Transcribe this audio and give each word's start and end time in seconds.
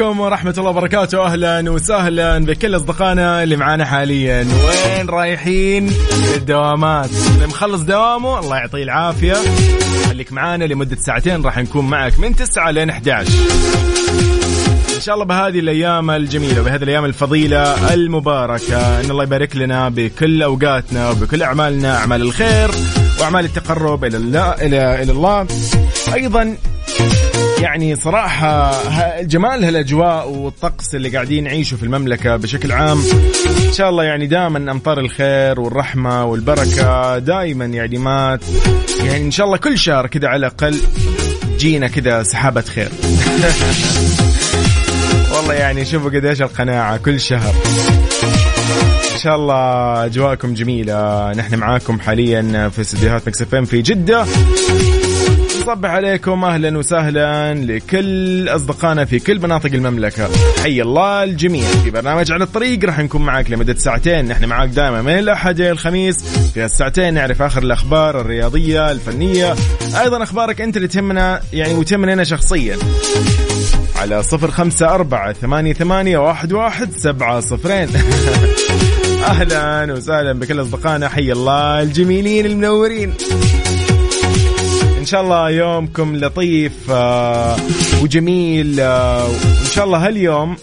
عليكم 0.00 0.20
ورحمة 0.20 0.54
الله 0.58 0.70
وبركاته. 0.70 1.26
أهلا 1.26 1.70
وسهلا 1.70 2.38
بكل 2.38 2.76
أصدقائنا 2.76 3.42
اللي 3.42 3.56
معانا 3.56 3.84
حاليا. 3.84 4.46
وين 4.66 5.08
رايحين؟ 5.08 5.92
الدوامات 6.36 7.10
اللي 7.34 7.46
مخلص 7.46 7.82
دوامه 7.82 8.38
الله 8.38 8.56
يعطيه 8.56 8.82
العافية. 8.82 9.34
خليك 10.08 10.32
معانا 10.32 10.64
لمدة 10.64 10.96
ساعتين 10.96 11.42
راح 11.42 11.58
نكون 11.58 11.90
معك 11.90 12.18
من 12.18 12.36
9 12.36 12.70
لين 12.70 12.90
11 12.90 13.32
إن 14.96 15.00
شاء 15.00 15.14
الله 15.14 15.26
بهذه 15.26 15.58
الأيام 15.58 16.10
الجميلة 16.10 16.60
وبهذه 16.60 16.82
الأيام 16.82 17.04
الفضيلة 17.04 17.94
المباركة 17.94 19.00
إن 19.00 19.10
الله 19.10 19.22
يبارك 19.22 19.56
لنا 19.56 19.88
بكل 19.88 20.42
أوقاتنا 20.42 21.10
وبكل 21.10 21.42
أعمالنا 21.42 21.96
أعمال 21.96 22.22
الخير 22.22 22.70
وأعمال 23.20 23.44
التقرب 23.44 24.04
إلى 24.04 24.16
الله. 24.16 24.52
إلى 24.52 25.02
إلى 25.02 25.12
الله. 25.12 25.46
أيضا 26.14 26.56
يعني 27.62 27.96
صراحة 27.96 28.72
جمال 29.22 29.64
هالأجواء 29.64 30.30
والطقس 30.30 30.94
اللي 30.94 31.08
قاعدين 31.08 31.44
نعيشه 31.44 31.76
في 31.76 31.82
المملكة 31.82 32.36
بشكل 32.36 32.72
عام. 32.72 32.98
إن 33.66 33.72
شاء 33.72 33.90
الله 33.90 34.04
يعني 34.04 34.26
دائما 34.26 34.72
أمطار 34.72 35.00
الخير 35.00 35.60
والرحمة 35.60 36.24
والبركة 36.24 37.18
دائما 37.18 37.64
يعني 37.64 37.98
ما 37.98 38.38
يعني 39.04 39.24
إن 39.24 39.30
شاء 39.30 39.46
الله 39.46 39.56
كل 39.56 39.78
شهر 39.78 40.06
كذا 40.06 40.28
على 40.28 40.46
الأقل 40.46 40.76
جينا 41.58 41.88
كذا 41.88 42.22
سحابة 42.22 42.60
خير. 42.60 42.88
والله 45.36 45.54
يعني 45.54 45.84
شوفوا 45.84 46.10
قديش 46.10 46.42
القناعة 46.42 46.96
كل 46.96 47.20
شهر. 47.20 47.54
إن 49.14 49.18
شاء 49.18 49.36
الله 49.36 50.04
أجواءكم 50.04 50.54
جميلة 50.54 51.32
نحن 51.32 51.54
معاكم 51.54 52.00
حاليا 52.00 52.68
في 52.68 52.80
استديوهات 52.80 53.28
Mix 53.28 53.42
FM 53.42 53.64
في 53.64 53.82
جدة. 53.82 54.24
نصبح 55.68 55.90
عليكم 55.90 56.44
أهلا 56.44 56.78
وسهلا 56.78 57.54
لكل 57.54 58.48
أصدقائنا 58.48 59.04
في 59.04 59.18
كل 59.18 59.40
مناطق 59.40 59.70
المملكة. 59.74 60.28
حي 60.62 60.82
الله 60.82 61.24
الجميع 61.24 61.62
في 61.62 61.90
برنامج 61.90 62.32
على 62.32 62.44
الطريق. 62.44 62.84
راح 62.84 62.98
نكون 62.98 63.22
معك 63.22 63.50
لمدة 63.50 63.74
ساعتين. 63.74 64.28
نحن 64.28 64.44
معاك 64.44 64.68
دائما 64.68 65.02
من 65.02 65.18
الأحد 65.18 65.60
إلى 65.60 65.70
الخميس. 65.70 66.16
في 66.54 66.64
الساعتين 66.64 67.14
نعرف 67.14 67.42
آخر 67.42 67.62
الأخبار 67.62 68.20
الرياضية 68.20 68.90
الفنية. 68.90 69.54
أيضا 70.00 70.22
أخبارك 70.22 70.60
أنت 70.60 70.76
اللي 70.76 70.88
تهمنا 70.88 71.40
يعني 71.52 71.74
وتهمنا 71.74 72.12
أنا 72.12 72.24
شخصيا. 72.24 72.76
على 73.96 74.22
صفر 74.22 74.50
خمسة 74.50 74.88
أربعة 74.88 75.32
ثمانية 75.32 75.72
ثمانية 75.72 76.18
واحد 76.18 76.52
واحد 76.52 76.90
سبعة 76.96 77.40
صفرين. 77.40 77.88
أهلا 79.30 79.92
وسهلا 79.92 80.32
بكل 80.32 80.60
أصدقائنا. 80.62 81.08
حي 81.08 81.32
الله 81.32 81.82
الجميلين 81.82 82.46
المنورين. 82.46 83.14
شاء 85.08 85.20
الله 85.20 85.50
يومكم 85.50 86.16
لطيف 86.16 86.90
آه، 86.90 87.56
وجميل 88.02 88.80
آه، 88.80 89.24
وإن 89.24 89.70
شاء 89.72 89.84
الله 89.84 90.06
هاليوم 90.06 90.56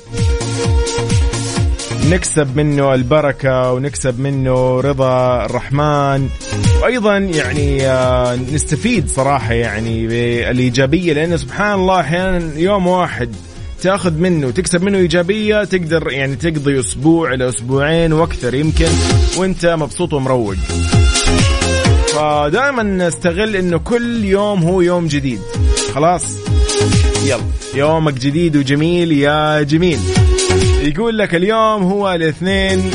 نكسب 2.10 2.58
منه 2.58 2.94
البركة 2.94 3.72
ونكسب 3.72 4.20
منه 4.20 4.80
رضا 4.80 5.46
الرحمن 5.46 6.30
وأيضا 6.82 7.18
يعني 7.18 7.88
آه، 7.88 8.36
نستفيد 8.36 9.10
صراحة 9.10 9.54
يعني 9.54 10.08
بالإيجابية 10.08 11.14
لأنه 11.14 11.36
سبحان 11.36 11.74
الله 11.80 12.00
أحيانا 12.00 12.60
يوم 12.60 12.88
واحد 12.88 13.30
تأخذ 13.82 14.14
منه 14.14 14.48
وتكسب 14.48 14.84
منه 14.84 14.98
إيجابية 14.98 15.64
تقدر 15.64 16.12
يعني 16.12 16.36
تقضي 16.36 16.80
أسبوع 16.80 17.34
إلى 17.34 17.50
أسبوعين 17.50 18.14
وأكثر 18.14 18.54
يمكن 18.54 18.90
وأنت 19.38 19.66
مبسوط 19.66 20.14
ومروق. 20.14 20.56
فدائما 22.16 22.84
نستغل 22.84 23.56
إنه 23.56 23.78
كل 23.78 24.26
يوم 24.26 24.64
هو 24.64 24.82
يوم 24.82 25.08
جديد. 25.08 25.40
خلاص؟ 25.94 26.38
يلا 27.26 27.44
يومك 27.76 28.14
جديد 28.14 28.58
وجميل 28.58 29.12
يا 29.12 29.62
جميل. 29.62 30.00
يقول 30.84 31.18
لك 31.18 31.36
اليوم 31.36 31.84
هو 31.84 32.14
الاثنين 32.14 32.92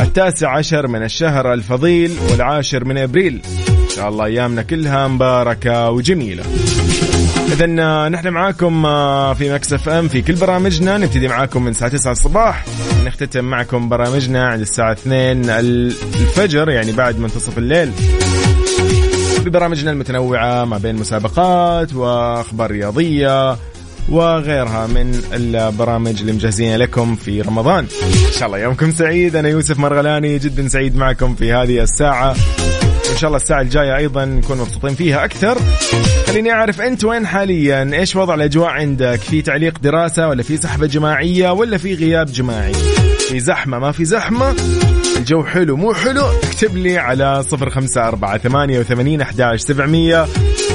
التاسع 0.00 0.56
عشر 0.56 0.86
من 0.86 1.02
الشهر 1.02 1.52
الفضيل 1.52 2.16
والعاشر 2.30 2.84
من 2.84 2.98
إبريل. 2.98 3.40
إن 3.68 3.96
شاء 3.96 4.08
الله 4.08 4.24
أيامنا 4.24 4.62
كلها 4.62 5.08
مباركة 5.08 5.90
وجميلة. 5.90 6.44
اذا 7.52 8.08
نحن 8.08 8.28
معاكم 8.28 8.86
آه، 8.86 9.34
في 9.34 9.52
Mix 9.52 9.72
FM 9.72 10.08
في 10.08 10.22
كل 10.22 10.34
برامجنا. 10.34 10.98
نبتدي 10.98 11.28
معاكم 11.28 11.62
من 11.62 11.70
الساعة 11.70 11.90
9 11.90 12.12
الصباح. 12.12 12.64
نختتم 13.04 13.44
معكم 13.44 13.88
برامجنا 13.88 14.48
عند 14.48 14.60
الساعة 14.60 14.92
2 14.92 15.50
الفجر 15.50 16.70
يعني 16.70 16.92
بعد 16.92 17.18
منتصف 17.18 17.58
الليل. 17.58 17.92
ببرامجنا 19.44 19.90
المتنوعة 19.90 20.64
ما 20.64 20.78
بين 20.78 20.96
مسابقات 20.96 21.94
وأخبار 21.94 22.70
رياضية 22.70 23.56
وغيرها 24.08 24.86
من 24.86 25.20
البرامج 25.32 26.20
اللي 26.20 26.32
مجهزين 26.32 26.76
لكم 26.76 27.16
في 27.16 27.40
رمضان. 27.40 27.86
إن 28.26 28.32
شاء 28.38 28.46
الله 28.46 28.58
يومكم 28.58 28.90
سعيد. 28.90 29.36
أنا 29.36 29.48
يوسف 29.48 29.78
مرغلاني 29.78 30.38
جدا 30.38 30.68
سعيد 30.68 30.96
معكم 30.96 31.34
في 31.34 31.52
هذه 31.52 31.82
الساعة. 31.82 32.36
وان 33.08 33.16
شاء 33.16 33.28
الله 33.28 33.36
الساعة 33.36 33.60
الجاية 33.60 33.96
أيضا 33.96 34.24
نكون 34.24 34.58
مبسوطين 34.58 34.94
فيها 34.94 35.24
أكثر. 35.24 35.58
خليني 36.38 36.52
أعرف 36.52 36.80
أنت 36.80 37.04
وين 37.04 37.26
حاليا؟ 37.26 37.90
إيش 37.92 38.16
وضع 38.16 38.34
الأجواء 38.34 38.68
عندك؟ 38.68 39.20
في 39.20 39.42
تعليق 39.42 39.78
دراسة 39.78 40.28
ولا 40.28 40.42
في 40.42 40.56
سحبة 40.56 40.86
جماعية 40.86 41.50
ولا 41.50 41.78
في 41.78 41.94
غياب 41.94 42.26
جماعي؟ 42.26 42.72
في 43.28 43.40
زحمة 43.40 43.78
ما 43.78 43.92
في 43.92 44.04
زحمة. 44.04 44.54
الجو 45.16 45.44
حلو 45.44 45.76
مو 45.76 45.94
حلو؟ 45.94 46.26
اكتب 46.42 46.76
لي 46.76 46.98
على 46.98 47.42
صفر 47.42 47.70
خمسة 47.70 48.08
أربعة 48.08 48.38
ثمانية 48.38 48.78
وثمانين 48.78 49.20
أحداش 49.20 49.60
سبعمية. 49.60 50.26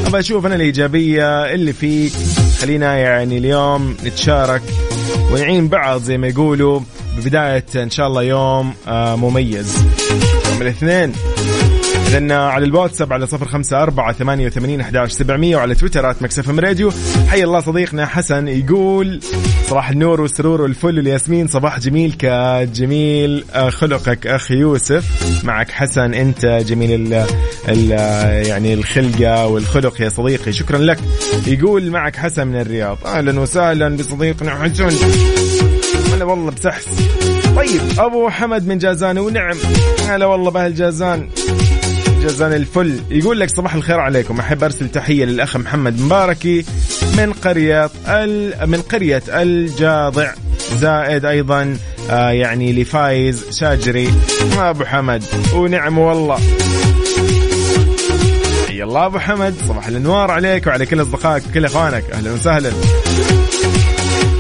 أبغى 0.08 0.20
أشوف 0.20 0.46
أنا 0.46 0.56
الإيجابية 0.56 1.54
اللي 1.54 1.74
فيك 1.74 2.14
خلينا 2.62 2.98
يعني 2.98 3.38
اليوم 3.38 3.98
نتشارك 4.06 4.62
ونعين 5.32 5.68
بعض 5.68 6.02
زي 6.02 6.18
ما 6.18 6.28
يقولوا. 6.28 6.80
ببداية 7.18 7.66
إن 7.76 7.90
شاء 7.90 8.08
الله 8.08 8.24
يوم 8.24 8.74
آه، 8.88 9.16
مميز. 9.16 9.78
يوم 10.52 10.62
الاثنين. 10.62 11.14
إذن 12.14 12.32
على 12.32 12.66
الواتساب 12.66 13.14
على 13.14 13.28
صفر 13.28 13.48
خمسة 13.48 13.84
أربعة 13.84 14.14
ثمانية 14.14 14.48
وثمانين 14.48 14.82
أحداش 14.82 15.12
سبعمية 15.12 15.56
وعلى 15.56 15.76
تويترات 15.76 16.22
مكسف 16.22 16.60
راديو. 16.60 16.92
حي 17.28 17.44
الله 17.44 17.60
صديقنا 17.60 18.06
حسن 18.06 18.48
يقول 18.48 19.20
صباح 19.68 19.90
النور 19.90 20.22
والسرور 20.22 20.62
والفل 20.62 20.98
والياسمين 20.98 21.48
صباح 21.48 21.80
جميل 21.80 22.14
كجميل 22.20 23.46
آه، 23.54 23.70
خلقك 23.70 24.28
أخ 24.28 24.52
يوسف. 24.52 25.44
معك 25.44 25.72
حسن 25.72 26.14
أنت 26.14 26.46
جميل 26.46 27.14
ال 27.14 27.26
ال 27.70 27.92
يعني 28.48 28.74
الخلقة 28.74 29.48
والخلق 29.48 30.02
يا 30.02 30.10
صديقي 30.10 30.54
شكرا 30.54 30.78
لك. 30.78 31.00
يقول 31.48 31.92
معك 31.92 32.16
حسن 32.16 32.48
من 32.48 32.62
الرياض 32.62 32.98
أهلا 33.06 33.40
وسهلا 33.40 33.98
بصديقنا 33.98 34.64
حسن. 34.64 34.90
هلا 36.14 36.26
والله 36.26 36.52
بسحس 36.52 36.88
طيب 37.56 37.82
أبو 38.00 38.30
حمد 38.30 38.68
من 38.68 38.78
جازان 38.78 39.18
ونعم. 39.18 39.58
هلا 40.08 40.26
والله 40.26 40.52
بأهل 40.52 40.76
جازان. 40.76 41.30
جازان 42.24 42.54
الفل. 42.54 43.00
يقول 43.12 43.40
لك 43.40 43.50
صباح 43.50 43.76
الخير 43.76 44.00
عليكم. 44.00 44.40
أحب 44.40 44.64
أرسل 44.64 44.90
تحية 44.90 45.26
للأخ 45.26 45.58
محمد 45.58 46.02
مباركي 46.02 46.66
من 47.18 47.34
قرية 47.34 47.90
ال... 48.08 48.70
من 48.70 48.82
قرية 48.82 49.24
الجاضع. 49.28 50.32
زائد 50.76 51.26
أيضا 51.26 51.78
آه 52.10 52.30
يعني 52.30 52.74
لفايز 52.74 53.60
شاجري. 53.60 54.14
أبو 54.58 54.86
حمد. 54.86 55.24
ونعم 55.56 55.98
والله. 55.98 56.40
حي 58.68 58.84
الله 58.84 59.06
أبو 59.06 59.20
حمد. 59.20 59.56
صباح 59.68 59.88
الانوار 59.88 60.32
عليك 60.32 60.68
وعلى 60.68 60.86
كل 60.86 61.02
أصدقائك 61.02 61.44
وكل 61.50 61.66
إخوانك. 61.66 62.04
أهلا 62.14 62.32
وسهلا. 62.32 62.72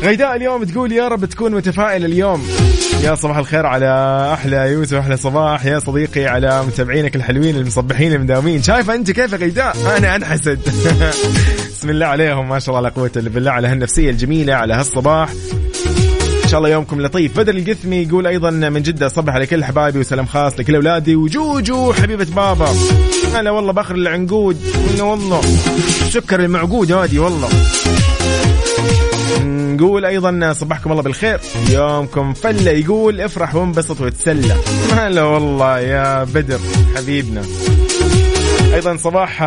غيداء 0.03 0.35
اليوم 0.35 0.63
تقول 0.63 0.91
يا 0.91 1.07
رب 1.07 1.25
تكون 1.25 1.51
متفائل 1.51 2.05
اليوم. 2.05 2.47
يا 3.03 3.15
صباح 3.15 3.37
الخير 3.37 3.65
على 3.65 3.87
أحلى 4.33 4.57
يوسف 4.57 4.93
أحلى 4.93 5.17
صباح. 5.17 5.65
يا 5.65 5.79
صديقي 5.79 6.25
على 6.25 6.63
متابعينك 6.63 7.15
الحلوين 7.15 7.55
المصبحين 7.55 8.13
المداومين. 8.13 8.61
شايفه 8.61 8.95
أنت 8.95 9.11
كيف 9.11 9.33
غيداء؟ 9.33 9.97
أنا 9.97 10.15
أنحسد. 10.15 10.59
بسم 11.77 11.89
الله 11.89 12.05
عليهم. 12.05 12.49
ما 12.49 12.59
شاء 12.59 12.75
الله 12.75 12.89
لا 12.89 12.95
قوة 12.95 13.11
الا 13.15 13.29
بالله 13.29 13.51
على 13.51 13.67
هالنفسية 13.67 14.09
الجميلة 14.09 14.53
على 14.53 14.73
هالصباح. 14.73 15.29
إن 16.43 16.49
شاء 16.49 16.57
الله 16.57 16.69
يومكم 16.69 17.01
لطيف. 17.01 17.39
بدر 17.39 17.55
القثمي 17.55 17.95
يقول 17.95 18.27
أيضا 18.27 18.49
من 18.49 18.81
جدة 18.81 19.07
صبح 19.07 19.33
على 19.33 19.45
كل 19.45 19.63
حبايبي 19.63 19.99
وسلام 19.99 20.25
خاص 20.25 20.59
لكل 20.59 20.75
أولادي. 20.75 21.15
وجوجو 21.15 21.93
حبيبة 21.93 22.27
بابا. 22.35 22.67
هلا 23.35 23.51
والله 23.51 23.73
بخر 23.73 23.95
العنقود. 23.95 24.57
ولا 24.93 25.03
والله 25.03 25.41
سكر 26.09 26.39
المعقود 26.39 26.91
هادي 26.91 27.19
والله. 27.19 27.49
نقول 29.83 30.05
أيضا 30.05 30.53
صبحكم 30.53 30.91
الله 30.91 31.03
بالخير. 31.03 31.39
يومكم 31.69 32.33
فلة. 32.33 32.71
يقول 32.71 33.21
افرح 33.21 33.55
وانبسط 33.55 34.01
وتسلى. 34.01 34.55
هلا 34.97 35.23
والله 35.23 35.79
يا 35.79 36.23
بدر 36.23 36.59
حبيبنا. 36.95 37.41
أيضا 38.73 38.97
صباح 38.97 39.43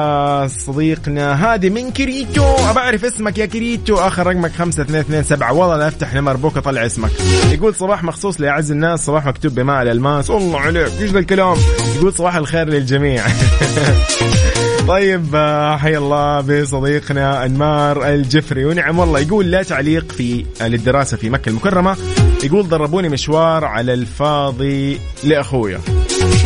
صديقنا 0.47 1.53
هادي 1.53 1.71
من 1.71 1.91
كريتو. 1.91 2.55
أبى 2.71 2.79
أعرف 2.79 3.05
اسمك 3.05 3.39
يا 3.39 3.47
كريتو. 3.47 3.97
آخر 3.97 4.27
رقمك 4.27 4.53
5227 4.53 5.59
والله 5.59 5.77
لأفتح 5.77 6.15
Number 6.15 6.37
Book 6.37 6.57
اطلع 6.57 6.87
اسمك. 6.87 7.11
يقول 7.53 7.75
صباح 7.75 8.05
مخصوص 8.05 8.41
لأعز 8.41 8.71
الناس. 8.71 9.07
صباح 9.07 9.27
مكتوب 9.27 9.55
بماء 9.55 9.83
الألماس. 9.83 10.31
والله 10.31 10.61
عليك. 10.61 10.93
إيش 11.01 11.11
ذا 11.11 11.19
الكلام؟ 11.19 11.57
يقول 11.97 12.13
صباح 12.13 12.37
الخير 12.37 12.69
للجميع. 12.69 13.25
طيب 14.89 15.37
حي 15.79 15.97
الله 15.97 16.41
بصديقنا 16.41 17.45
أنمار 17.45 18.09
الجفري. 18.09 18.65
ونعم 18.65 18.99
والله 18.99 19.21
يقول 19.21 19.51
لا 19.51 19.63
تعليق 19.63 20.13
في 20.13 20.47
للدراسه 20.61 21.17
في 21.17 21.31
مكة 21.31 21.49
المكرمة. 21.49 21.97
يقول 22.45 22.69
ضربوني 22.69 23.09
مشوار 23.09 23.65
على 23.65 23.95
الفاضي 23.95 25.01
لأخويا. 25.25 25.81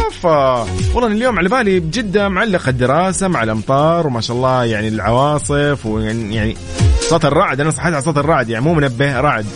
افا 0.09 0.67
والله 0.95 1.07
اليوم 1.07 1.39
على 1.39 1.49
بالي 1.49 1.81
بجدة 1.81 2.29
معلق 2.29 2.69
الدراسه 2.69 3.29
مع 3.29 3.43
الأمطار 3.43 4.07
وما 4.07 4.21
شاء 4.21 4.37
الله 4.37 4.65
يعني 4.65 4.89
العواصف 4.89 5.87
ويعني 5.87 6.35
يعني 6.35 6.57
صوت 7.01 7.25
الرعد. 7.25 7.61
أنا 7.61 7.71
صحيت 7.71 7.95
على 7.95 8.03
صوت 8.03 8.19
الرعد 8.19 8.49
يعني 8.49 8.65
مو 8.65 8.75
منبه 8.75 9.21
رعد. 9.21 9.47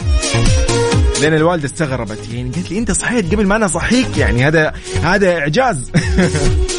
لأن 1.22 1.34
الوالدة 1.34 1.66
استغربت 1.66 2.18
يعني 2.32 2.50
قالت 2.50 2.70
لي 2.70 2.78
أنت 2.78 2.90
صحيت 2.90 3.34
قبل 3.34 3.46
ما 3.46 3.56
أنا 3.56 3.66
اصحيك 3.66 4.18
يعني 4.18 4.44
هذا 4.44 4.72
هذا 5.02 5.38
إعجاز. 5.38 5.90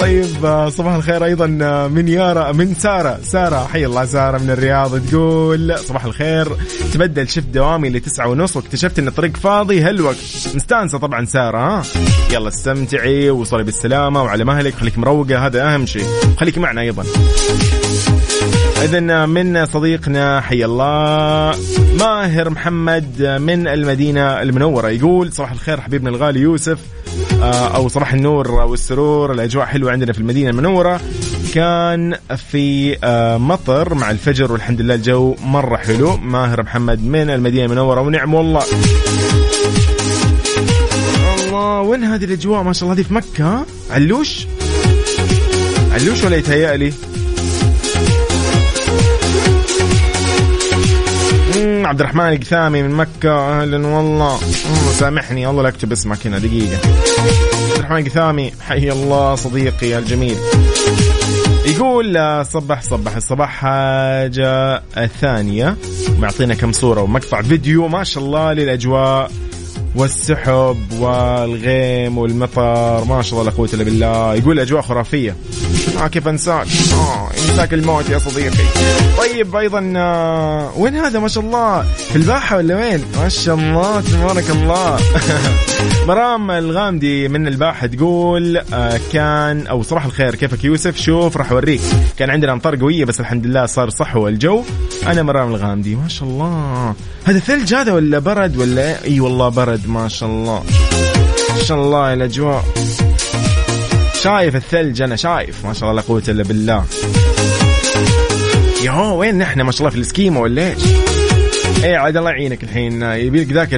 طيب 0.00 0.68
صباح 0.68 0.94
الخير 0.94 1.24
أيضا 1.24 1.46
من 1.88 2.08
يارا 2.08 2.52
من 2.52 2.74
سارة. 2.74 3.18
سارة 3.22 3.66
حي 3.66 3.86
الله 3.86 4.04
سارة 4.04 4.38
من 4.38 4.50
الرياض 4.50 5.06
تقول 5.06 5.78
صباح 5.78 6.04
الخير. 6.04 6.48
تبدل 6.94 7.28
شفت 7.28 7.46
دوامي 7.46 7.90
لتسعة 7.90 8.28
ونص 8.28 8.56
واكتشفت 8.56 8.98
إن 8.98 9.08
الطريق 9.08 9.36
فاضي 9.36 9.80
هالوقت. 9.80 10.16
مستانسه 10.54 10.98
طبعا 10.98 11.24
سارة 11.24 11.58
ها؟ 11.58 11.82
يلا 12.32 12.48
استمتعي 12.48 13.30
وصلي 13.30 13.64
بالسلامة 13.64 14.22
وعلى 14.22 14.44
مهلك 14.44 14.74
خليك 14.74 14.98
مروقة 14.98 15.46
هذا 15.46 15.74
أهم 15.74 15.86
شيء. 15.86 16.04
خليك 16.36 16.58
معنا 16.58 16.80
أيضا. 16.80 17.04
اذا 18.86 19.26
من 19.26 19.66
صديقنا 19.66 20.40
حي 20.40 20.64
الله 20.64 21.58
ماهر 21.98 22.50
محمد 22.50 23.38
من 23.40 23.68
المدينة 23.68 24.42
المنورة. 24.42 24.88
يقول 24.88 25.32
صباح 25.32 25.52
الخير 25.52 25.80
حبيبنا 25.80 26.10
الغالي 26.10 26.40
يوسف 26.40 26.78
أو 27.42 27.88
صباح 27.88 28.12
النور 28.12 28.50
والسرور 28.50 29.32
الأجواء 29.32 29.66
حلوة 29.66 29.92
عندنا 29.92 30.12
في 30.12 30.18
المدينة 30.18 30.50
المنورة. 30.50 31.00
كان 31.54 32.14
في 32.50 32.96
مطر 33.40 33.94
مع 33.94 34.10
الفجر 34.10 34.52
والحمد 34.52 34.80
لله 34.80 34.94
الجو 34.94 35.34
مرة 35.42 35.76
حلو. 35.76 36.16
ماهر 36.16 36.62
محمد 36.62 37.04
من 37.04 37.30
المدينة 37.30 37.64
المنورة 37.64 38.00
ونعم 38.00 38.34
والله. 38.34 38.62
الله 41.38 41.80
وين 41.80 42.04
هذه 42.04 42.24
الأجواء؟ 42.24 42.62
ما 42.62 42.72
شاء 42.72 42.82
الله 42.88 43.00
هذه 43.00 43.06
في 43.06 43.14
مكة 43.14 43.66
علوش؟ 43.90 44.46
علوش 45.92 46.24
ولا 46.24 46.36
يتهيأ 46.36 46.92
عبد 51.86 52.00
الرحمن 52.00 52.32
القثامي 52.32 52.82
من 52.82 52.90
مكة. 52.90 53.62
أهلا 53.62 53.86
والله. 53.86 54.38
سامحني. 54.92 55.46
والله 55.46 55.62
لا 55.62 55.68
أكتب 55.68 55.92
اسمك 55.92 56.26
هنا. 56.26 56.38
دقيقة. 56.38 56.76
عبد 56.76 57.78
الرحمن 57.78 57.98
القثامي 57.98 58.52
حي 58.60 58.92
الله 58.92 59.34
صديقي 59.34 59.98
الجميل. 59.98 60.36
يقول 61.66 62.44
صبح 62.46 62.82
صبح. 62.82 63.16
الصباح 63.16 63.50
حاجة 63.50 64.82
الثانية 64.96 65.76
معطينا 66.18 66.54
كم 66.54 66.72
صورة 66.72 67.00
ومقطع 67.00 67.42
فيديو 67.42 67.88
ما 67.88 68.04
شاء 68.04 68.24
الله 68.24 68.52
للأجواء 68.52 69.30
والسحب 69.96 70.92
والغيم 70.98 72.18
والمطر. 72.18 73.04
ما 73.04 73.22
شاء 73.22 73.40
الله 73.40 73.50
لا 73.50 73.56
قوة 73.56 73.68
إلا 73.74 73.84
بالله. 73.84 74.34
يقول 74.34 74.60
أجواء 74.60 74.82
خرافية. 74.82 75.36
آه 76.02 76.06
كيف 76.06 76.28
انساك 76.28 76.66
آه 76.92 77.30
انساك 77.48 77.74
الموت 77.74 78.08
يا 78.10 78.18
صديقي. 78.18 78.64
طيب 79.18 79.56
أيضا 79.56 79.92
آه 79.96 80.72
وين 80.76 80.96
هذا؟ 80.96 81.18
ما 81.18 81.28
شاء 81.28 81.44
الله. 81.44 81.82
في 81.82 82.16
الباحة 82.16 82.56
ولا 82.56 82.76
وين؟ 82.76 83.04
ما 83.16 83.28
شاء 83.28 83.54
الله 83.54 84.00
تبارك 84.00 84.50
الله. 84.50 84.98
مرام 86.08 86.50
الغامدي 86.50 87.28
من 87.28 87.48
الباحة 87.48 87.86
تقول 87.86 88.56
آه 88.56 89.00
كان 89.12 89.66
أو 89.66 89.82
صباح 89.82 90.04
الخير 90.04 90.34
كيفك 90.34 90.64
يوسف؟ 90.64 90.96
شوف 90.96 91.36
راح 91.36 91.52
أوريك. 91.52 91.80
كان 92.18 92.30
عندنا 92.30 92.52
أمطار 92.52 92.76
قوية 92.76 93.04
بس 93.04 93.20
الحمد 93.20 93.46
لله 93.46 93.66
صار 93.66 93.90
صحو 93.90 94.28
الجو 94.28 94.64
أنا 95.06 95.22
مرام 95.22 95.48
الغامدي 95.48 95.94
ما 95.94 96.08
شاء 96.08 96.28
الله. 96.28 96.94
هذا 97.24 97.38
ثلج 97.38 97.74
هذا 97.74 97.92
ولا 97.92 98.18
برد 98.18 98.56
ولا 98.56 99.04
أي 99.04 99.20
والله 99.20 99.48
برد 99.48 99.88
ما 99.88 100.08
شاء 100.08 100.28
الله. 100.28 100.62
ما 101.56 101.62
شاء 101.62 101.78
الله 101.78 102.12
الأجواء. 102.12 102.64
شايف 104.26 104.56
الثلج 104.56 105.02
أنا 105.02 105.16
شايف 105.16 105.66
ما 105.66 105.72
شاء 105.72 105.90
الله 105.90 106.02
لا 106.02 106.08
قوة 106.08 106.22
إلا 106.28 106.42
بالله. 106.42 106.84
يا 108.84 108.92
وين 108.92 109.38
نحن 109.38 109.60
ما 109.60 109.72
شاء 109.72 109.80
الله 109.80 109.90
في 109.90 109.96
السكيمو 109.96 110.42
ولا 110.42 110.68
إيش؟ 110.68 110.78
إيه 111.84 111.96
عاد 111.96 112.16
الله 112.16 112.30
يعينك 112.30 112.62
الحين 112.62 113.02
يبي 113.02 113.44
لك 113.44 113.52
ذاك 113.52 113.70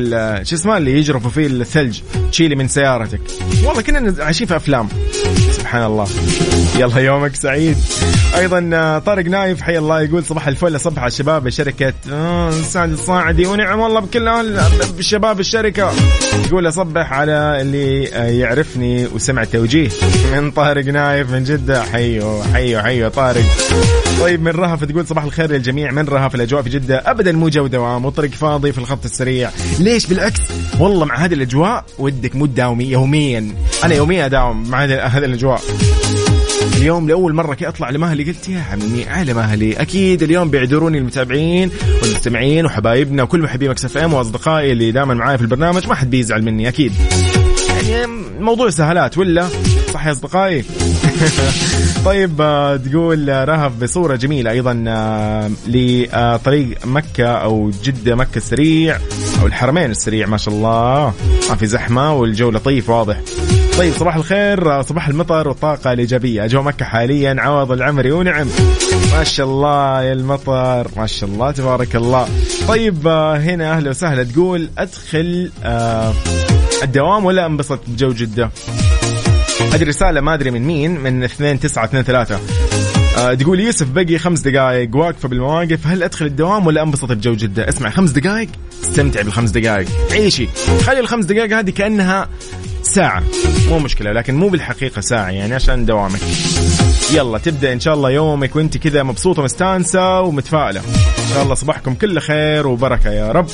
شو 0.42 0.56
اسمه 0.56 0.76
اللي 0.76 0.98
يجرفوا 0.98 1.30
فيه 1.30 1.46
الثلج 1.46 2.00
تشيلي 2.32 2.54
من 2.54 2.68
سيارتك. 2.68 3.20
والله 3.64 3.82
كنا 3.82 4.24
عايشين 4.24 4.46
في 4.46 4.56
أفلام. 4.56 4.88
سبحان 5.68 5.86
الله. 5.86 6.06
يلا 6.76 6.98
يومك 6.98 7.36
سعيد. 7.36 7.76
أيضا 8.36 8.98
طارق 9.06 9.26
نايف 9.26 9.62
حي 9.62 9.78
الله 9.78 10.00
يقول 10.00 10.24
صباح 10.24 10.48
الفل 10.48 10.76
أصبح 10.76 11.02
على 11.02 11.10
شباب 11.10 11.48
شركه 11.48 11.92
سعد 12.62 12.92
الصاعدي 12.92 13.46
ونعم 13.46 13.80
والله 13.80 14.00
بكل 14.00 14.56
شباب 15.00 15.40
الشركة. 15.40 15.92
يقول 16.46 16.68
أصبح 16.68 17.12
على 17.12 17.58
اللي 17.60 18.04
يعرفني 18.38 19.06
وسمع 19.06 19.44
توجيه 19.44 19.88
من 20.32 20.50
طارق 20.50 20.84
نايف 20.84 21.30
من 21.30 21.44
جدة. 21.44 21.82
حيو 21.82 22.42
حيو 22.42 22.80
حيو 22.80 23.08
طارق. 23.08 23.44
طيب 24.20 24.42
من 24.42 24.52
رهف 24.52 24.84
تقول 24.84 25.06
صباح 25.06 25.24
الخير 25.24 25.50
للجميع. 25.50 25.90
من 25.90 26.08
رهف 26.08 26.34
الأجواء 26.34 26.62
في 26.62 26.70
جدة؟ 26.70 27.02
ابدا 27.06 27.32
مو 27.32 27.48
جو 27.48 27.66
دوام 27.66 28.04
والطريق 28.04 28.30
فاضي 28.30 28.72
في 28.72 28.78
الخط 28.78 29.04
السريع. 29.04 29.50
ليش 29.78 30.06
بالعكس؟ 30.06 30.40
والله 30.80 31.04
مع 31.04 31.16
هذه 31.16 31.34
الأجواء 31.34 31.84
ودك 31.98 32.36
مو 32.36 32.46
تداومي 32.46 32.84
يوميا. 32.84 33.54
أنا 33.84 33.94
يوميا 33.94 34.26
أداوم 34.26 34.70
مع 34.70 34.84
هذه 34.84 35.18
الأجواء. 35.18 35.57
اليوم 36.76 37.08
لأول 37.08 37.34
مرة 37.34 37.54
كي 37.54 37.68
أطلع 37.68 37.90
لمهلي 37.90 38.24
قلت 38.24 38.48
يا 38.48 38.60
عمي 38.60 39.04
على 39.08 39.34
مهلي. 39.34 39.72
أكيد 39.72 40.22
اليوم 40.22 40.50
بيعذروني 40.50 40.98
المتابعين 40.98 41.70
والمستمعين 42.02 42.66
وحبايبنا 42.66 43.22
وكل 43.22 43.42
محبي 43.42 43.68
Mix 43.68 43.84
FM 43.84 44.14
وأصدقائي 44.14 44.72
اللي 44.72 44.92
دائما 44.92 45.14
معايا 45.14 45.36
في 45.36 45.42
البرنامج. 45.42 45.86
ما 45.86 45.94
حد 45.94 46.10
بيزعل 46.10 46.42
مني 46.42 46.68
أكيد. 46.68 46.92
يعني 47.88 48.06
موضوع 48.40 48.70
سهلات 48.70 49.18
ولا؟ 49.18 49.48
صح 49.94 50.06
يا 50.06 50.12
أصدقائي؟ 50.12 50.64
طيب 52.04 52.36
تقول 52.90 53.48
رهف 53.48 53.72
بصورة 53.82 54.16
جميلة 54.16 54.50
أيضا 54.50 54.74
لطريق 55.66 56.86
مكة 56.86 57.26
أو 57.26 57.70
جدة 57.84 58.14
مكة 58.14 58.36
السريع 58.36 58.98
أو 59.40 59.46
الحرمين 59.46 59.90
السريع 59.90 60.26
ما 60.26 60.36
شاء 60.36 60.54
الله. 60.54 61.12
ما 61.48 61.56
في 61.56 61.66
زحمة 61.66 62.14
والجو 62.14 62.50
لطيف 62.50 62.90
واضح. 62.90 63.16
طيب 63.78 63.92
صباح 63.92 64.16
الخير 64.16 64.82
صباح 64.82 65.08
المطر 65.08 65.48
والطاقة 65.48 65.92
الإيجابية. 65.92 66.44
أجواء 66.44 66.62
مكة 66.62 66.84
حاليا 66.84 67.36
عوض 67.38 67.72
العمري 67.72 68.12
ونعم. 68.12 68.48
ما 69.12 69.24
شاء 69.24 69.46
الله 69.46 70.02
يا 70.02 70.12
المطر 70.12 70.88
ما 70.96 71.06
شاء 71.06 71.30
الله 71.30 71.50
تبارك 71.50 71.96
الله. 71.96 72.28
طيب 72.68 73.06
هنا 73.36 73.76
أهلا 73.76 73.90
وسهلا 73.90 74.24
تقول 74.24 74.68
أدخل 74.78 75.50
الدوام 76.82 77.24
ولا 77.24 77.46
أنبسط 77.46 77.80
بجو 77.86 78.08
جدة؟ 78.08 78.50
هذه 79.72 79.84
رسالة 79.84 80.20
ما 80.20 80.34
أدري 80.34 80.50
من 80.50 80.62
مين 80.62 81.00
من 81.00 81.24
2 81.24 81.60
9 81.60 81.84
2 81.84 82.04
3 82.04 82.38
آه 83.18 83.34
تقول 83.34 83.60
يوسف 83.60 83.90
بقي 83.90 84.18
خمس 84.18 84.40
دقائق 84.40 84.96
واقفة 84.96 85.28
بالمواقف. 85.28 85.86
هل 85.86 86.02
أدخل 86.02 86.26
الدوام 86.26 86.66
ولا 86.66 86.82
أنبسط 86.82 87.12
بجو 87.12 87.32
جدة؟ 87.32 87.68
اسمع 87.68 87.90
خمس 87.90 88.10
دقائق 88.10 88.48
استمتع 88.82 89.22
بالخمس 89.22 89.50
دقائق 89.50 89.88
عيشي. 90.12 90.48
خلي 90.86 91.00
الخمس 91.00 91.24
دقائق 91.24 91.58
هذه 91.58 91.70
كأنها 91.70 92.28
ساعة. 92.82 93.22
مو 93.68 93.78
مشكلة 93.78 94.12
لكن 94.12 94.34
مو 94.34 94.48
بالحقيقة 94.48 95.00
ساعة 95.00 95.28
يعني 95.30 95.54
عشان 95.54 95.84
دوامك. 95.84 96.20
يلا 97.14 97.38
تبدأ 97.38 97.72
إن 97.72 97.80
شاء 97.80 97.94
الله 97.94 98.10
يومك 98.10 98.56
وأنت 98.56 98.76
كذا 98.76 99.02
مبسوطة 99.02 99.42
مستانسة 99.42 100.20
ومتفائلة. 100.20 100.80
إن 100.80 101.34
شاء 101.34 101.42
الله 101.42 101.54
صباحكم 101.54 101.94
كله 101.94 102.20
خير 102.20 102.66
وبركة 102.66 103.10
يا 103.10 103.32
رب. 103.32 103.46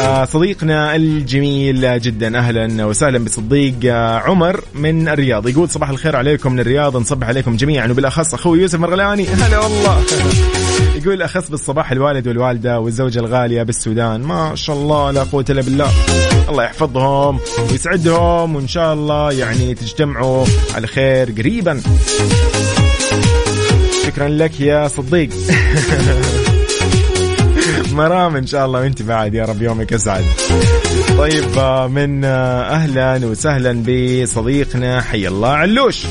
آه 0.00 0.24
صديقنا 0.24 0.96
الجميل 0.96 2.00
جدا 2.00 2.38
أهلا 2.38 2.84
وسهلا 2.84 3.18
بصديق 3.18 3.74
آه 3.84 4.18
عمر 4.18 4.60
من 4.74 5.08
الرياض. 5.08 5.48
يقول 5.48 5.70
صباح 5.70 5.90
الخير 5.90 6.16
عليكم 6.16 6.52
من 6.52 6.60
الرياض 6.60 6.96
نصبح 6.96 7.28
عليكم 7.28 7.56
جميعا 7.56 7.88
وبالأخص 7.88 8.34
أخوي 8.34 8.60
يوسف 8.60 8.78
مرغلاني. 8.78 9.26
هلا 9.42 9.58
والله. 9.58 10.02
يقول 11.02 11.22
أخص 11.22 11.50
بالصباح 11.50 11.92
الوالد 11.92 12.28
والوالدة 12.28 12.80
والزوجة 12.80 13.18
الغالية 13.18 13.62
بالسودان. 13.62 14.20
ما 14.20 14.54
شاء 14.54 14.76
الله 14.76 15.10
لا 15.10 15.22
قوة 15.22 15.44
إلا 15.50 15.62
بالله. 15.62 15.90
الله 16.50 16.64
يحفظهم 16.64 17.38
ويسعدهم 17.70 18.56
وإن 18.56 18.68
شاء 18.68 18.94
الله 18.94 19.32
يعني 19.32 19.74
تجتمعوا 19.74 20.46
على 20.74 20.86
خير 20.86 21.30
قريبا. 21.38 21.80
شكرا 24.06 24.28
لك 24.28 24.60
يا 24.60 24.88
صديق. 24.88 25.30
مرام 27.92 28.36
إن 28.36 28.46
شاء 28.46 28.66
الله 28.66 28.80
وأنت 28.80 29.02
بعد 29.02 29.34
يا 29.34 29.44
رب 29.44 29.62
يومك 29.62 29.92
اسعد 29.92 30.24
طيب 31.18 31.58
آه، 31.58 31.86
من 31.86 32.24
آه، 32.24 32.62
أهلا 32.62 33.26
وسهلا 33.26 33.82
بصديقنا 33.82 35.00
حي 35.00 35.28
الله 35.28 35.48
علوش. 35.48 36.06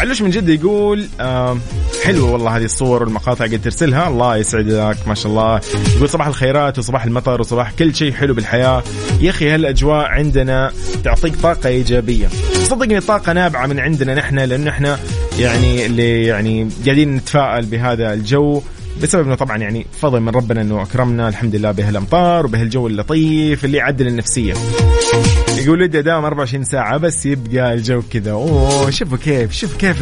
علوش 0.00 0.22
من 0.22 0.30
جد 0.30 0.48
يقول 0.48 1.06
آه، 1.20 1.58
حلوة 2.04 2.30
والله 2.30 2.56
هذه 2.56 2.64
الصور 2.64 3.02
والمقاطع 3.02 3.44
قد 3.44 3.60
ترسلها. 3.64 4.08
الله 4.08 4.36
يسعدك 4.36 4.96
ما 5.06 5.14
شاء 5.14 5.32
الله. 5.32 5.60
يقول 5.96 6.08
صباح 6.08 6.26
الخيرات 6.26 6.78
وصباح 6.78 7.04
المطر 7.04 7.40
وصباح 7.40 7.72
كل 7.72 7.94
شيء 7.94 8.12
حلو 8.12 8.34
بالحياة. 8.34 8.82
يا 9.20 9.30
أخي 9.30 9.50
هالأجواء 9.50 10.06
عندنا 10.06 10.72
تعطيك 11.04 11.36
طاقة 11.36 11.68
إيجابية. 11.68 12.28
صدقني 12.52 12.98
الطاقة 12.98 13.32
نابعة 13.32 13.66
من 13.66 13.80
عندنا 13.80 14.14
نحن 14.14 14.38
لأنه 14.38 14.70
إحنا 14.70 14.98
يعني 15.38 15.86
اللي 15.86 16.24
يعني 16.24 16.68
قاعدين 16.84 17.14
نتفائل 17.14 17.64
بهذا 17.66 18.12
الجو. 18.14 18.62
بسبب 19.02 19.26
إنه 19.26 19.34
طبعا 19.34 19.56
يعني 19.56 19.86
فضل 20.00 20.20
من 20.20 20.28
ربنا 20.28 20.60
إنه 20.60 20.82
أكرمنا 20.82 21.28
الحمد 21.28 21.56
لله 21.56 21.70
بهالأمطار 21.70 22.46
وبهالجو 22.46 22.86
اللطيف 22.86 23.64
اللي 23.64 23.78
يعدل 23.78 24.06
النفسية. 24.06 24.54
يقول 25.58 25.82
ودي 25.82 25.98
أداوم 25.98 26.24
24 26.24 26.64
ساعة 26.64 26.96
بس 26.98 27.26
يبقى 27.26 27.74
الجو 27.74 28.02
كذا. 28.10 28.32
أوه 28.32 28.90
شوفوا 28.90 29.18
كيف 29.18 29.52
شوف 29.52 29.76
كيف 29.76 29.98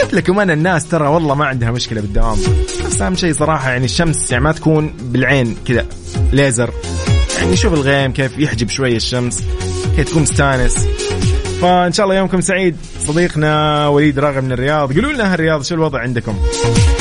شوف 0.00 0.14
لكم 0.14 0.40
أنا 0.40 0.52
الناس 0.52 0.88
ترى 0.88 1.08
والله 1.08 1.34
ما 1.34 1.44
عندها 1.44 1.70
مشكلة 1.70 2.00
بالدوام. 2.00 2.38
بس 2.86 3.02
أهم 3.02 3.14
شيء 3.14 3.32
صراحة 3.32 3.70
يعني 3.70 3.84
الشمس 3.84 4.32
يعني 4.32 4.44
ما 4.44 4.52
تكون 4.52 4.94
بالعين 5.00 5.56
كذا 5.66 5.86
ليزر. 6.32 6.70
يعني 7.40 7.56
شوف 7.56 7.72
الغيم 7.72 8.12
كيف 8.12 8.38
يحجب 8.38 8.68
شوي 8.68 8.96
الشمس 8.96 9.44
كيف 9.96 10.10
تكون 10.10 10.22
مستانس. 10.22 10.86
فإن 11.60 11.92
شاء 11.92 12.04
الله 12.06 12.16
يومكم 12.16 12.40
سعيد. 12.40 12.76
صديقنا 12.98 13.88
وليد 13.88 14.18
راغب 14.18 14.44
من 14.44 14.52
الرياض. 14.52 14.92
قولوا 14.92 15.12
لنا 15.12 15.34
الرياض 15.34 15.62
شو 15.62 15.74
الوضع 15.74 15.98
عندكم؟ 15.98 16.36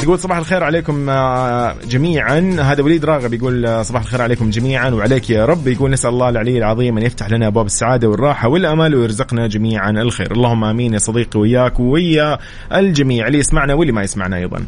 يقول 0.04 0.20
صباح 0.20 0.38
الخير 0.38 0.63
عليكم 0.63 1.10
آه، 1.10 1.75
جميعا. 1.89 2.58
هذا 2.62 2.84
وليد 2.84 3.06
راغب 3.06 3.34
يقول 3.34 3.66
آه، 3.66 3.82
صباح 3.82 4.01
الخير 4.01 4.22
عليكم 4.22 4.50
جميعا. 4.50 4.89
وعليك 4.89 5.30
يا 5.30 5.46
رب. 5.46 5.68
يقول 5.68 5.92
نسأل 5.92 6.10
الله 6.10 6.30
العلي 6.30 6.58
العظيم 6.58 6.98
أن 6.98 7.04
يفتح 7.04 7.30
لنا 7.30 7.48
أبواب 7.48 7.66
السعادة 7.66 8.08
والراحة 8.08 8.48
والامل 8.48 8.96
ويرزقنا 8.96 9.48
جميعا 9.48 9.92
الخير. 9.92 10.32
اللهم 10.32 10.63
آمين 10.63 10.94
يا 10.94 11.00
صديقي 11.00 11.39
وياك 11.39 11.80
ويا 11.80 12.38
الجميع. 12.74 13.28
اللي 13.28 13.39
يسمعنا 13.39 13.74
واللي 13.74 13.94
ما 13.94 14.04
يسمعنا 14.04 14.38
أيضا. 14.38 14.66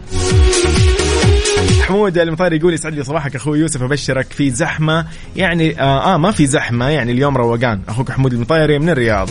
محمود 1.80 2.18
المطير 2.18 2.54
يقول 2.54 2.74
يسعد 2.74 2.94
لي 2.94 3.04
صباحك 3.04 3.36
أخوي 3.36 3.60
يوسف. 3.60 3.84
أبشرك 3.84 4.28
في 4.32 4.50
زحمة. 4.50 5.06
يعني 5.36 5.82
آه, 5.82 6.14
آه 6.14 6.18
ما 6.18 6.32
في 6.32 6.46
زحمة. 6.46 6.90
يعني 6.90 7.12
اليوم 7.12 7.38
روقان. 7.38 7.82
أخوك 7.88 8.12
حمود 8.12 8.34
المطيري 8.34 8.80
من 8.80 8.90
الرياض. 8.90 9.30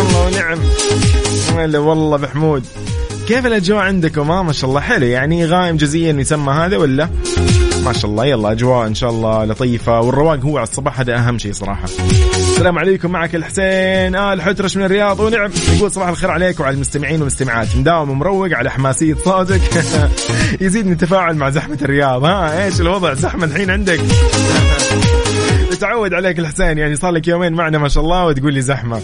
الله 0.00 0.26
ونعم 0.26 0.58
هلا 1.58 1.78
والله 1.78 2.16
بحمود 2.16 2.64
كيف 3.28 3.46
الأجواء 3.46 3.80
عندكم؟ 3.80 4.30
آه 4.30 4.42
ما 4.42 4.52
شاء 4.52 4.70
الله. 4.70 4.80
حلو. 4.80 5.06
يعني 5.06 5.46
غايم 5.46 5.76
جزئيا 5.76 6.12
يسمى 6.12 6.52
هذا 6.52 6.76
ولا؟ 6.76 7.08
ما 7.84 7.92
شاء 7.92 8.10
الله. 8.10 8.26
يلا 8.26 8.52
أجواء 8.52 8.86
إن 8.86 8.94
شاء 8.94 9.10
الله 9.10 9.44
لطيفة. 9.44 10.00
والرواق 10.00 10.40
هو 10.40 10.58
على 10.58 10.68
الصباح 10.68 11.00
هذا 11.00 11.16
أهم 11.16 11.38
شيء 11.38 11.52
صراحة. 11.52 11.84
السلام 12.34 12.78
عليكم. 12.78 13.10
معك 13.10 13.34
الحسين. 13.34 14.16
ال 14.16 14.42
حترش 14.42 14.76
من 14.76 14.84
الرياض. 14.84 15.20
ونعم 15.20 15.50
يقول 15.76 15.90
صباح 15.90 16.08
الخير 16.08 16.30
عليك 16.30 16.60
وعلى 16.60 16.74
المستمعين 16.74 17.18
والمستمعات. 17.18 17.76
مداوم 17.76 18.10
ومروق 18.10 18.52
على 18.52 18.70
حماسية 18.70 19.14
صوتك. 19.24 19.84
يزيد 20.60 20.86
من 20.86 20.92
التفاعل 20.92 21.36
مع 21.36 21.50
زحمة 21.50 21.78
الرياض. 21.82 22.24
ها 22.24 22.64
إيش 22.64 22.80
الوضع؟ 22.80 23.14
زحمة 23.14 23.44
الحين 23.44 23.70
عندك. 23.70 24.00
تعود 25.80 26.14
عليك 26.14 26.38
الحسين. 26.38 26.78
يعني 26.78 26.96
صار 26.96 27.10
لك 27.10 27.28
يومين 27.28 27.52
معنا 27.52 27.78
ما 27.78 27.88
شاء 27.88 28.04
الله 28.04 28.26
وتقول 28.26 28.54
لي 28.54 28.60
زحمة. 28.60 29.00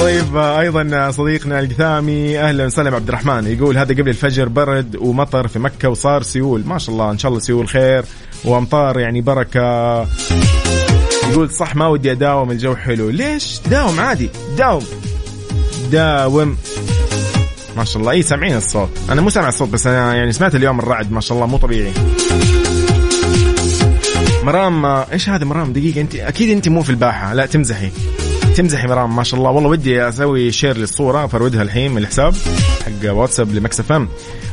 طيب 0.00 0.36
أيضا 0.36 1.10
صديقنا 1.10 1.60
القثامي 1.60 2.38
أهلا 2.38 2.66
وسهلا 2.66 2.96
عبد 2.96 3.08
الرحمن. 3.08 3.46
يقول 3.46 3.78
هذا 3.78 3.94
قبل 3.94 4.08
الفجر 4.08 4.48
برد 4.48 4.96
ومطر 4.96 5.48
في 5.48 5.58
مكة 5.58 5.88
وصار 5.88 6.22
سيول. 6.22 6.62
ما 6.66 6.78
شاء 6.78 6.94
الله 6.94 7.10
إن 7.10 7.18
شاء 7.18 7.28
الله 7.28 7.40
سيول 7.40 7.68
خير 7.68 8.04
وأمطار 8.44 8.98
يعني 8.98 9.20
بركة. 9.20 10.06
يقول 11.30 11.50
صح 11.50 11.76
ما 11.76 11.86
ودي 11.86 12.12
أداوم 12.12 12.50
الجو 12.50 12.74
حلو. 12.74 13.10
ليش؟ 13.10 13.60
داوم 13.70 14.00
عادي 14.00 14.30
داوم. 14.58 14.84
داوم. 15.92 16.56
ما 17.76 17.84
شاء 17.84 18.02
الله. 18.02 18.12
اي 18.12 18.22
سامعين 18.22 18.56
الصوت. 18.56 18.90
أنا 19.10 19.20
مو 19.20 19.30
سامع 19.30 19.48
الصوت 19.48 19.68
بس 19.68 19.86
أنا 19.86 20.14
يعني 20.14 20.32
سمعت 20.32 20.54
اليوم 20.54 20.78
الرعد 20.78 21.12
ما 21.12 21.20
شاء 21.20 21.38
الله 21.38 21.46
مو 21.46 21.56
طبيعي. 21.56 21.92
مرام 24.42 24.86
إيش 24.86 25.28
هذا 25.28 25.44
مرام؟ 25.44 25.72
دقيقة 25.72 26.00
أنت 26.00 26.14
أكيد 26.14 26.50
أنت 26.50 26.68
مو 26.68 26.82
في 26.82 26.90
الباحة. 26.90 27.34
لا 27.34 27.46
تمزحي. 27.46 27.90
تمزحي 28.54 28.86
مرام 28.86 29.16
ما 29.16 29.22
شاء 29.22 29.40
الله. 29.40 29.50
والله 29.50 29.68
ودي 29.68 30.08
أسوي 30.08 30.52
share 30.52 30.76
للصورة 30.76 31.26
فروتها 31.26 31.62
الحين 31.62 31.90
من 31.90 31.98
الحساب 31.98 32.34
حق 32.84 33.12
واتساب 33.12 33.54
ل 33.54 33.63
Mix 33.63 33.90
FM 33.90 34.08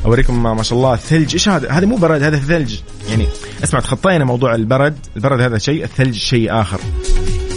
أوريكم 0.05 0.43
ما 0.43 0.63
شاء 0.63 0.77
الله 0.77 0.93
الثلج. 0.93 1.33
إيش 1.33 1.49
هذا؟ 1.49 1.71
هذا 1.71 1.85
مو 1.85 1.95
برد 1.95 2.23
هذا 2.23 2.37
ثلج. 2.37 2.79
يعني 3.09 3.27
اسمع 3.63 3.79
تخطينا 3.79 4.25
موضوع 4.25 4.55
البرد. 4.55 4.97
البرد 5.15 5.41
هذا 5.41 5.57
شيء 5.57 5.83
الثلج 5.83 6.15
شيء 6.15 6.61
آخر. 6.61 6.79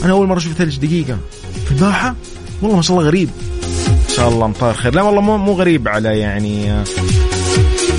أنا 0.05 0.13
أول 0.13 0.27
مرة 0.27 0.39
أشوف 0.39 0.53
ثلج 0.53 0.77
دقيقة. 0.77 1.19
في 1.65 1.73
الباحة؟ 1.73 2.15
والله 2.63 2.77
ما 2.77 2.83
شاء 2.83 2.97
الله 2.97 3.09
غريب. 3.09 3.29
إن 3.89 4.15
شاء 4.17 4.29
الله 4.29 4.47
امطار 4.47 4.75
خير. 4.75 4.95
لا 4.95 5.03
والله 5.03 5.21
مو 5.21 5.37
مو 5.37 5.53
غريب 5.53 5.89
على 5.89 6.19
يعني 6.19 6.73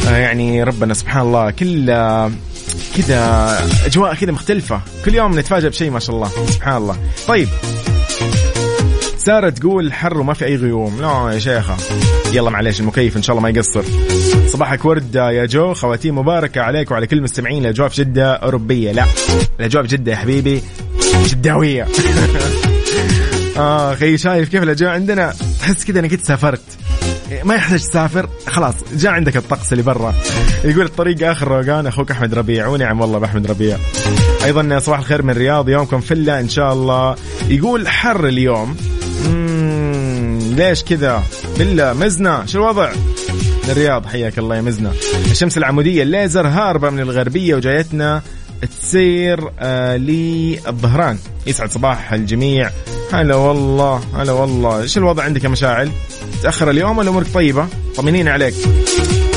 آه 0.08 0.18
يعني 0.18 0.64
ربنا 0.64 0.94
سبحان 0.94 1.22
الله. 1.28 1.52
كل 1.52 1.86
كذا 2.98 3.60
أجواء 3.86 4.16
كذا 4.16 4.32
مختلفة. 4.32 4.82
كل 5.06 5.16
يوم 5.16 5.40
نتفاجئ 5.40 5.70
بشيء 5.70 5.92
ما 5.92 6.00
شاء 6.00 6.16
الله. 6.16 6.30
سبحان 6.50 6.78
الله. 6.78 6.98
طيب. 7.28 7.48
سارة 9.26 9.50
تقول 9.50 9.94
حر 9.94 10.18
وما 10.18 10.34
في 10.34 10.46
أي 10.46 10.56
غيوم. 10.56 11.02
لا 11.02 11.34
يا 11.34 11.40
شيخة. 11.40 11.78
يلا 12.34 12.50
معليش 12.50 12.80
المكيف 12.80 13.18
إن 13.18 13.22
شاء 13.22 13.38
الله 13.38 13.44
ما 13.44 13.50
يقصر. 13.50 13.84
صباحك 14.48 14.86
ورد 14.86 15.16
يا 15.16 15.46
جو 15.46 15.74
خواتيم 15.74 16.18
مباركة 16.18 16.62
عليك 16.62 16.92
وعلى 16.92 17.08
كل 17.08 17.18
المستمعين. 17.18 17.64
الأجواء 17.64 17.90
في 17.90 18.02
جدة 18.02 18.34
أوروبية 18.34 18.92
لا. 18.92 19.06
الأجواء 19.60 19.86
في 19.86 19.98
جدة 19.98 20.12
يا 20.12 20.18
حبيبي. 20.18 20.62
جداوية. 21.26 21.88
آه 23.58 23.94
أخي 23.94 24.18
شايف 24.18 24.50
كيف 24.50 24.64
الأجواء 24.64 24.92
عندنا؟ 24.92 25.34
تحس 25.60 25.86
كذا 25.86 26.00
أنك 26.00 26.26
سافرت. 26.26 26.64
ما 27.44 27.56
يحتاج 27.56 27.80
تسافر. 27.80 28.30
خلاص 28.48 28.76
جاء 28.94 29.12
عندك 29.12 29.38
الطقس 29.38 29.72
اللي 29.72 29.84
برا. 29.84 30.14
يقول 30.64 30.86
الطريق 30.86 31.30
آخر 31.30 31.48
روقان 31.48 31.88
أخوك 31.88 32.12
أحمد 32.12 32.34
ربيع. 32.34 32.68
ونعم 32.68 33.02
والله 33.02 33.20
بأحمد 33.20 33.48
ربيع. 33.48 33.78
أيضا 34.46 34.80
صباح 34.80 35.00
الخير 35.00 35.22
من 35.22 35.30
الرياض 35.30 35.70
يومكم 35.70 36.00
فلة 36.00 36.40
إن 36.40 36.50
شاء 36.50 36.74
الله. 36.74 37.16
يقول 37.50 37.88
حر 37.88 38.28
اليوم. 38.28 38.76
ليش 40.56 40.84
كذا؟ 40.84 41.24
بالله 41.58 41.94
مزنة. 41.94 42.46
شو 42.46 42.58
الوضع؟ 42.58 42.92
من 43.64 43.70
الرياض 43.70 44.06
حياك 44.06 44.40
الله 44.40 44.56
يا 44.56 44.62
مزنة. 44.62 44.92
الشمس 45.32 45.58
العمودية 45.58 46.04
الليزر 46.04 46.48
هاربة 46.48 46.90
من 46.90 47.00
الغربية 47.00 47.56
وجايتنا 47.56 48.22
تسير 48.82 49.40
آه 49.60 49.98
للظهران 49.98 51.18
يسعد 51.48 51.72
صباح 51.72 52.14
الجميع. 52.14 52.70
هلا 53.14 53.36
والله 53.36 54.02
هلا 54.16 54.32
والله. 54.32 54.82
إيش 54.82 54.98
الوضع 54.98 55.24
عندك 55.24 55.44
يا 55.44 55.50
مشاعل؟ 55.50 55.90
تأخر 56.44 56.70
اليوم 56.70 56.98
ولا 56.98 57.10
أمورك 57.10 57.28
طيبة؟ 57.34 57.68
طمنين 57.96 58.28
عليك. 58.28 58.56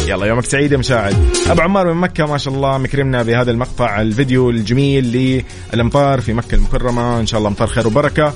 يلا 0.08 0.26
يومك 0.26 0.44
سعيد 0.44 0.72
يا 0.72 0.76
مشاعل. 0.76 1.14
أبو 1.50 1.60
عمار 1.60 1.92
من 1.92 2.00
مكة 2.00 2.26
ما 2.26 2.38
شاء 2.38 2.54
الله 2.54 2.78
مكرمنا 2.78 3.22
بهذا 3.22 3.50
المقطع 3.50 4.00
الفيديو 4.00 4.50
الجميل 4.50 5.44
للأمطار 5.72 6.20
في 6.20 6.32
مكة 6.32 6.54
المكرمة. 6.54 7.20
إن 7.20 7.26
شاء 7.26 7.38
الله 7.38 7.50
أمطار 7.50 7.68
خير 7.68 7.86
وبركة. 7.86 8.34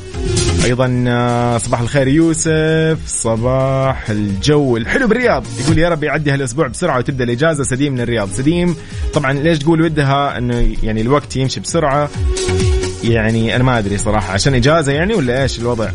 أيضا 0.65 1.05
آه، 1.09 1.59
صباح 1.59 1.81
الخير 1.81 2.09
يوسف. 2.09 2.99
صباح 3.07 4.11
الجو 4.11 4.77
الحلو 4.77 5.07
بالرياض. 5.07 5.45
يقول 5.65 5.79
يا 5.79 5.89
رب 5.89 6.05
يعدي 6.05 6.31
هالأسبوع 6.31 6.67
بسرعة 6.67 6.99
وتبدأ 6.99 7.25
الإجازة 7.25 7.65
سديم 7.65 7.93
من 7.93 8.01
الرياض. 8.01 8.29
سديم. 8.31 8.77
طبعا 9.15 9.33
ليش 9.33 9.59
تقول 9.59 9.83
ودها؟ 9.83 10.39
إنه 10.39 10.77
يعني 10.83 11.01
الوقت 11.01 11.37
يمشي 11.37 11.61
بسرعة. 11.61 12.09
يعني 13.05 13.57
أنا 13.57 13.65
ما 13.65 13.79
أدري 13.79 13.99
صراحة 13.99 14.33
عشان 14.33 14.55
إجازة 14.55 14.93
يعني 14.93 15.15
ولا 15.15 15.43
إيش 15.43 15.59
الوضع؟ 15.59 15.91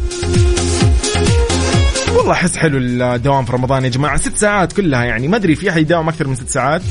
والله 2.15 2.31
أحس 2.31 2.57
حلو 2.57 2.77
الدوام 2.77 3.45
في 3.45 3.51
رمضان 3.53 3.83
يا 3.83 3.89
جماعة. 3.89 4.17
ست 4.17 4.37
ساعات 4.37 4.73
كلها 4.73 5.03
يعني. 5.03 5.27
ما 5.27 5.37
أدري 5.37 5.55
في 5.55 5.69
أحد 5.69 5.81
يداوم 5.81 6.09
أكثر 6.09 6.27
من 6.27 6.35
ست 6.35 6.49
ساعات؟ 6.49 6.81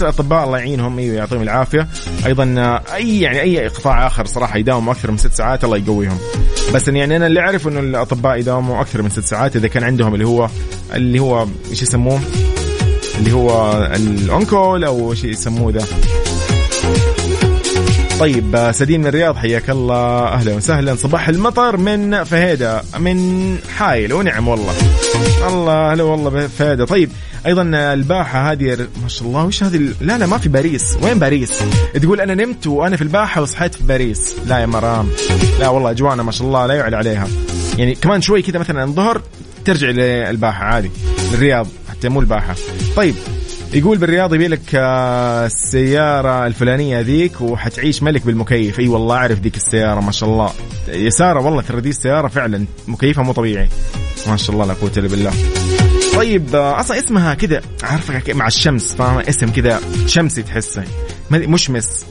حتى 0.00 0.08
الأطباء 0.08 0.44
الله 0.44 0.58
يعينهم 0.58 0.98
إيوه 0.98 1.16
يعطيهم 1.16 1.42
العافية. 1.42 1.88
أيضا 2.26 2.54
آه، 2.58 2.82
أي 2.94 3.20
يعني 3.20 3.40
أي 3.40 3.68
قطاع 3.68 4.06
آخر 4.06 4.26
صراحة 4.26 4.58
يداوم 4.58 4.88
أكثر 4.88 5.10
من 5.10 5.16
ست 5.18 5.32
ساعات 5.32 5.64
الله 5.64 5.76
يقويهم. 5.76 6.18
بس 6.74 6.88
يعني 6.88 7.16
أنا 7.16 7.26
اللي 7.26 7.40
أعرف 7.40 7.68
إنه 7.68 7.80
الأطباء 7.80 8.36
يداوموا 8.36 8.80
أكثر 8.80 9.02
من 9.02 9.10
ست 9.10 9.24
ساعات 9.24 9.56
إذا 9.56 9.68
كان 9.68 9.84
عندهم 9.84 10.14
اللي 10.14 10.26
هو 10.26 10.48
اللي 10.94 11.18
هو 11.18 11.46
إيش 11.70 11.82
يسموه؟ 11.82 12.20
اللي 13.18 13.32
هو 13.32 13.72
الأونكول 13.96 14.84
أو 14.84 15.14
شيء 15.14 15.30
يسموه 15.30 15.72
ذا؟ 15.72 15.84
طيب 18.20 18.70
سدين 18.72 19.00
من 19.00 19.06
الرياض 19.06 19.36
حياك 19.36 19.70
الله. 19.70 20.28
أهلا 20.28 20.54
وسهلا. 20.54 20.94
صباح 20.94 21.28
المطر 21.28 21.76
من 21.76 22.24
فهيدة 22.24 22.82
من 22.98 23.58
حايل. 23.76 24.12
ونعم 24.12 24.48
والله. 24.48 24.74
الله 25.48 25.92
هلا 25.92 26.02
والله 26.02 26.30
بفهيدة. 26.30 26.84
طيب 26.84 27.10
أيضا 27.46 27.62
الباحة 27.74 28.52
هذه 28.52 28.88
ما 29.02 29.08
شاء 29.08 29.28
الله 29.28 29.44
وش 29.44 29.62
هذه 29.62 29.88
لا 30.00 30.18
لا 30.18 30.26
ما 30.26 30.38
في 30.38 30.48
باريس. 30.48 30.96
وين 31.02 31.18
باريس؟ 31.18 31.52
تقول 32.02 32.20
أنا 32.20 32.34
نمت 32.34 32.66
وأنا 32.66 32.96
في 32.96 33.02
الباحة 33.02 33.42
وصحيت 33.42 33.74
في 33.74 33.84
باريس. 33.84 34.34
لا 34.46 34.58
يا 34.58 34.66
مرام. 34.66 35.08
لا 35.60 35.68
والله 35.68 35.90
اجوانا 35.90 36.22
ما 36.22 36.32
شاء 36.32 36.46
الله 36.46 36.66
لا 36.66 36.74
يعلى 36.74 36.96
عليها. 36.96 37.28
يعني 37.78 37.94
كمان 37.94 38.20
شوي 38.20 38.42
كذا 38.42 38.58
مثلا 38.58 38.84
الظهر 38.84 39.22
ترجع 39.64 39.88
للباحة 39.88 40.64
عادي 40.64 40.90
الرياض 41.34 41.66
حتى 41.90 42.08
مو 42.08 42.20
الباحة. 42.20 42.54
طيب 42.96 43.14
يقول 43.74 43.98
بالرياض 43.98 44.34
يبي 44.34 44.48
لك 44.48 44.74
آه، 44.74 45.46
السيارة 45.46 46.46
الفلانية 46.46 47.00
ذيك 47.00 47.40
وحتعيش 47.40 48.02
ملك 48.02 48.26
بالمكيف. 48.26 48.80
أي 48.80 48.88
والله 48.88 49.16
أعرف 49.16 49.40
ذيك 49.40 49.56
السيارة 49.56 50.00
ما 50.00 50.12
شاء 50.12 50.28
الله. 50.28 50.50
يا 50.88 51.10
سارة 51.10 51.40
والله 51.40 51.62
ترى 51.62 51.80
دي 51.80 51.88
السيارة 51.88 52.28
فعلا 52.28 52.66
مكيفها 52.88 53.24
مو 53.24 53.32
طبيعي. 53.32 53.68
ما 54.26 54.36
شاء 54.36 54.50
الله 54.54 54.66
لا 54.66 54.74
قوة 54.74 54.92
إلا 54.96 55.08
بالله. 55.08 55.32
طيب 56.16 56.56
آه، 56.56 56.80
أصلا 56.80 56.98
اسمها 56.98 57.34
كذا 57.34 57.60
عارفه 57.82 58.34
مع 58.34 58.46
الشمس 58.46 58.94
فاهم؟ 58.94 59.18
اسم 59.18 59.50
كذا 59.50 59.80
شمسي 60.06 60.42
تحسه. 60.42 60.84
مشمس. 61.30 62.06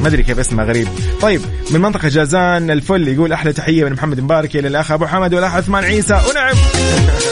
ما 0.00 0.08
أدري 0.08 0.22
كيف 0.22 0.38
اسمه 0.38 0.64
غريب. 0.64 0.88
طيب 1.20 1.40
من 1.70 1.80
منطقة 1.80 2.08
جازان 2.08 2.70
الفل 2.70 3.08
يقول 3.08 3.32
أحلى 3.32 3.52
تحية 3.52 3.84
من 3.84 3.92
محمد 3.92 4.20
مبارك 4.20 4.56
إلى 4.56 4.68
الأخ 4.68 4.92
أبو 4.92 5.06
حمد 5.06 5.34
والأخ 5.34 5.54
عثمان 5.54 5.84
عيسى. 5.84 6.20
ونعم. 6.30 6.56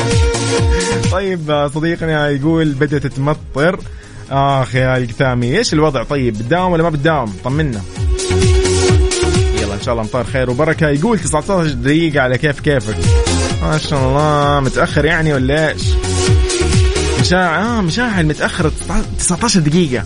طيب 1.19 1.69
صديقنا 1.75 2.28
يقول 2.28 2.73
بدأت 2.73 3.07
تمطر. 3.07 3.81
آخ 4.31 4.75
يا 4.75 4.97
القثامي 4.97 5.59
إيش 5.59 5.73
الوضع؟ 5.73 6.02
طيب 6.02 6.38
بتداوم 6.38 6.73
ولا 6.73 6.83
ما 6.83 6.90
بتداوم؟ 6.90 7.35
طمنا. 7.45 7.83
يلا 9.62 9.75
إن 9.75 9.83
شاء 9.83 9.95
الله 9.95 10.02
امطار 10.02 10.25
خير 10.25 10.50
وبركة. 10.50 10.88
يقول 10.88 11.19
19 11.19 11.71
دقيقة 11.71 12.21
على 12.21 12.38
كيف 12.38 12.61
كيفك. 12.61 12.97
ما 13.62 13.78
شاء 13.78 14.09
الله 14.09 14.61
متأخر 14.61 15.04
يعني 15.04 15.35
ولا 15.35 15.69
إيش؟ 15.73 15.83
مشاعر 17.21 17.78
آه 17.78 17.81
مشاعر 17.81 18.25
متأخر 18.25 18.73
19 19.19 19.61
دقيقة. 19.61 20.04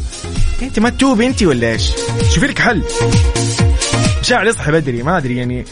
أنت 0.63 0.79
ما 0.79 0.91
تتوبي 0.91 1.27
أنت 1.27 1.43
ولا 1.43 1.73
إيش؟ 1.73 1.91
شوفي 2.35 2.47
لك 2.47 2.59
حل. 2.59 2.83
مشاعر 4.21 4.51
اصحي 4.51 4.73
بدري 4.73 5.03
ما 5.03 5.17
أدري 5.17 5.37
يعني. 5.37 5.65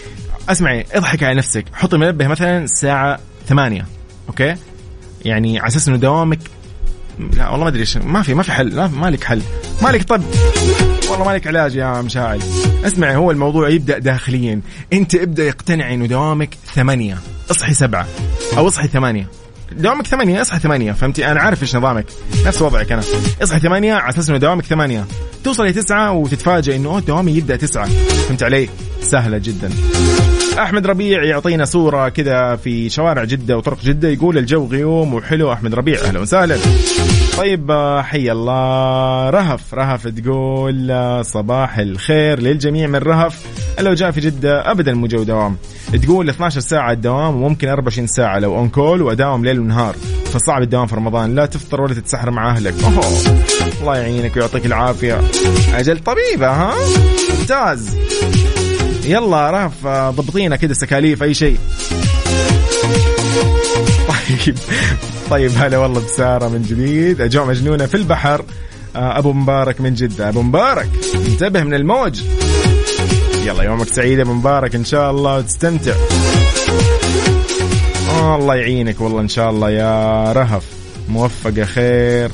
أسمعي 0.49 0.87
اضحك 0.93 1.23
على 1.23 1.35
نفسك. 1.35 1.64
حطي 1.73 1.97
منبه 1.97 2.26
مثلا 2.26 2.64
الساعة 2.64 3.19
8 3.49 3.87
أوكي؟ 4.29 4.57
يعني 5.25 5.59
على 5.59 5.69
أساس 5.69 5.88
إنه 5.88 5.97
دوامك 5.97 6.38
لا 7.19 7.49
والله 7.49 7.64
ما 7.64 7.69
أدري 7.69 7.81
إيش 7.81 7.97
ما 7.97 8.23
في 8.23 8.35
ما 8.35 8.43
في 8.43 8.52
حل 8.52 8.85
ما 8.85 9.11
لك 9.11 9.25
حل 9.25 9.43
ما 9.83 9.88
لك 9.88 10.02
طب. 10.02 10.23
والله 11.11 11.25
ما 11.25 11.31
لك 11.31 11.47
علاج 11.47 11.76
يا 11.76 12.02
مشاعل 12.02 12.40
اسمعي 12.85 13.16
هو 13.16 13.31
الموضوع 13.31 13.69
يبدأ 13.69 13.99
داخليا. 13.99 14.61
أنت 14.93 15.14
ابدأ 15.14 15.45
يقتنعي 15.45 15.95
إنه 15.95 16.07
دوامك 16.07 16.59
ثمانية 16.75 17.19
اصحي 17.50 17.75
سبعة 17.75 18.07
أو 18.57 18.69
اصحي 18.69 18.88
ثمانية. 18.88 19.28
دوامك 19.73 20.07
ثمانية 20.07 20.40
اصحي 20.40 20.59
ثمانية 20.59 20.93
فهمتي؟ 20.93 21.26
أنا 21.26 21.40
عارف 21.40 21.62
إيش 21.62 21.76
نظامك 21.76 22.07
نفس 22.47 22.62
وضعك 22.62 22.93
أنا. 22.93 23.02
اصحي 23.43 23.61
ثمانية 23.61 23.95
على 23.95 24.14
أساس 24.14 24.28
إنه 24.28 24.38
دوامك 24.38 24.64
ثمانية. 24.64 25.04
توصل 25.45 25.66
لتسعة 25.66 26.12
وتتفاجئ 26.12 26.76
إنه 26.76 27.00
دوامي 27.00 27.33
يبدأ 27.33 27.57
تسعة. 27.57 27.87
فهمت 27.87 28.43
علي؟ 28.43 28.69
سهلة 29.02 29.38
جدا. 29.38 29.71
أحمد 30.58 30.87
ربيع 30.87 31.25
يعطينا 31.25 31.64
صورة 31.64 32.08
كذا 32.08 32.56
في 32.56 32.88
شوارع 32.88 33.24
جدة 33.24 33.57
وطرق 33.57 33.81
جدة 33.85 34.09
يقول 34.09 34.38
الجو 34.38 34.66
غيوم 34.66 35.14
وحلو. 35.14 35.52
أحمد 35.52 35.74
ربيع 35.74 36.00
أهلا 36.00 36.20
وسهلا. 36.20 36.57
طيب 37.38 37.72
حي 38.05 38.33
الله. 38.33 39.31
رهف 39.31 39.74
رهف 39.74 40.09
تقول 40.09 40.94
صباح 41.24 41.79
الخير 41.79 42.40
للجميع 42.40 42.87
من 42.87 42.98
رهف. 42.98 43.46
لو 43.81 43.94
جاء 43.94 44.11
في 44.11 44.20
جدة 44.20 44.70
أبدا 44.70 44.94
مو 44.94 45.07
جو 45.07 45.22
دوام. 45.22 45.57
تقول 46.02 46.29
12 46.29 46.61
ساعة 46.61 46.92
الدوام 46.92 47.37
وممكن 47.37 47.68
24 47.68 48.07
ساعة 48.07 48.38
لو 48.38 48.57
on 48.57 48.68
call 48.68 49.03
وأداوم 49.02 49.44
ليل 49.44 49.61
ونهار. 49.61 49.96
فصعب 50.24 50.62
الدوام 50.62 50.87
في 50.87 50.96
رمضان 50.96 51.35
لا 51.35 51.46
تفطر 51.46 51.81
ولا 51.81 51.94
تتسحر 51.94 52.31
مع 52.31 52.50
أهلك. 52.50 52.74
أوه. 52.85 53.05
الله 53.81 53.96
يعينك 53.96 54.37
ويعطيك 54.37 54.66
العافية. 54.66 55.20
أجل 55.74 55.98
طبيبة 55.98 56.48
ها؟ 56.48 56.74
ممتاز. 57.38 57.90
يلا 59.05 59.51
رهف 59.51 59.87
ضبطينا 59.87 60.57
كده 60.57 60.75
sick 60.74 60.96
leave 60.96 61.22
أي 61.23 61.35
شيء. 61.35 61.59
طيب 64.09 64.59
طيب 65.31 65.51
هلا 65.57 65.79
والله 65.79 66.01
بسارة 66.01 66.49
من 66.49 66.62
جديد. 66.62 67.21
أجواء 67.21 67.47
مجنونة 67.47 67.87
في 67.87 67.95
البحر. 67.95 68.45
آه، 68.97 69.19
أبو 69.19 69.33
مبارك 69.33 69.81
من 69.81 69.95
جدة. 69.95 70.29
أبو 70.29 70.43
مبارك 70.43 70.88
انتبه 71.14 71.62
من 71.62 71.75
الموج. 71.75 72.23
يلا 73.45 73.62
يومك 73.62 73.88
سعيد 73.88 74.21
أبو 74.21 74.33
مبارك 74.33 74.75
إن 74.75 74.85
شاء 74.85 75.11
الله 75.11 75.37
وتستمتع 75.37 75.93
الله 78.25 78.55
يعينك 78.55 79.01
والله 79.01 79.21
إن 79.21 79.29
شاء 79.29 79.51
الله 79.51 79.71
يا 79.71 80.33
رهف. 80.33 80.62
موفقه 81.09 81.64
خير. 81.64 82.31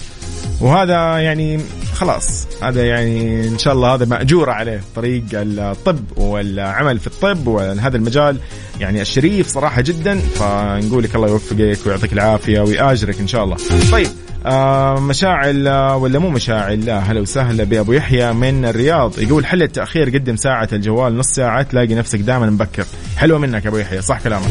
وهذا 0.60 1.18
يعني 1.18 1.60
خلاص 2.00 2.46
هذا 2.62 2.84
يعني 2.84 3.48
إن 3.48 3.58
شاء 3.58 3.74
الله 3.74 3.94
هذا 3.94 4.04
مأجور 4.04 4.50
عليه 4.50 4.80
طريق 4.96 5.24
الطب 5.34 6.04
والعمل 6.16 6.98
في 6.98 7.06
الطب 7.06 7.46
وهذا 7.46 7.96
المجال. 7.96 8.36
يعني 8.80 9.00
الشريف 9.00 9.48
صراحة 9.48 9.80
جدا 9.80 10.18
فنقول 10.18 11.04
لك 11.04 11.14
الله 11.14 11.28
يوفقك 11.28 11.78
ويعطيك 11.86 12.12
العافية 12.12 12.60
ويآجرك 12.60 13.20
إن 13.20 13.26
شاء 13.26 13.44
الله. 13.44 13.56
طيب 13.92 14.08
آه 14.46 15.00
مشاعل 15.00 15.68
ولا 15.94 16.18
مو 16.18 16.30
مشاعل؟ 16.30 16.84
لا 16.84 16.98
هلا 16.98 17.20
وسهلا 17.20 17.64
بأبو 17.64 17.92
يحيى 17.92 18.32
من 18.32 18.64
الرياض. 18.64 19.18
يقول 19.18 19.46
حل 19.46 19.62
التأخير 19.62 20.08
قدم 20.08 20.36
ساعة 20.36 20.68
الجوال 20.72 21.18
نص 21.18 21.28
ساعة 21.28 21.62
تلاقي 21.62 21.94
نفسك 21.94 22.18
دائما 22.18 22.50
مبكر. 22.50 22.84
حلوة 23.16 23.38
منك 23.38 23.66
أبو 23.66 23.76
يحيى 23.76 24.02
صح 24.02 24.20
كلامك. 24.20 24.50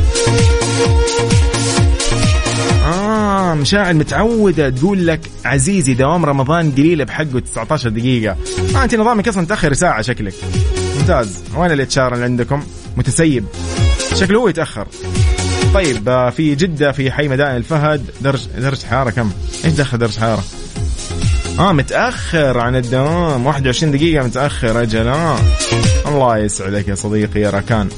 مشاعل 3.55 3.95
متعودة 3.95 4.69
تقول 4.69 5.07
لك 5.07 5.19
عزيزي 5.45 5.93
دوام 5.93 6.25
رمضان 6.25 6.71
قليلة 6.71 7.03
بحقه 7.03 7.39
19 7.39 7.89
دقيقة. 7.89 8.35
آه 8.75 8.83
أنت 8.83 8.95
نظامك 8.95 9.27
أصلا 9.27 9.45
تأخر 9.45 9.73
ساعة 9.73 10.01
شكلك. 10.01 10.33
ممتاز. 10.99 11.43
وين 11.55 11.71
ال 11.71 11.97
HR 11.97 12.13
اللي 12.13 12.25
عندكم؟ 12.25 12.63
متسيب. 12.97 13.45
شكله 14.15 14.39
هو 14.39 14.47
يتأخر. 14.47 14.87
طيب 15.73 16.09
آه 16.09 16.29
في 16.29 16.55
جدة 16.55 16.91
في 16.91 17.11
حي 17.11 17.27
مدائن 17.27 17.55
الفهد 17.55 18.05
درج 18.21 18.47
درجة 18.57 18.85
حرارة 18.85 19.09
كم؟ 19.09 19.31
إيش 19.65 19.73
دخل 19.73 19.97
درجة 19.97 20.19
حرارة؟ 20.19 20.43
آه 21.59 21.71
متأخر 21.73 22.59
عن 22.59 22.75
الدوام. 22.75 23.45
21 23.45 23.91
دقيقة 23.91 24.25
متأخر 24.25 24.81
أجل. 24.81 25.07
آه 25.07 25.39
الله 26.07 26.37
يسعدك 26.37 26.87
يا 26.87 26.95
صديقي 26.95 27.39
يا 27.39 27.49
راكان 27.49 27.89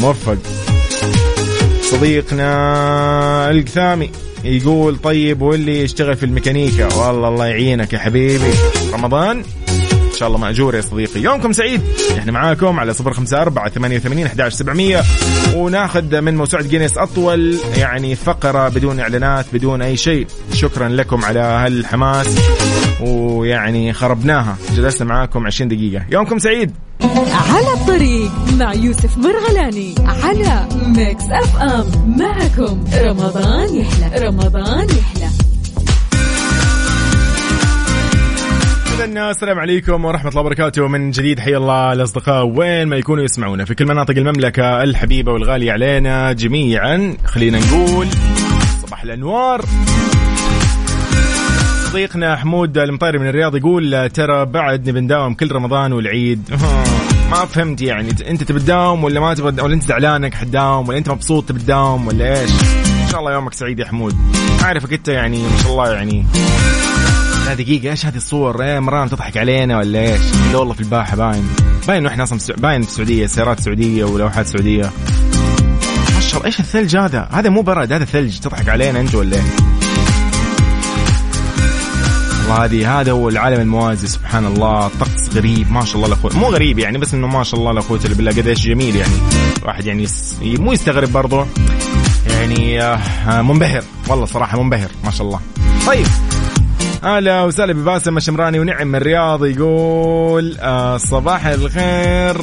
موفق. 0.00 0.38
صديقنا 1.82 3.50
القثامي. 3.50 4.10
يقول 4.44 4.96
طيب 4.96 5.42
واللي 5.42 5.80
يشتغل 5.80 6.16
في 6.16 6.26
الميكانيكا؟ 6.26 6.94
والله 6.94 7.28
الله 7.28 7.46
يعينك 7.46 7.92
يا 7.92 7.98
حبيبي. 7.98 8.50
رمضان؟ 8.92 9.36
ان 9.38 9.44
شاء 10.20 10.28
الله 10.28 10.38
ماجور 10.38 10.74
يا 10.74 10.80
صديقي. 10.80 11.20
يومكم 11.20 11.52
سعيد. 11.52 11.82
إحنا 12.18 12.32
معاكم 12.32 12.80
على 12.80 12.94
صفر 12.94 13.12
خمسة 13.12 13.42
أربعة 13.42 13.70
ثمانية 13.70 13.96
وثمانين 13.96 14.26
أحد 14.26 14.48
سبعمية. 14.48 15.02
وناخذ 15.54 16.20
من 16.20 16.36
موسوعة 16.36 16.62
جينيس 16.62 16.98
أطول 16.98 17.56
يعني 17.76 18.14
فقرة 18.14 18.68
بدون 18.68 19.00
إعلانات 19.00 19.46
بدون 19.52 19.82
أي 19.82 19.96
شيء. 19.96 20.26
شكرا 20.52 20.88
لكم 20.88 21.24
على 21.24 21.40
هالحماس. 21.40 22.26
ويعني 23.00 23.92
خربناها. 23.92 24.56
جلسنا 24.76 25.08
معاكم 25.08 25.46
20 25.46 25.68
دقيقة. 25.68 26.04
يومكم 26.10 26.38
سعيد. 26.38 26.72
على 27.50 27.72
الطريق 27.74 28.30
مع 28.58 28.74
يوسف 28.74 29.18
مرغلاني 29.18 29.94
على 29.98 30.68
Mix 30.86 31.24
FM. 31.24 32.16
معكم 32.18 32.84
رمضان 32.94 33.76
يحلى. 33.76 34.26
رمضان 34.26 34.88
يحلى. 34.88 35.19
السلام 39.00 39.58
عليكم 39.58 40.04
ورحمة 40.04 40.30
الله 40.30 40.40
وبركاته. 40.40 40.88
من 40.88 41.10
جديد 41.10 41.40
حيا 41.40 41.56
الله 41.56 41.92
الأصدقاء 41.92 42.46
وين 42.46 42.88
ما 42.88 42.96
يكونوا 42.96 43.24
يسمعونا. 43.24 43.64
في 43.64 43.74
كل 43.74 43.86
مناطق 43.86 44.14
المملكة 44.16 44.82
الحبيبة 44.82 45.32
والغالية 45.32 45.72
علينا 45.72 46.32
جميعا. 46.32 47.16
خلينا 47.24 47.58
نقول 47.58 48.06
صباح 48.82 49.02
الأنوار. 49.02 49.64
صديقنا 51.84 52.36
حمود 52.36 52.78
المطيري 52.78 53.18
من 53.18 53.28
الرياض 53.28 53.56
يقول 53.56 54.10
ترى 54.10 54.44
بعد 54.44 54.88
نبي 54.88 55.00
نداوم 55.00 55.34
كل 55.34 55.52
رمضان 55.52 55.92
والعيد. 55.92 56.50
ما 57.30 57.44
فهمت 57.44 57.82
يعني 57.82 58.08
أنت 58.28 58.42
تبي 58.42 58.60
تداوم 58.60 59.04
ولا 59.04 59.20
ما 59.20 59.34
تبغى 59.34 59.62
ولا 59.62 59.74
أنت 59.74 59.82
زعلان 59.82 60.24
انك 60.24 60.34
حتداوم 60.34 60.88
ولا 60.88 60.98
أنت 60.98 61.10
مبسوط 61.10 61.48
تبي 61.48 61.58
تداوم 61.58 62.06
ولا 62.06 62.40
إيش؟ 62.40 62.50
شاء 63.10 63.20
الله 63.20 63.32
يومك 63.32 63.54
سعيد 63.54 63.78
يا 63.78 63.84
حمود. 63.84 64.16
اعرفك 64.62 64.92
أنت 64.92 65.08
يعني 65.08 65.38
ما 65.38 65.56
شاء 65.62 65.72
الله 65.72 65.92
يعني. 65.92 66.24
لا 67.50 67.56
دقيقة 67.56 67.90
إيش 67.90 68.06
هذه 68.06 68.16
الصور؟ 68.16 68.62
إيه 68.62 68.78
مرام 68.78 69.08
تضحك 69.08 69.36
علينا 69.36 69.78
ولا 69.78 70.00
إيش؟ 70.00 70.20
لا 70.52 70.58
والله 70.58 70.74
في 70.74 70.80
الباحة 70.80 71.16
باين. 71.16 71.48
باين 71.86 72.06
إحنا 72.06 72.22
أصلا 72.22 72.56
باين 72.56 72.82
في 72.82 72.88
السعودية 72.88 73.26
سيارات 73.26 73.60
سعودية 73.60 74.04
ولوحات 74.04 74.46
شاء 76.20 76.36
الله 76.36 76.46
إيش 76.46 76.60
الثلج 76.60 76.96
هذا؟ 76.96 77.28
هذا 77.32 77.48
مو 77.48 77.62
برد 77.62 77.92
هذا 77.92 78.04
ثلج. 78.04 78.38
تضحك 78.38 78.68
علينا 78.68 79.00
أنت 79.00 79.14
ولا 79.14 79.36
إيه؟ 79.36 79.42
والله 82.48 82.64
هذه 82.64 83.00
هذا 83.00 83.12
هو 83.12 83.28
العالم 83.28 83.60
الموازي 83.60 84.06
سبحان 84.06 84.46
الله 84.46 84.88
طقس 84.88 85.36
غريب 85.36 85.72
ما 85.72 85.84
شاء 85.84 85.96
الله 85.96 86.08
لا 86.08 86.14
مو 86.38 86.46
غريب 86.46 86.78
يعني 86.78 86.98
بس 86.98 87.14
إنه 87.14 87.26
ما 87.26 87.42
شاء 87.42 87.60
الله 87.60 87.72
لا 87.72 87.80
قوه 87.80 88.00
الا 88.04 88.14
بالله 88.14 88.30
قديش 88.30 88.66
جميل 88.66 88.96
يعني. 88.96 89.14
واحد 89.62 89.86
يعني 89.86 90.06
مو 90.42 90.72
يستغرب 90.72 91.12
برضه 91.12 91.46
يعني 92.26 92.82
آه 92.82 93.42
منبهر. 93.42 93.82
والله 94.08 94.24
صراحة 94.24 94.62
منبهر 94.62 94.90
ما 95.04 95.10
شاء 95.10 95.26
الله. 95.26 95.40
طيب. 95.86 96.06
أهلا 97.04 97.42
وسهلا 97.44 97.72
بباسم 97.72 98.16
الشمراني 98.16 98.60
ونعم 98.60 98.86
من 98.86 98.94
الرياض 98.94 99.44
يقول 99.44 100.56
آه 100.60 100.96
صباح 100.96 101.46
الخير. 101.46 102.36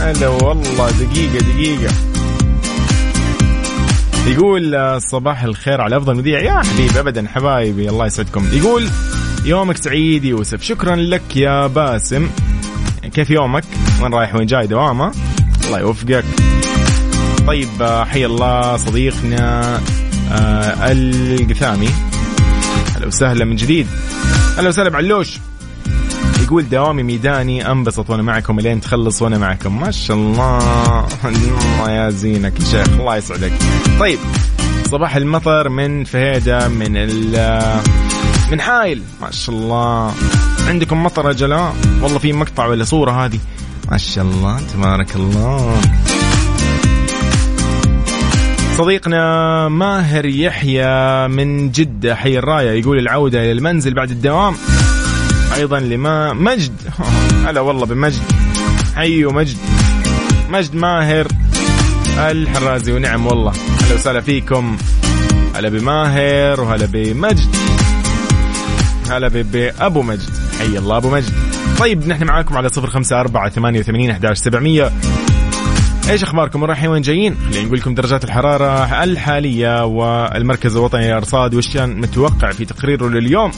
هلا 0.00 0.28
والله 0.28 0.90
دقيقة 0.90 1.38
دقيقة. 1.38 1.94
يقول 4.26 4.74
آه، 4.74 4.98
صباح 4.98 5.42
الخير 5.42 5.80
على 5.80 5.96
أفضل 5.96 6.14
مذيع. 6.14 6.40
يا 6.40 6.62
حبيبي 6.62 7.00
ابدا 7.00 7.28
حبايبي 7.28 7.88
الله 7.88 8.06
يسعدكم. 8.06 8.48
يقول 8.52 8.88
يومك 9.44 9.76
سعيد 9.76 10.24
يوسف 10.24 10.62
شكرا 10.62 10.96
لك 10.96 11.36
يا 11.36 11.66
باسم. 11.66 12.30
كيف 13.14 13.30
يومك؟ 13.30 13.64
وين 14.02 14.14
رايح؟ 14.14 14.34
وين 14.34 14.46
جاي؟ 14.46 14.66
دوامة. 14.66 15.12
الله 15.66 15.78
يوفقك. 15.80 16.24
طيب 17.46 17.82
آه، 17.82 18.04
حي 18.04 18.26
الله 18.26 18.76
صديقنا 18.76 19.80
آه 20.32 20.92
القثامي. 20.92 21.88
أهلا 22.96 23.06
وسهلا 23.06 23.44
من 23.44 23.56
جديد. 23.56 23.86
أهلا 24.58 24.68
وسهلا 24.68 24.88
بعلوش. 24.88 25.38
يقول 26.42 26.68
دوامي 26.68 27.02
ميداني 27.02 27.70
أنبسط 27.70 28.10
وأنا 28.10 28.22
معكم 28.22 28.58
إلين 28.58 28.80
تخلص 28.80 29.22
وأنا 29.22 29.38
معكم. 29.38 29.80
ما 29.80 29.90
شاء 29.90 30.16
الله. 30.16 31.06
الله 31.24 31.90
يا 31.96 32.10
زينك 32.10 32.60
يا 32.60 32.64
شيخ 32.64 32.88
الله 32.88 33.16
يسعدك. 33.16 33.52
طيب 34.00 34.18
صباح 34.90 35.16
المطر 35.16 35.68
من 35.68 36.04
فهيدة 36.04 36.68
من 36.68 36.96
ال 36.96 37.80
من 38.52 38.60
حايل. 38.60 39.02
ما 39.20 39.30
شاء 39.30 39.56
الله. 39.56 40.14
عندكم 40.68 41.02
مطر 41.02 41.32
جلاء؟ 41.32 41.76
والله 42.02 42.18
في 42.18 42.32
مقطع 42.32 42.66
ولا 42.66 42.84
صورة 42.84 43.24
هذه. 43.24 43.38
ما 43.90 43.98
شاء 43.98 44.24
الله 44.24 44.60
تبارك 44.60 45.16
الله. 45.16 45.80
صديقنا 48.78 49.68
ماهر 49.68 50.26
يحيى 50.26 51.28
من 51.28 51.70
جدة 51.70 52.14
حي 52.14 52.38
الراية 52.38 52.70
يقول 52.70 52.98
العودة 52.98 53.42
إلى 53.42 53.52
المنزل 53.52 53.94
بعد 53.94 54.10
الدوام. 54.10 54.54
أيضا 55.56 55.80
لما 55.80 56.32
مجد. 56.32 56.72
هلا 57.46 57.60
والله 57.60 57.86
بمجد. 57.86 58.22
حي 58.96 59.24
ومجد 59.24 59.56
مجد 60.50 60.74
ماهر. 60.74 61.26
الحرازي 62.18 62.92
ونعم 62.92 63.26
والله. 63.26 63.52
هلا 63.82 63.94
وسهلا 63.94 64.20
فيكم. 64.20 64.76
هلا 65.54 65.68
بماهر 65.68 66.60
وهلا 66.60 66.86
بمجد. 66.86 67.56
هلا 69.10 69.28
بأبو 69.28 70.02
مجد. 70.02 70.30
حي 70.58 70.78
الله 70.78 70.96
أبو 70.96 71.10
مجد. 71.10 71.32
طيب 71.78 72.08
نحن 72.08 72.24
معاكم 72.24 72.56
على 72.56 72.68
صفر 72.68 72.90
خمسة 72.90 73.20
أربعة 73.20 73.48
ثمانية 73.48 73.80
وثمانين 73.80 74.10
أحداش 74.10 74.38
سبعمية. 74.38 74.92
إيش 76.10 76.22
أخباركم 76.22 76.64
رايحين 76.64 76.88
وين 76.88 77.02
جايين؟ 77.02 77.34
خلينا 77.34 77.66
نقول 77.66 77.78
لكم 77.78 77.94
درجات 77.94 78.24
الحرارة 78.24 79.04
الحالية 79.04 79.84
والمركز 79.84 80.76
الوطني 80.76 81.06
للارصاد 81.06 81.54
وش 81.54 81.74
كان 81.74 82.00
متوقع 82.00 82.50
في 82.50 82.64
تقريره 82.64 83.08
لليوم. 83.08 83.50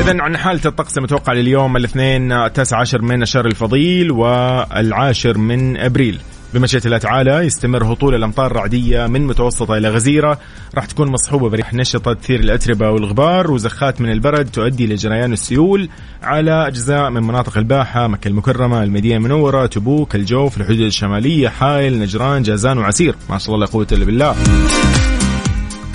إذا 0.00 0.22
عن 0.22 0.36
حالة 0.36 0.60
الطقس 0.66 0.98
المتوقع 0.98 1.32
لليوم 1.32 1.76
الاثنين 1.76 2.52
19 2.52 3.02
من 3.02 3.22
الشهر 3.22 3.46
الفضيل 3.46 4.10
والعاشر 4.10 5.38
من 5.38 5.76
أبريل. 5.76 6.20
بمشيئة 6.54 6.84
الله 6.84 6.98
تعالى 6.98 7.30
يستمر 7.30 7.92
هطول 7.92 8.14
الأمطار 8.14 8.46
الرعدية 8.46 9.06
من 9.06 9.26
متوسطة 9.26 9.76
إلى 9.76 9.88
غزيرة. 9.88 10.38
راح 10.74 10.86
تكون 10.86 11.08
مصحوبة 11.08 11.48
بريح 11.48 11.74
نشطة 11.74 12.12
تثير 12.12 12.40
الأتربة 12.40 12.90
والغبار 12.90 13.50
وزخات 13.50 14.00
من 14.00 14.12
البرد 14.12 14.50
تؤدي 14.50 14.86
لجريان 14.86 15.32
السيول 15.32 15.88
على 16.22 16.66
أجزاء 16.66 17.10
من 17.10 17.22
مناطق 17.22 17.58
الباحة 17.58 18.08
مكة 18.08 18.28
المكرمة 18.28 18.82
المدينة 18.82 19.16
المنورة 19.16 19.66
تبوك 19.66 20.14
الجوف 20.14 20.60
الحدود 20.60 20.80
الشمالية 20.80 21.48
حائل 21.48 21.98
نجران 21.98 22.42
جازان 22.42 22.78
وعسير. 22.78 23.14
ما 23.30 23.38
شاء 23.38 23.54
الله 23.54 23.66
لا 23.66 23.72
قوة 23.72 23.86
إلا 23.92 24.04
بالله. 24.04 24.36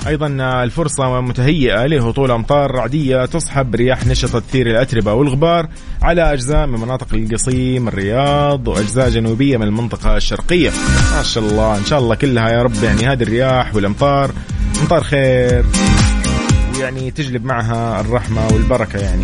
أيضا 0.06 0.26
الفرصة 0.62 1.20
متهيئة 1.20 1.86
لهطول 1.86 2.30
أمطار 2.30 2.70
رعدية 2.70 3.24
تصحب 3.24 3.74
رياح 3.74 4.06
نشطة 4.06 4.38
تثير 4.38 4.66
الأتربة 4.66 5.12
والغبار 5.12 5.68
على 6.02 6.32
أجزاء 6.32 6.66
من 6.66 6.80
مناطق 6.80 7.14
القصيم 7.14 7.88
الرياض 7.88 8.68
وأجزاء 8.68 9.08
جنوبية 9.08 9.56
من 9.56 9.62
المنطقة 9.62 10.16
الشرقية. 10.16 10.70
ما 11.16 11.22
شاء 11.22 11.44
الله 11.44 11.78
إن 11.78 11.84
شاء 11.84 11.98
الله 11.98 12.14
كلها 12.14 12.48
يا 12.48 12.62
رب 12.62 12.82
يعني 12.82 13.06
هذه 13.06 13.22
الرياح 13.22 13.74
والأمطار 13.74 14.30
أمطار 14.80 15.02
خير. 15.02 15.64
ويعني 16.76 17.10
تجلب 17.10 17.44
معها 17.44 18.00
الرحمة 18.00 18.46
والبركة 18.52 18.98
يعني. 18.98 19.22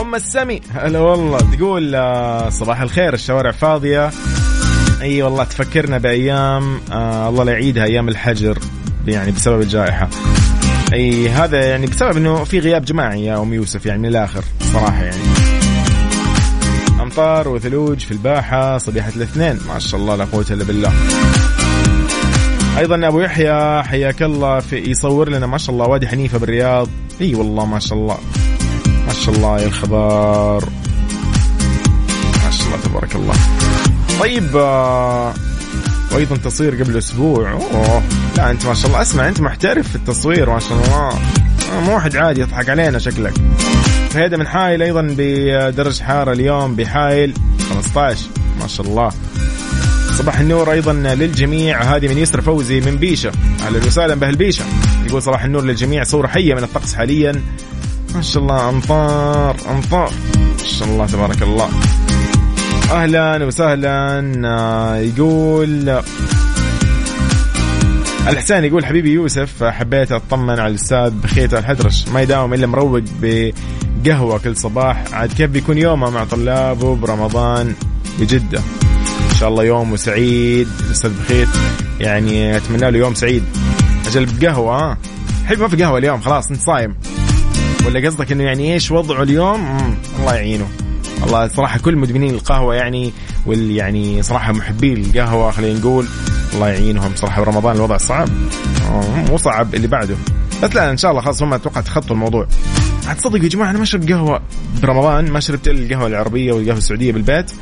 أم 0.00 0.14
السمي 0.14 0.60
هلا 0.74 0.98
والله. 0.98 1.38
تقول 1.38 1.94
آه، 1.94 2.48
صباح 2.48 2.80
الخير 2.80 3.14
الشوارع 3.14 3.50
فاضية. 3.50 4.10
اي 5.06 5.22
والله 5.22 5.44
تفكرنا 5.44 5.98
بأيام 5.98 6.80
آه 6.92 7.28
الله 7.28 7.44
لا 7.44 7.52
يعيدها 7.52 7.84
أيام 7.84 8.08
الحجر 8.08 8.58
يعني 9.06 9.32
بسبب 9.32 9.60
الجائحة. 9.60 10.08
أي 10.92 11.28
هذا 11.28 11.70
يعني 11.70 11.86
بسبب 11.86 12.16
إنه 12.16 12.44
في 12.44 12.58
غياب 12.58 12.84
جماعي 12.84 13.24
يا 13.24 13.42
أم 13.42 13.54
يوسف 13.54 13.86
يعني 13.86 13.98
من 13.98 14.08
الآخر 14.08 14.44
صراحة 14.72 15.04
يعني. 15.04 15.22
أمطار 17.00 17.48
وثلوج 17.48 17.98
في 17.98 18.10
الباحة 18.10 18.78
صبيحة 18.78 19.12
الاثنين 19.16 19.58
ما 19.68 19.78
شاء 19.78 20.00
الله 20.00 20.16
لا 20.16 20.24
قوة 20.24 20.46
إلا 20.50 20.64
بالله. 20.64 20.92
أيضا 22.78 23.08
أبو 23.08 23.20
يحيى 23.20 23.82
حياك 23.82 24.22
الله 24.22 24.60
في 24.60 24.76
يصور 24.76 25.28
لنا 25.28 25.46
ما 25.46 25.58
شاء 25.58 25.74
الله 25.74 25.86
وادي 25.86 26.08
حنيفة 26.08 26.38
بالرياض. 26.38 26.88
أي 27.20 27.34
والله 27.34 27.66
ما 27.66 27.78
شاء 27.78 27.98
الله. 27.98 28.18
ما 29.06 29.12
شاء 29.12 29.34
الله 29.34 29.60
يا 29.60 29.66
الخبر. 29.66 30.64
طيب 34.20 34.56
آه، 34.56 35.34
وأيضا 36.12 36.36
تصوير 36.36 36.82
قبل 36.82 36.98
أسبوع. 36.98 37.52
أوه 37.52 38.02
لا 38.36 38.50
أنت 38.50 38.66
ما 38.66 38.74
شاء 38.74 38.86
الله. 38.86 39.02
اسمع 39.02 39.28
أنت 39.28 39.40
محترف 39.40 39.88
في 39.88 39.96
التصوير 39.96 40.50
ما 40.50 40.58
شاء 40.58 40.72
الله. 40.72 41.08
آه، 41.76 41.80
مو 41.80 41.94
واحد 41.94 42.16
عادي 42.16 42.40
يضحك 42.40 42.68
علينا 42.68 42.98
شكلك. 42.98 43.34
فهذا 44.10 44.36
من 44.36 44.46
حايل 44.46 44.82
أيضا 44.82 45.14
بدرجة 45.18 46.02
حرارة 46.02 46.32
اليوم 46.32 46.74
بحايل 46.74 47.34
15 47.70 48.18
ما 48.60 48.66
شاء 48.66 48.86
الله. 48.86 49.10
صباح 50.18 50.38
النور 50.38 50.72
أيضا 50.72 50.92
للجميع. 50.92 51.82
هذه 51.82 52.08
من 52.08 52.18
يسر 52.18 52.40
فوزي 52.40 52.80
من 52.80 52.96
بيشة. 52.96 53.32
أهلا 53.66 53.86
وسهلا 53.86 54.14
بهالبيشه 54.14 54.64
يقول 55.06 55.22
صباح 55.22 55.44
النور 55.44 55.64
للجميع 55.64 56.04
صوره 56.04 56.26
حية 56.26 56.54
من 56.54 56.62
الطقس 56.64 56.94
حاليا. 56.94 57.42
ما 58.14 58.22
شاء 58.22 58.42
الله 58.42 58.68
امطار 58.68 59.56
امطار 59.70 60.12
ما 60.38 60.66
شاء 60.66 60.88
الله 60.88 61.06
تبارك 61.06 61.42
الله. 61.42 61.70
أهلا 62.90 63.44
وسهلا 63.44 64.32
آه، 64.44 64.96
يقول 64.96 66.02
الحسين 68.28 68.64
يقول 68.64 68.86
حبيبي 68.86 69.10
يوسف 69.10 69.64
حبيت 69.64 70.12
أطمن 70.12 70.50
على 70.60 70.66
الأستاذ 70.66 71.10
بخيت 71.10 71.54
الحدرش 71.54 72.08
ما 72.08 72.20
يداوم 72.22 72.54
إلا 72.54 72.66
مروق 72.66 73.02
بقهوة 73.22 74.38
كل 74.38 74.56
صباح 74.56 75.04
عاد 75.12 75.32
كيف 75.32 75.50
بيكون 75.50 75.78
يومه 75.78 76.10
مع 76.10 76.24
طلابه 76.24 76.96
برمضان 76.96 77.74
بجدة. 78.20 78.58
إن 79.30 79.34
شاء 79.40 79.48
الله 79.48 79.64
يوم 79.64 79.96
سعيد 79.96 80.68
الاستاذ 80.86 81.10
بخيت 81.20 81.48
يعني 82.00 82.56
أتمنى 82.56 82.90
له 82.90 82.98
يوم 82.98 83.14
سعيد. 83.14 83.44
أجل 84.06 84.26
بقهوة 84.26 84.96
حبيبي 85.44 85.62
ما 85.62 85.68
في 85.68 85.76
قهوة 85.76 85.98
اليوم 85.98 86.20
خلاص 86.20 86.50
أنت 86.50 86.60
صايم. 86.60 86.96
ولا 87.86 88.08
قصدك 88.08 88.32
إنه 88.32 88.44
يعني 88.44 88.74
إيش 88.74 88.90
وضعه 88.90 89.22
اليوم؟ 89.22 89.96
الله 90.20 90.34
يعينه. 90.34 90.85
والله 91.22 91.48
صراحة 91.48 91.78
كل 91.78 91.96
مدمنين 91.96 92.34
القهوة 92.34 92.74
يعني 92.74 93.12
واللي 93.46 93.76
يعني 93.76 94.22
صراحة 94.22 94.52
محبي 94.52 94.92
القهوة 94.92 95.50
خلينا 95.50 95.78
نقول. 95.78 96.06
الله 96.54 96.68
يعينهم 96.68 97.12
صراحة 97.16 97.44
برمضان 97.44 97.76
الوضع 97.76 97.96
صعب. 97.96 98.28
مو 99.30 99.36
صعب 99.36 99.74
اللي 99.74 99.86
بعده. 99.86 100.16
بس 100.62 100.74
لا 100.74 100.90
إن 100.90 100.96
شاء 100.96 101.10
الله 101.10 101.22
خلاص 101.22 101.42
هم 101.42 101.54
أتوقع 101.54 101.80
تخطوا 101.80 102.16
الموضوع. 102.16 102.46
تصدق 103.18 103.44
يا 103.44 103.48
جماعة 103.48 103.70
أنا 103.70 103.78
ما 103.78 103.84
اشرب 103.84 104.08
قهوة 104.08 104.40
برمضان 104.82 105.30
ما 105.30 105.40
شربت 105.40 105.68
القهوة 105.68 106.06
العربية 106.06 106.52
والقهوة 106.52 106.78
السعودية 106.78 107.12
بالبيت 107.12 107.52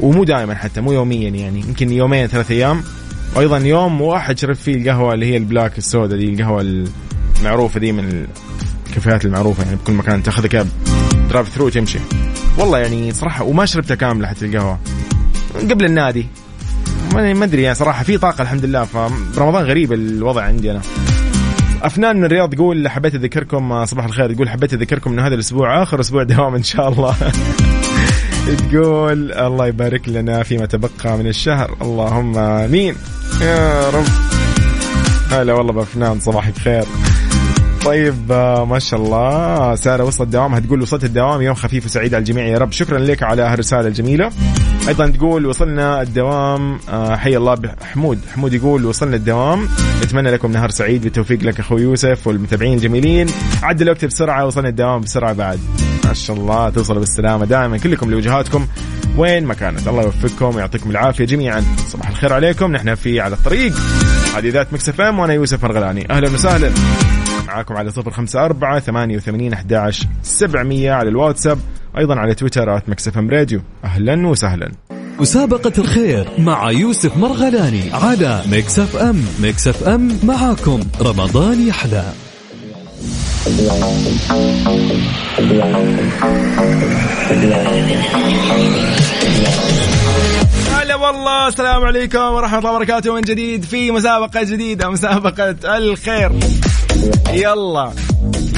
ومو 0.00 0.24
دائما 0.24 0.54
حتى 0.54 0.80
مو 0.80 0.92
يوميا 0.92 1.28
يعني 1.28 1.60
يمكن 1.60 1.92
يومين 1.92 2.26
ثلاث 2.26 2.50
أيام. 2.50 2.82
وأيضا 3.36 3.58
يوم 3.58 4.00
واحد 4.00 4.38
شربت 4.38 4.56
فيه 4.56 4.74
القهوة 4.74 5.14
اللي 5.14 5.26
هي 5.26 5.36
ال 5.36 5.43
black 5.43 5.78
السوداء 5.78 6.18
دي 6.18 6.28
القهوة 6.34 6.86
المعروفة 7.40 7.80
دي 7.80 7.92
من 7.92 8.26
الكافيهات 8.88 9.24
المعروفة 9.24 9.64
يعني 9.64 9.76
بكل 9.76 9.92
مكان 9.92 10.22
تاخذ 10.22 10.46
cup 10.46 10.68
drive 11.30 11.48
through 11.48 11.68
تمشي 11.68 11.98
والله 12.58 12.78
يعني 12.78 13.12
صراحة 13.12 13.44
وما 13.44 13.66
شربتها 13.66 13.94
كاملة 13.94 14.28
حتى 14.28 14.46
القهوة. 14.46 14.78
قبل 15.70 15.84
النادي. 15.84 16.26
ما 17.14 17.44
أدري 17.44 17.62
يعني 17.62 17.74
صراحة 17.74 18.04
في 18.04 18.18
طاقة 18.18 18.42
الحمد 18.42 18.64
لله 18.64 18.84
فرمضان 19.34 19.64
غريب 19.64 19.92
الوضع 19.92 20.42
عندي 20.42 20.70
أنا. 20.70 20.80
أفنان 21.82 22.16
من 22.16 22.24
الرياض 22.24 22.54
تقول 22.54 22.88
حبيت 22.88 23.14
أذكركم 23.14 23.72
آه، 23.72 23.84
صباح 23.84 24.04
الخير. 24.04 24.32
تقول 24.34 24.48
حبيت 24.48 24.74
أذكركم 24.74 25.12
إنه 25.12 25.26
هذا 25.26 25.34
الأسبوع 25.34 25.82
آخر 25.82 26.00
أسبوع 26.00 26.22
دوام 26.22 26.54
إن 26.54 26.62
شاء 26.62 26.88
الله. 26.88 27.16
تقول 28.70 29.32
الله 29.32 29.66
يبارك 29.66 30.08
لنا 30.08 30.42
فيما 30.42 30.66
تبقى 30.66 31.18
من 31.18 31.26
الشهر. 31.26 31.76
اللهم 31.82 32.38
آمين. 32.38 32.94
يا 33.40 33.90
رب. 33.90 34.06
هلا 35.30 35.52
والله 35.52 35.72
بأفنان 35.72 36.20
صباحك 36.20 36.58
خير. 36.58 36.84
طيب 37.84 38.32
آه، 38.32 38.64
ما 38.64 38.78
شاء 38.78 39.00
الله. 39.00 39.74
سارة 39.74 40.04
وصلت 40.04 40.28
دوامها 40.28 40.60
تقول 40.60 40.82
وصلت 40.82 41.04
الدوام. 41.04 41.42
يوم 41.42 41.54
خفيف 41.54 41.84
وسعيد 41.84 42.14
على 42.14 42.20
الجميع 42.20 42.44
يا 42.46 42.58
رب. 42.58 42.72
شكرا 42.72 42.98
لك 42.98 43.22
على 43.22 43.42
هالرساله 43.42 43.88
الجميلة. 43.88 44.30
أيضا 44.88 45.06
تقول 45.06 45.46
وصلنا 45.46 46.02
الدوام. 46.02 46.78
آه، 46.88 47.16
حي 47.16 47.36
الله 47.36 47.56
حمود. 47.92 48.18
حمود 48.34 48.52
يقول 48.54 48.84
وصلنا 48.84 49.16
الدوام. 49.16 49.68
اتمنى 50.02 50.30
لكم 50.30 50.52
نهار 50.52 50.70
سعيد. 50.70 51.02
بالتوفيق 51.02 51.42
لك 51.42 51.60
أخوي 51.60 51.82
يوسف 51.82 52.26
والمتابعين 52.26 52.74
الجميلين. 52.74 53.26
عدى 53.62 53.84
الوقت 53.84 54.04
بسرعة. 54.04 54.46
وصلنا 54.46 54.68
الدوام 54.68 55.00
بسرعة 55.00 55.32
بعد. 55.32 55.60
ما 56.04 56.14
شاء 56.14 56.36
الله. 56.36 56.70
توصلوا 56.70 57.00
بالسلامة 57.00 57.44
دائما. 57.44 57.78
كلكم 57.78 58.10
لوجهاتكم. 58.10 58.66
وين 59.16 59.44
ما 59.44 59.54
كانت. 59.54 59.88
الله 59.88 60.02
يوفقكم 60.02 60.56
ويعطيكم 60.56 60.90
العافية 60.90 61.24
جميعا. 61.24 61.64
صباح 61.88 62.08
الخير 62.08 62.32
عليكم. 62.32 62.72
نحن 62.72 62.94
في 62.94 63.20
على 63.20 63.34
الطريق. 63.34 63.72
هذه 64.36 64.50
إذاعة 64.50 64.72
Mix 64.72 65.00
FM. 65.00 65.18
وأنا 65.18 65.32
يوسف 65.32 65.64
مرغلاني 65.64 66.10
أهلا 66.10 66.30
وسهلا. 66.30 66.70
معاكم 67.52 67.76
على 67.76 67.90
صفر 67.90 68.10
خمسة 68.10 68.44
أربعة 68.44 68.80
ثمانية 68.80 69.16
وثمانين 69.16 69.52
أحداش 69.52 70.06
سبعمية 70.22 70.92
على 70.92 71.08
الواتساب 71.08 71.58
أيضا 71.98 72.14
على 72.14 72.34
تويتر 72.34 72.76
at 72.76 72.88
Mix 72.88 73.18
FM 73.18 73.30
Radio. 73.30 73.60
أهلا 73.84 74.26
وسهلا. 74.26 74.72
مسابقة 75.20 75.72
الخير 75.78 76.28
مع 76.38 76.70
يوسف 76.70 77.16
مرغلاني 77.16 77.92
على 77.92 78.42
Mix 78.52 78.96
FM. 78.96 79.24
Mix 79.40 79.76
F 79.76 79.88
أم 79.88 80.18
معاكم. 80.22 80.80
رمضان 81.00 81.68
يحلى. 81.68 82.12
هلا 90.72 90.94
والله 90.94 91.48
السلام 91.48 91.84
عليكم 91.84 92.18
ورحمة 92.18 92.58
الله 92.58 92.72
وبركاته. 92.72 93.14
من 93.14 93.20
جديد 93.20 93.64
في 93.64 93.90
مسابقة 93.90 94.42
جديدة 94.42 94.90
مسابقة 94.90 95.76
الخير. 95.76 96.32
يلا. 97.32 97.92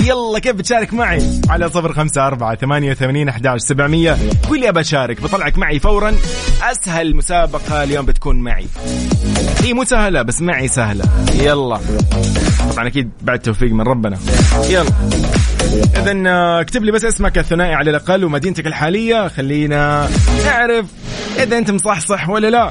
يلا 0.04 0.38
كيف 0.38 0.52
بتشارك 0.52 0.94
معي؟ 0.94 1.22
على 1.48 1.68
صفر 1.68 1.92
خمسة 1.92 2.26
أربعة 2.26 2.56
ثمانية 2.56 2.90
وثمانين 2.90 3.28
أحداش 3.28 3.60
سبعمية. 3.60 4.16
قول 4.48 4.60
لي 4.60 4.68
أبى 4.68 4.80
أشارك 4.80 5.20
بطلعك 5.20 5.58
معي 5.58 5.78
فورا. 5.78 6.14
أسهل 6.62 7.16
مسابقة 7.16 7.82
اليوم 7.82 8.06
بتكون 8.06 8.40
معي. 8.40 8.66
هي 9.62 9.72
مو 9.72 9.84
سهلة 9.84 10.22
بس 10.22 10.42
معي 10.42 10.68
سهلة. 10.68 11.04
يلا. 11.34 11.80
طبعا 12.72 12.86
أكيد 12.86 13.10
بعد 13.22 13.38
توفيق 13.38 13.72
من 13.72 13.80
ربنا. 13.80 14.18
يلا. 14.68 14.90
إذا 15.96 16.22
آه، 16.26 16.60
اكتب 16.60 16.84
لي 16.84 16.92
بس 16.92 17.04
اسمك 17.04 17.38
الثنائي 17.38 17.74
على 17.74 17.90
الأقل 17.90 18.24
ومدينتك 18.24 18.66
الحالية. 18.66 19.28
خلينا 19.28 20.08
نعرف 20.44 20.86
إذا 21.42 21.58
أنت 21.58 21.70
مصحصح 21.70 22.28
ولا 22.28 22.50
لا. 22.50 22.70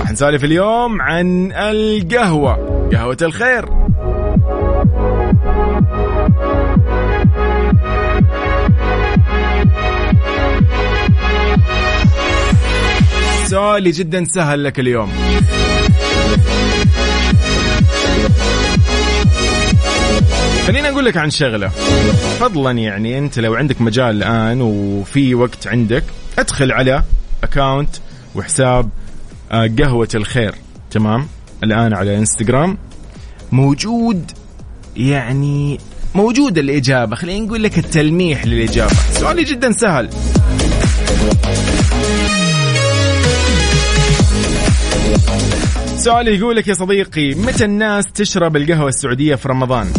راح 0.00 0.10
نسولف 0.10 0.44
اليوم 0.44 1.02
عن 1.02 1.52
القهوة. 1.52 2.88
قهوة 2.92 3.16
الخير. 3.22 3.79
سؤالي 13.50 13.90
جدا 13.90 14.24
سهل 14.24 14.64
لك 14.64 14.80
اليوم. 14.80 15.12
خليني 20.66 20.88
أقول 20.88 21.04
لك 21.04 21.16
عن 21.16 21.30
شغلة. 21.30 21.68
فضلا 22.40 22.70
يعني 22.70 23.18
أنت 23.18 23.38
لو 23.38 23.54
عندك 23.54 23.80
مجال 23.80 24.16
الآن 24.16 24.60
وفي 24.60 25.34
وقت 25.34 25.66
عندك 25.66 26.04
أدخل 26.38 26.72
على 26.72 27.02
اكاونت 27.42 27.90
وحساب 28.34 28.90
آه، 29.52 29.70
قهوة 29.78 30.08
الخير. 30.14 30.54
تمام؟ 30.90 31.26
الآن 31.64 31.94
على 31.94 32.18
إنستغرام. 32.18 32.78
موجود 33.52 34.30
يعني 34.96 35.78
موجود 36.14 36.58
الإجابة. 36.58 37.16
خلينا 37.16 37.46
نقول 37.46 37.62
لك 37.62 37.78
التلميح 37.78 38.46
للإجابة. 38.46 38.94
سؤالي 39.12 39.44
جدا 39.44 39.72
سهل. 39.72 40.10
سؤال 46.00 46.28
يقول 46.28 46.56
لك 46.56 46.68
يا 46.68 46.74
صديقي 46.74 47.34
متى 47.34 47.64
الناس 47.64 48.04
تشرب 48.14 48.56
القهوة 48.56 48.88
السعودية 48.88 49.34
في 49.34 49.48
رمضان؟ 49.48 49.92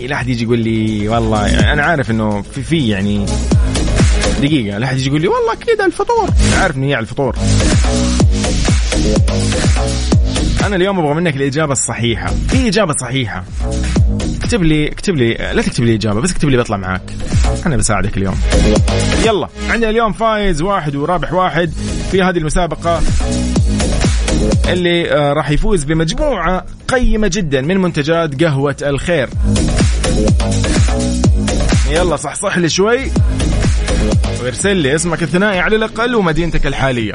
لا 0.00 0.14
أحد 0.14 0.28
يجي 0.28 0.44
يقول 0.44 0.58
لي 0.58 1.08
والله 1.08 1.46
يعني 1.46 1.72
أنا 1.72 1.82
عارف 1.82 2.10
إنه 2.10 2.42
في 2.42 2.62
في 2.62 2.88
يعني 2.88 3.26
دقيقة 4.42 4.78
لا 4.78 4.86
أحد 4.86 4.96
يجي 4.96 5.08
يقول 5.08 5.20
لي 5.20 5.28
والله 5.28 5.54
كذا 5.54 5.86
الفطور. 5.86 6.28
عارف 6.58 6.76
إنه 6.76 6.86
هي 6.86 6.94
على 6.94 7.02
الفطور. 7.02 7.36
أنا 10.66 10.76
اليوم 10.76 10.98
أبغى 10.98 11.14
منك 11.14 11.36
الإجابة 11.36 11.72
الصحيحة. 11.72 12.32
في 12.48 12.68
إجابة 12.68 12.94
صحيحة. 13.00 13.44
اكتب 14.42 14.62
لي 14.62 14.88
اكتب 14.88 15.16
لي 15.16 15.32
لا 15.32 15.62
تكتب 15.62 15.84
لي 15.84 15.94
إجابة 15.94 16.20
بس 16.20 16.30
اكتب 16.30 16.48
لي 16.48 16.56
بطلع 16.56 16.76
معاك. 16.76 17.12
أنا 17.66 17.76
بساعدك 17.76 18.16
اليوم. 18.16 18.40
يلا 19.26 19.48
عندنا 19.68 19.90
اليوم 19.90 20.12
فايز 20.12 20.62
واحد 20.62 20.96
ورابح 20.96 21.32
واحد 21.32 21.72
في 22.10 22.22
هذه 22.22 22.38
المسابقة. 22.38 23.02
اللي 24.68 25.12
آه، 25.12 25.32
راح 25.32 25.50
يفوز 25.50 25.84
بمجموعة 25.84 26.64
قيمة 26.88 27.30
جدا 27.32 27.60
من 27.60 27.76
منتجات 27.76 28.44
قهوة 28.44 28.76
الخير. 28.82 29.28
يلا 31.90 32.16
صح 32.16 32.34
صح 32.34 32.58
لي 32.58 32.68
شوي. 32.68 33.00
وارسل 34.42 34.76
لي 34.76 34.94
اسمك 34.94 35.22
الثنائي 35.22 35.58
على 35.58 35.76
الأقل 35.76 36.14
ومدينتك 36.14 36.66
الحالية. 36.66 37.14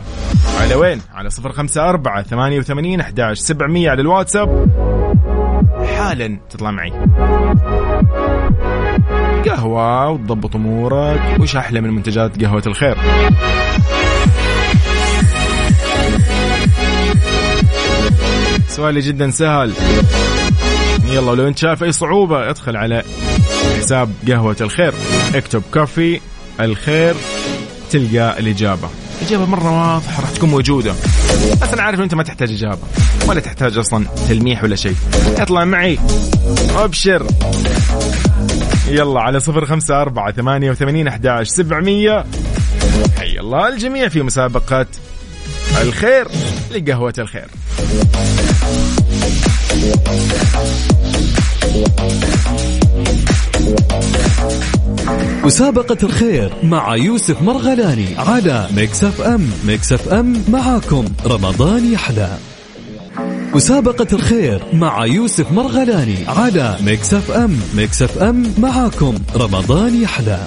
على 0.61 0.75
وين؟ 0.75 1.01
على 1.13 1.29
صفر 1.29 1.51
خمسة 1.51 1.89
أربعة 1.89 2.23
ثمانية 2.23 2.59
وثمانين 2.59 2.99
أحداش 2.99 3.39
سبعمية 3.39 3.89
على 3.89 4.01
الواتساب. 4.01 4.67
حالا 5.97 6.39
تطلع 6.49 6.71
معي. 6.71 6.91
قهوة 9.49 10.09
وتضبط 10.09 10.55
أمورك 10.55 11.21
وش 11.39 11.55
أحلى 11.55 11.81
من 11.81 11.89
منتجات 11.89 12.43
قهوة 12.43 12.63
الخير. 12.67 12.97
سؤالي 18.75 18.99
جدا 18.99 19.31
سهل. 19.31 19.73
يلا 21.05 21.31
لو 21.31 21.47
أنت 21.47 21.57
شايف 21.57 21.83
أي 21.83 21.91
صعوبة 21.91 22.49
ادخل 22.49 22.77
على 22.77 23.03
حساب 23.77 24.11
قهوة 24.27 24.55
الخير. 24.61 24.93
اكتب 25.35 25.63
كوفي 25.73 26.19
الخير 26.59 27.15
تلقى 27.91 28.39
الإجابة. 28.39 28.89
إجابة 29.21 29.45
مرة 29.45 29.93
واضحة 29.93 30.21
راح 30.21 30.29
تكون 30.29 30.49
موجودة. 30.49 30.91
بس 31.61 31.73
أنا 31.73 31.81
عارف 31.81 31.99
أنت 31.99 32.15
ما 32.15 32.23
تحتاج 32.23 32.51
إجابة 32.51 32.81
ولا 33.27 33.39
تحتاج 33.39 33.77
أصلا 33.77 34.05
تلميح 34.29 34.63
ولا 34.63 34.75
شيء. 34.75 34.95
اطلع 35.37 35.65
معي 35.65 35.99
أبشر. 36.75 37.27
يلا 38.87 39.19
على 39.19 39.39
صفر 39.39 39.65
خمسة 39.65 40.01
أربعة 40.01 40.31
ثمانية 40.31 40.71
وثمانين 40.71 41.07
أحداش 41.07 41.47
سبعمية. 41.47 42.25
حي 43.19 43.39
الله 43.39 43.67
الجميع 43.67 44.07
في 44.07 44.21
مسابقة 44.21 44.85
الخير 45.81 46.27
لقهوة 46.71 47.13
الخير. 47.17 47.47
مسابقة 55.43 55.97
الخير 56.03 56.53
مع 56.63 56.95
يوسف 56.95 57.41
مرغلاني 57.41 58.07
على 58.17 58.67
Mix 58.75 59.03
FM 59.03 59.51
Mix 59.65 59.93
FM 59.93 60.43
معاكم. 60.49 61.05
رمضان 61.25 61.93
يحلى. 61.93 62.37
مسابقة 63.53 64.07
الخير 64.13 64.63
مع 64.73 65.05
يوسف 65.05 65.51
مرغلاني 65.51 66.17
على 66.27 66.77
Mix 66.81 67.13
FM 67.13 67.59
Mix 67.75 68.01
FM 68.01 68.53
معاكم. 68.57 69.15
رمضان 69.35 70.01
يحلى. 70.01 70.39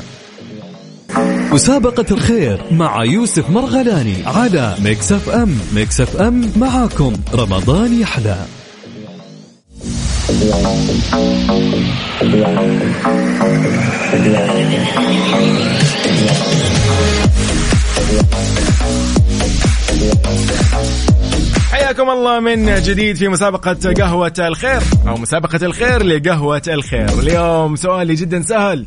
مسابقة 1.53 2.05
الخير 2.11 2.61
مع 2.71 3.05
يوسف 3.05 3.51
مرغلاني 3.51 4.15
على 4.27 4.75
Mix 4.85 5.13
FM 5.13 5.59
Mix 5.75 6.01
FM 6.01 6.53
معاكم. 6.57 7.13
رمضان 7.35 8.01
يحلى. 8.01 8.37
حياكم 21.71 22.11
الله 22.11 22.41
من 22.41 22.83
جديد 22.83 23.17
في 23.17 23.29
مسابقة 23.29 23.93
قهوة 23.99 24.33
الخير 24.39 24.83
أو 25.09 25.17
مسابقة 25.17 25.67
الخير 25.67 26.03
لقهوة 26.03 26.63
الخير. 26.69 27.09
اليوم 27.19 27.77
سؤالي 27.77 28.15
جدا 28.15 28.43
سهل. 28.43 28.87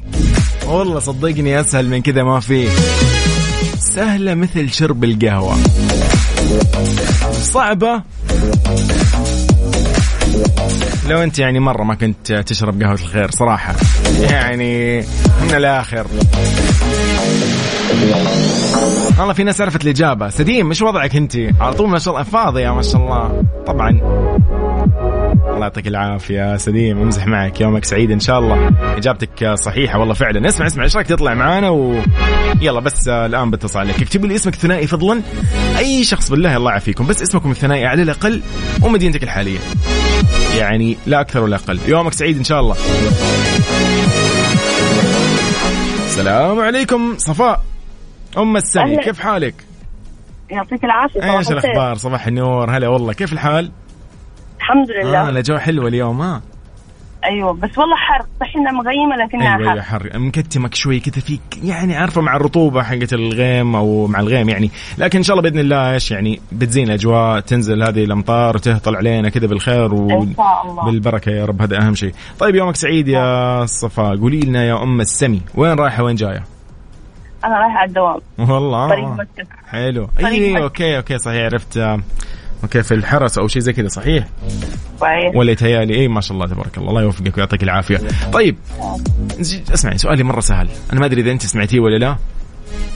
والله 0.71 0.99
صدقني 0.99 1.59
أسهل 1.59 1.89
من 1.89 2.01
كذا 2.01 2.23
ما 2.23 2.39
في. 2.39 2.67
سهلة 3.79 4.33
مثل 4.33 4.71
شرب 4.71 5.03
القهوة. 5.03 5.55
صعبة. 7.31 8.01
لو 11.09 11.23
أنت 11.23 11.39
يعني 11.39 11.59
مرة 11.59 11.83
ما 11.83 11.95
كنت 11.95 12.33
تشرب 12.33 12.81
قهوة 12.83 12.93
الخير 12.93 13.31
صراحة. 13.31 13.75
يعني 14.19 15.01
من 15.41 15.55
الآخر. 15.55 16.07
والله 19.19 19.33
في 19.33 19.43
ناس 19.43 19.61
عرفت 19.61 19.83
الإجابة. 19.83 20.29
سديم 20.29 20.69
إيش 20.69 20.81
وضعك 20.81 21.15
أنت؟ 21.15 21.35
على 21.59 21.73
طول 21.73 21.89
ما 21.89 21.99
شاء 21.99 22.13
الله 22.13 22.23
فاضيه 22.23 22.69
ما 22.69 22.81
شاء 22.81 23.01
الله. 23.01 23.43
طبعا. 23.67 24.01
الله 25.61 25.69
يعطيك 25.69 25.87
العافية. 25.87 26.57
سديم 26.57 27.01
أمزح 27.01 27.27
معك. 27.27 27.61
يومك 27.61 27.85
سعيد 27.85 28.11
إن 28.11 28.19
شاء 28.19 28.39
الله. 28.39 28.71
إجابتك 28.97 29.53
صحيحة 29.53 29.99
والله 29.99 30.13
فعلا. 30.13 30.47
اسمع 30.47 30.67
اسمع 30.67 30.83
إيش 30.83 30.95
رايك 30.95 31.07
تطلع 31.07 31.33
معانا 31.33 31.69
و 31.69 31.95
يلا 32.61 32.79
بس 32.79 33.07
الآن 33.07 33.51
بتصل 33.51 33.79
عليك 33.79 34.01
اكتبوا 34.01 34.27
لي 34.27 34.35
اسمك 34.35 34.53
الثنائي 34.53 34.87
فضلا. 34.87 35.21
أي 35.77 36.03
شخص 36.03 36.29
بالله 36.29 36.57
الله 36.57 36.71
يعافيكم. 36.71 37.07
بس 37.07 37.21
اسمكم 37.21 37.51
الثنائي 37.51 37.85
على 37.85 38.01
الأقل 38.01 38.41
ومدينتك 38.83 39.23
الحالية. 39.23 39.59
يعني 40.57 40.97
لا 41.05 41.21
أكثر 41.21 41.43
ولا 41.43 41.55
أقل. 41.55 41.79
يومك 41.87 42.13
سعيد 42.13 42.37
إن 42.37 42.43
شاء 42.43 42.59
الله. 42.59 42.75
السلام 46.05 46.59
عليكم 46.59 47.17
صفاء. 47.17 47.63
أم 48.37 48.57
أهلا. 48.57 49.01
كيف 49.03 49.19
حالك؟ 49.19 49.55
يعطيك 50.49 50.83
العافية. 50.83 51.19
صباح 51.19 51.37
إيش. 51.37 51.51
الأخبار؟ 51.51 51.95
صباح 51.95 52.27
النور. 52.27 52.77
هلا 52.77 52.87
والله. 52.87 53.13
كيف 53.13 53.33
الحال؟ 53.33 53.71
الحمد 54.71 54.91
لله. 54.91 55.27
آه 55.27 55.29
الأجواء 55.29 55.59
حلوة 55.59 55.87
اليوم 55.87 56.21
ها 56.21 56.41
أيوه 57.25 57.53
بس 57.53 57.77
والله 57.77 57.95
حر. 57.95 58.25
صحينا 58.39 58.71
مغيمة 58.71 59.15
لكنها 59.15 59.57
أيوه 59.57 59.75
يا 59.75 59.81
حر. 59.81 60.09
حر. 60.13 60.19
مكتمك 60.19 60.75
شوي 60.75 60.99
كذا 60.99 61.21
فيك 61.21 61.41
يعني 61.63 61.95
عارفة 61.95 62.21
مع 62.21 62.35
الرطوبة 62.35 62.83
حقت 62.83 63.13
الغيم 63.13 63.75
أو 63.75 64.07
مع 64.07 64.19
الغيم 64.19 64.49
يعني. 64.49 64.71
لكن 64.97 65.17
إن 65.17 65.23
شاء 65.23 65.37
الله 65.37 65.49
بإذن 65.49 65.59
الله 65.59 65.93
إيش 65.93 66.11
يعني 66.11 66.41
بتزين 66.51 66.87
الأجواء 66.87 67.39
تنزل 67.39 67.83
هذه 67.83 68.03
الأمطار 68.03 68.55
وتهطل 68.55 68.95
علينا 68.95 69.29
كذا 69.29 69.47
بالخير 69.47 69.85
إن 69.85 70.33
شاء 70.37 70.65
الله. 70.65 70.85
بالبركة 70.85 71.31
يا 71.31 71.45
رب 71.45 71.61
هذا 71.61 71.81
أهم 71.81 71.95
شيء. 71.95 72.13
طيب 72.39 72.55
يومك 72.55 72.75
سعيد 72.75 73.07
يا 73.07 73.65
صفاء 73.65 74.17
قولي 74.17 74.39
لنا 74.39 74.63
يا 74.65 74.83
أم 74.83 75.01
السمي 75.01 75.41
وين 75.55 75.73
رايحة 75.73 76.03
وين 76.03 76.15
جاية؟ 76.15 76.43
أنا 77.45 77.59
رايحة 77.59 77.77
على 77.77 77.87
الدوام. 77.89 78.19
والله. 78.39 78.89
طريق 78.89 79.07
مكة. 79.07 79.47
حلو. 79.67 80.05
طريق 80.05 80.27
اي 80.27 80.53
مكة. 80.53 80.63
okay 80.63 80.97
okay 80.97 81.17
صحيح 81.17 81.43
عرفت. 81.43 81.77
آه، 81.77 81.99
okay 82.63 82.83
في 82.83 82.93
الحرس 82.93 83.37
أو 83.37 83.47
شيء 83.47 83.61
زي 83.61 83.73
كذا 83.73 83.87
صحيح؟ 83.87 84.27
صحيح. 85.01 85.35
ولا 85.35 85.51
يتهيألي 85.51 85.95
اي 85.95 86.07
ما 86.07 86.21
شاء 86.21 86.33
الله 86.33 86.47
تبارك 86.47 86.77
الله 86.77 86.89
الله 86.89 87.01
يوفقك 87.01 87.37
ويعطيك 87.37 87.63
العافية. 87.63 88.01
طيب 88.33 88.55
اسمعي 89.73 89.97
سؤالي 89.97 90.23
مرة 90.23 90.39
سهل. 90.39 90.69
أنا 90.93 90.99
ما 90.99 91.05
أدري 91.05 91.21
إذا 91.21 91.31
أنت 91.31 91.41
سمعتيه 91.41 91.79
ولا 91.79 91.97
لا. 91.97 92.15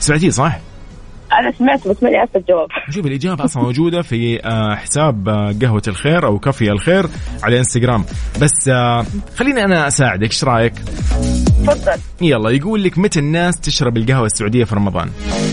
سمعتيه 0.00 0.30
صح؟ 0.30 0.58
أنا 1.32 1.52
سمعت 1.52 1.88
بس 1.88 2.02
ماني 2.02 2.16
عارفة 2.16 2.40
الجواب. 2.40 2.68
شوف 2.90 3.06
الإجابة 3.06 3.44
أصلا 3.44 3.62
موجودة 3.62 4.02
في 4.02 4.44
آه، 4.44 4.74
حساب 4.74 5.28
آه، 5.28 5.54
قهوة 5.62 5.82
الخير 5.88 6.26
أو 6.26 6.38
coffee 6.38 6.70
الخير 6.70 7.06
على 7.42 7.58
إنستغرام. 7.58 8.04
بس 8.40 8.68
آه، 8.68 9.06
خليني 9.36 9.64
أنا 9.64 9.86
أساعدك 9.86 10.22
إيش 10.22 10.44
رأيك؟ 10.44 10.72
تفضل. 11.66 12.00
يلا 12.20 12.50
يقول 12.50 12.84
لك 12.84 12.98
متى 12.98 13.18
الناس 13.20 13.60
تشرب 13.60 13.96
القهوة 13.96 14.26
السعودية 14.26 14.64
في 14.64 14.74
رمضان؟ 14.74 15.10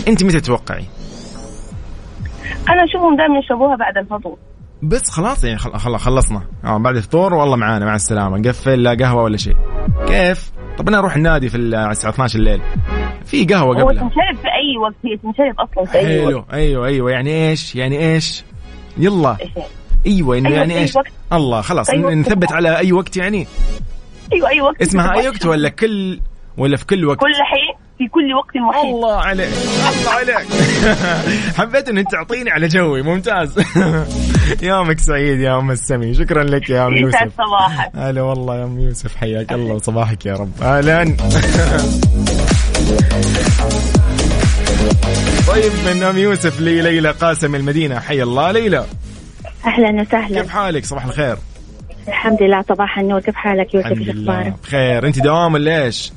أنت 0.08 0.24
متى 0.24 0.40
تتوقعي؟ 0.40 0.84
أنا 2.68 2.84
أشوفهم 2.84 3.16
دائما 3.16 3.38
يشربوها 3.38 3.76
بعد 3.76 3.96
الفطور. 3.98 4.36
بس 4.82 5.10
خلاص 5.10 5.44
يعني 5.44 5.58
خل- 5.58 5.78
خل- 5.78 5.98
خلصنا. 5.98 6.42
آه 6.64 6.78
بعد 6.78 6.96
الفطور 6.96 7.34
والله 7.34 7.56
معانا 7.56 7.86
مع 7.86 7.94
السلامة. 7.94 8.38
نقفل 8.38 8.82
لا 8.82 8.94
قهوة 9.00 9.22
ولا 9.22 9.36
شيء. 9.36 9.56
كيف؟ 10.06 10.52
طب 10.78 10.88
أنا 10.88 10.98
أروح 10.98 11.16
النادي 11.16 11.48
في 11.48 11.56
ال- 11.56 11.74
الساعة 11.74 12.10
12 12.10 12.38
الليل. 12.38 12.60
في 13.24 13.44
قهوة 13.44 13.76
هو 13.82 13.88
قبلها 13.88 14.02
تنشرب 14.02 14.36
في 14.42 14.46
أي 14.48 14.78
وقت؟ 14.82 14.94
هي 15.04 15.16
تنشرب 15.16 15.60
أصلا 15.60 15.84
في 15.84 15.98
أي 15.98 16.34
وقت. 16.34 16.50
أيوه 16.52 16.86
أيوه. 16.86 17.10
يعني 17.10 17.48
إيش؟ 17.50 17.76
يعني 17.76 17.98
إيش؟ 18.14 18.44
يلا. 18.96 19.36
يعني؟ 19.40 19.52
أيوه 20.06 20.38
انه 20.38 20.48
أيوة، 20.48 20.58
يعني 20.58 20.78
إيش؟ 20.78 20.96
وقت. 20.96 21.06
الله 21.32 21.60
خلاص. 21.60 21.90
أي 21.90 22.04
وقت. 22.04 22.12
نثبت 22.14 22.52
على 22.52 22.78
أي 22.78 22.92
وقت 22.92 23.16
يعني؟ 23.16 23.46
أيوه 24.32 24.48
أي 24.48 24.60
وقت. 24.60 24.82
اسمها 24.82 25.12
أي 25.20 25.28
وقت 25.28 25.46
ولا 25.46 25.68
كل 25.68 26.20
ولا 26.56 26.76
في 26.76 26.86
كل 26.86 27.04
وقت؟ 27.04 27.18
كل 27.20 27.26
حين. 27.34 27.83
في 27.98 28.08
كل 28.08 28.34
وقت 28.34 28.56
وحيد. 28.56 28.94
الله 28.94 29.14
عليك. 29.16 29.48
الله 29.48 30.10
عليك. 30.10 30.46
حبيت 31.58 31.88
ان 31.88 31.98
انت 31.98 32.12
تعطيني 32.12 32.50
على 32.50 32.68
جوي. 32.68 33.02
ممتاز. 33.02 33.58
يومك 34.62 34.98
سعيد 35.00 35.40
يا 35.40 35.58
أم 35.58 35.70
السمي. 35.70 36.14
شكرا 36.14 36.44
لك 36.44 36.70
يا 36.70 36.86
أم 36.86 36.96
يوسف. 36.96 37.28
صباحك. 37.38 37.90
هلا 38.06 38.22
والله 38.22 38.58
يا 38.58 38.64
أم 38.64 38.80
يوسف. 38.80 39.16
حياك 39.16 39.52
الله. 39.52 39.74
وصباحك 39.74 40.26
يا 40.26 40.32
رب. 40.34 40.62
أهلا. 40.62 41.16
طيب 45.48 45.72
من 45.86 46.02
أم 46.02 46.18
يوسف 46.18 46.60
لليلى 46.60 47.10
قاسم 47.10 47.54
المدينة. 47.54 48.00
حي 48.00 48.22
الله 48.22 48.50
ليلى. 48.52 48.84
أهلا 49.66 50.02
وسهلا. 50.02 50.40
كيف 50.42 50.50
حالك؟ 50.50 50.84
صباح 50.84 51.04
الخير. 51.04 51.36
الحمد 52.08 52.42
لله 52.42 52.62
صباح 52.68 52.98
النور. 52.98 53.20
كيف 53.20 53.34
حالك 53.34 53.74
يوسف؟ 53.74 53.86
الحمد 53.86 54.06
إيش 54.08 54.16
لله. 54.16 54.32
أخبارك؟ 54.32 54.54
بخير. 54.62 55.06
أنت 55.06 55.18
دوام 55.18 55.54
ولا 55.54 55.84
إيش؟ 55.84 56.12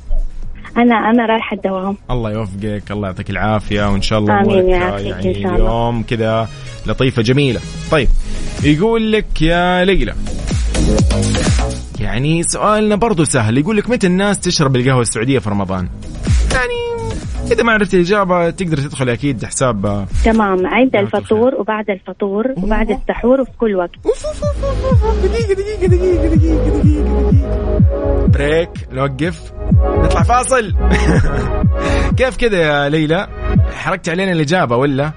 أنا 0.77 0.95
أنا 0.95 1.25
رايحة 1.25 1.55
الدوام. 1.55 1.97
الله 2.11 2.31
يوفقك 2.31 2.91
الله 2.91 3.07
يعطيك 3.07 3.29
العافية 3.29 3.91
وإن 3.91 4.01
شاء 4.01 4.19
الله 4.19 4.39
أمورك 4.41 4.63
يا 4.65 4.99
يعني 4.99 5.37
إن 5.37 5.41
شاء 5.41 5.55
الله. 5.55 5.55
اليوم 5.55 6.03
كذا 6.03 6.49
لطيفة 6.85 7.21
جميلة. 7.21 7.59
طيب 7.91 8.07
يقول 8.63 9.11
لك 9.11 9.41
يا 9.41 9.85
ليلى 9.85 10.13
يعني 11.99 12.43
سؤالنا 12.43 12.95
برضو 12.95 13.23
سهل. 13.23 13.57
يقول 13.57 13.77
لك 13.77 13.89
متى 13.89 14.07
الناس 14.07 14.39
تشرب 14.39 14.75
القهوة 14.75 15.01
السعودية 15.01 15.39
في 15.39 15.49
رمضان؟ 15.49 15.89
يعني 16.51 16.86
إذا 17.51 17.63
ما 17.63 17.71
عرفت 17.71 17.93
الإجابة 17.93 18.49
تقدر 18.49 18.77
تدخل 18.77 19.09
أكيد 19.09 19.45
حساب 19.45 19.85
آه، 19.85 20.07
تمام. 20.25 20.67
عند 20.67 20.95
الفطور 20.95 21.55
وبعد 21.55 21.89
الفطور 21.89 22.45
وبعد 22.57 22.91
السحور 22.91 23.41
وفي 23.41 23.51
كل 23.57 23.75
وقت. 23.75 23.91
دقيقة 25.23 25.53
دقيقة 25.53 25.87
دقيقة 25.87 26.35
دقيقة 26.35 26.79
دقيقة 26.79 27.31
دقيقة. 27.31 28.27
بريك 28.27 28.69
نوقف 28.91 29.51
نطلع 29.81 30.23
فاصل. 30.23 30.73
كيف 32.17 32.37
كذا 32.37 32.57
يا 32.57 32.89
ليلى؟ 32.89 33.27
حركت 33.71 34.09
علينا 34.09 34.31
الإجابة 34.31 34.75
ولا؟ 34.77 35.11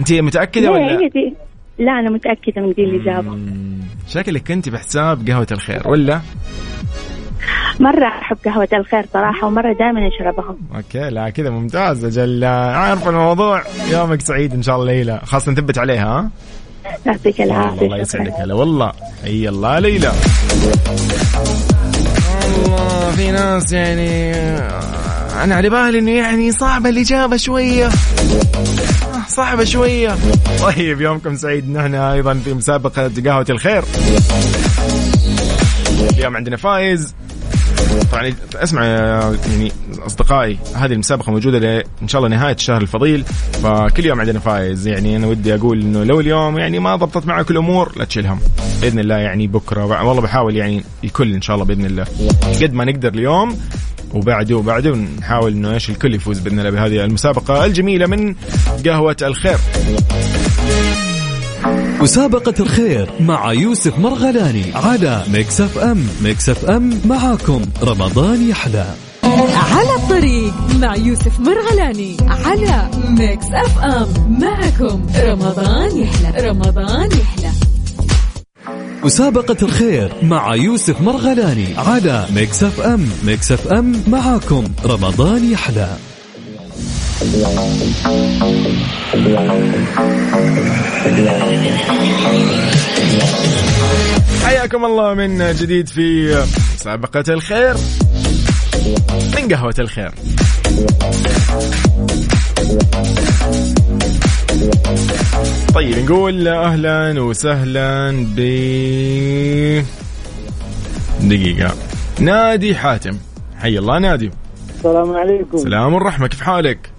أنت 0.00 0.12
متأكدة 0.12 0.64
لا 0.64 0.70
ولا؟ 0.70 1.00
هي 1.00 1.08
دي. 1.08 1.34
لا 1.78 1.92
أنا 1.92 2.10
متأكدة 2.10 2.62
من 2.62 2.72
دي 2.72 2.84
الإجابة. 2.84 3.38
شكلك 4.08 4.48
كنت 4.48 4.68
بحساب 4.68 5.28
قهوة 5.28 5.46
الخير 5.52 5.88
ولا؟ 5.88 6.20
مرة 7.80 8.08
أحب 8.08 8.36
قهوة 8.44 8.68
الخير 8.72 9.06
صراحة 9.12 9.46
ومرة 9.46 9.72
دائما 9.72 10.08
أشربها. 10.08 10.56
أوكي 10.76 11.10
لا 11.10 11.30
كذا 11.30 11.50
ممتاز 11.50 12.04
أجل 12.04 12.44
عارف 12.44 13.08
الموضوع؟ 13.08 13.62
يومك 13.90 14.20
سعيد 14.20 14.54
إن 14.54 14.62
شاء 14.62 14.76
الله 14.76 14.92
ليلى. 14.92 15.20
خلاص 15.24 15.48
نثبت 15.48 15.78
عليها 15.78 16.04
ها؟ 16.06 16.30
يعطيك 17.06 17.40
العافية 17.40 17.86
الله. 17.86 17.98
يسعدك 17.98 18.32
هلا 18.38 18.54
والله. 18.54 18.92
حي 19.24 19.48
الله 19.48 19.78
ليلى. 19.78 20.12
الله 22.56 23.10
في 23.10 23.30
ناس 23.30 23.72
يعني 23.72 24.34
أنا 25.44 25.54
على 25.54 25.70
بالي 25.70 25.98
إنه 25.98 26.10
يعني 26.10 26.52
صعبة 26.52 26.88
الإجابة 26.88 27.36
شوية. 27.36 27.86
آه، 27.86 27.90
صعبة 29.28 29.64
شوية. 29.64 30.16
طيب 30.62 31.00
يومكم 31.00 31.36
سعيد. 31.36 31.70
نحن 31.70 31.94
أيضا 31.94 32.34
في 32.34 32.54
مسابقة 32.54 33.10
قهوة 33.26 33.46
الخير. 33.50 33.84
اليوم 36.18 36.36
عندنا 36.36 36.56
فايز. 36.56 37.14
طبعا 38.12 38.32
أسمع 38.56 38.84
يعني 38.86 39.72
أصدقائي 40.06 40.58
هذه 40.74 40.92
المسابقة 40.92 41.32
موجودة 41.32 41.58
ل- 41.58 41.82
إن 42.02 42.08
شاء 42.08 42.24
الله 42.24 42.36
نهاية 42.36 42.54
الشهر 42.54 42.80
الفضيل 42.82 43.24
فكل 43.62 44.04
يوم 44.06 44.20
عندنا 44.20 44.38
فايز. 44.40 44.86
يعني 44.86 45.16
أنا 45.16 45.26
ودي 45.26 45.54
أقول 45.54 45.80
إنه 45.80 46.04
لو 46.04 46.20
اليوم 46.20 46.58
يعني 46.58 46.78
ما 46.78 46.96
ضبطت 46.96 47.26
معك 47.26 47.50
الأمور 47.50 47.92
لا 47.96 48.04
تشيل 48.04 48.26
هم. 48.26 48.38
بإذن 48.80 48.98
الله 48.98 49.14
يعني 49.16 49.46
بكرة 49.46 50.04
والله 50.04 50.22
بحاول 50.22 50.56
يعني 50.56 50.84
الكل 51.04 51.32
إن 51.34 51.42
شاء 51.42 51.54
الله 51.56 51.66
بإذن 51.66 51.84
الله. 51.84 52.04
قد 52.62 52.72
ما 52.72 52.84
نقدر 52.84 53.08
اليوم 53.08 53.58
وبعده 54.14 54.56
وبعده 54.56 54.90
نحاول 55.20 55.52
إنه 55.52 55.72
إيش 55.74 55.90
الكل 55.90 56.14
يفوز 56.14 56.38
بإذن 56.38 56.58
الله 56.58 56.70
بهذه 56.70 57.04
المسابقة 57.04 57.64
الجميلة 57.64 58.06
من 58.06 58.34
قهوة 58.86 59.16
الخير. 59.22 59.56
مسابقة 62.04 62.54
الخير 62.60 63.10
مع 63.20 63.52
يوسف 63.52 63.98
مرغلاني 63.98 64.64
على 64.74 65.24
Mix 65.28 65.60
FM 65.60 66.06
Mix 66.22 66.48
FM 66.48 67.00
معاكم. 67.04 67.62
رمضان 67.82 68.48
يحلى. 68.48 68.86
على 69.72 69.94
الطريق 69.98 70.54
مع 70.80 70.96
يوسف 70.96 71.40
مرغلاني 71.40 72.16
على 72.20 72.90
Mix 73.08 73.46
FM 73.52 74.38
معكم 74.40 75.06
رمضان 75.16 75.96
يحلى. 75.96 76.48
رمضان 76.48 77.08
يحلى. 77.12 77.50
مسابقة 79.04 79.56
الخير 79.62 80.12
مع 80.22 80.54
يوسف 80.54 81.00
مرغلاني 81.00 81.74
على 81.76 82.26
Mix 82.34 82.62
FM 82.62 83.08
Mix 83.24 83.52
FM 83.52 84.02
معاكم. 84.08 84.64
رمضان 84.84 85.50
يحلى. 85.50 85.96
حياكم 94.44 94.84
الله 94.84 95.14
من 95.14 95.52
جديد 95.52 95.88
في 95.88 96.36
مسابقة 96.74 97.24
الخير. 97.28 97.74
من 99.36 99.54
قهوة 99.54 99.74
الخير. 99.78 100.10
طيب 105.74 105.98
نقول 105.98 106.48
أهلا 106.48 107.20
وسهلا 107.20 108.10
ب 108.36 108.40
دقيقة. 111.20 111.74
نادي 112.20 112.74
حاتم. 112.74 113.16
حي 113.58 113.78
الله 113.78 113.98
نادي. 113.98 114.30
السلام 114.76 115.12
عليكم. 115.16 115.58
سلام 115.58 115.94
والرحمة. 115.94 116.26
كيف 116.26 116.40
حالك؟ 116.40 116.93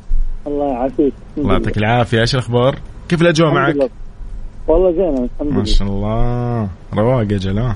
الله 0.47 0.65
يعافيك. 0.71 1.13
الله 1.37 1.53
يعطيك 1.53 1.77
العافية. 1.77 2.21
إيش 2.21 2.33
الأخبار؟ 2.33 2.75
كيف 3.09 3.21
الأجواء 3.21 3.53
معك؟ 3.53 3.75
لله. 3.75 3.89
والله 4.67 4.91
زين 4.91 5.23
الحمد 5.23 5.51
ما 5.51 5.55
لله 5.55 5.63
شاء 5.63 5.87
الله. 5.87 6.69
رواق 6.93 7.19
أجل 7.19 7.59
ها 7.59 7.75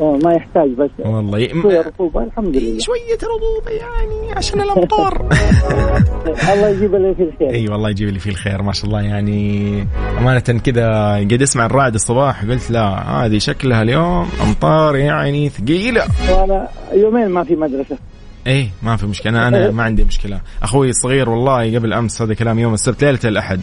آه، 0.00 0.18
ما 0.24 0.32
يحتاج 0.32 0.70
بس. 0.70 0.90
والله 0.98 1.38
ي... 1.38 1.48
شوية 1.62 1.80
رطوبة 1.80 2.22
الحمد 2.22 2.56
لله. 2.56 2.78
شوية 2.78 3.14
رطوبة 3.14 3.70
يعني 3.70 4.32
عشان 4.36 4.60
الأمطار. 4.60 5.28
الله 6.52 6.68
يجيب 6.68 6.94
اللي 6.94 7.14
فيه 7.14 7.24
الخير. 7.24 7.50
إي 7.50 7.68
والله 7.68 7.90
يجيب 7.90 8.08
لي 8.08 8.18
فيه 8.18 8.30
الخير 8.30 8.62
ما 8.62 8.72
شاء 8.72 8.86
الله 8.86 9.00
يعني. 9.00 9.86
أمانة 10.18 10.40
كذا 10.40 10.88
قاعد 10.88 11.42
أسمع 11.42 11.66
الرعد 11.66 11.94
الصباح 11.94 12.44
قلت 12.44 12.70
لا 12.70 12.86
هذه 13.24 13.38
شكلها 13.38 13.82
اليوم 13.82 14.28
أمطار 14.42 14.96
يعني 14.96 15.48
ثقيلة. 15.48 16.02
وأنا 16.30 16.68
يومين 16.92 17.28
ما 17.28 17.44
في 17.44 17.56
مدرسة. 17.56 17.98
إيه 18.46 18.70
ما 18.82 18.96
في 18.96 19.06
مشكلة. 19.06 19.32
أنا 19.32 19.48
أنا 19.48 19.70
ما 19.78 19.82
عندي 19.82 20.04
مشكلة. 20.04 20.40
أخوي 20.62 20.90
الصغير 20.90 21.28
والله 21.30 21.78
قبل 21.78 21.92
أمس 21.92 22.22
هذا 22.22 22.34
كلام 22.34 22.58
يوم 22.58 22.74
السبت 22.74 23.04
ليلة 23.04 23.18
الأحد. 23.24 23.60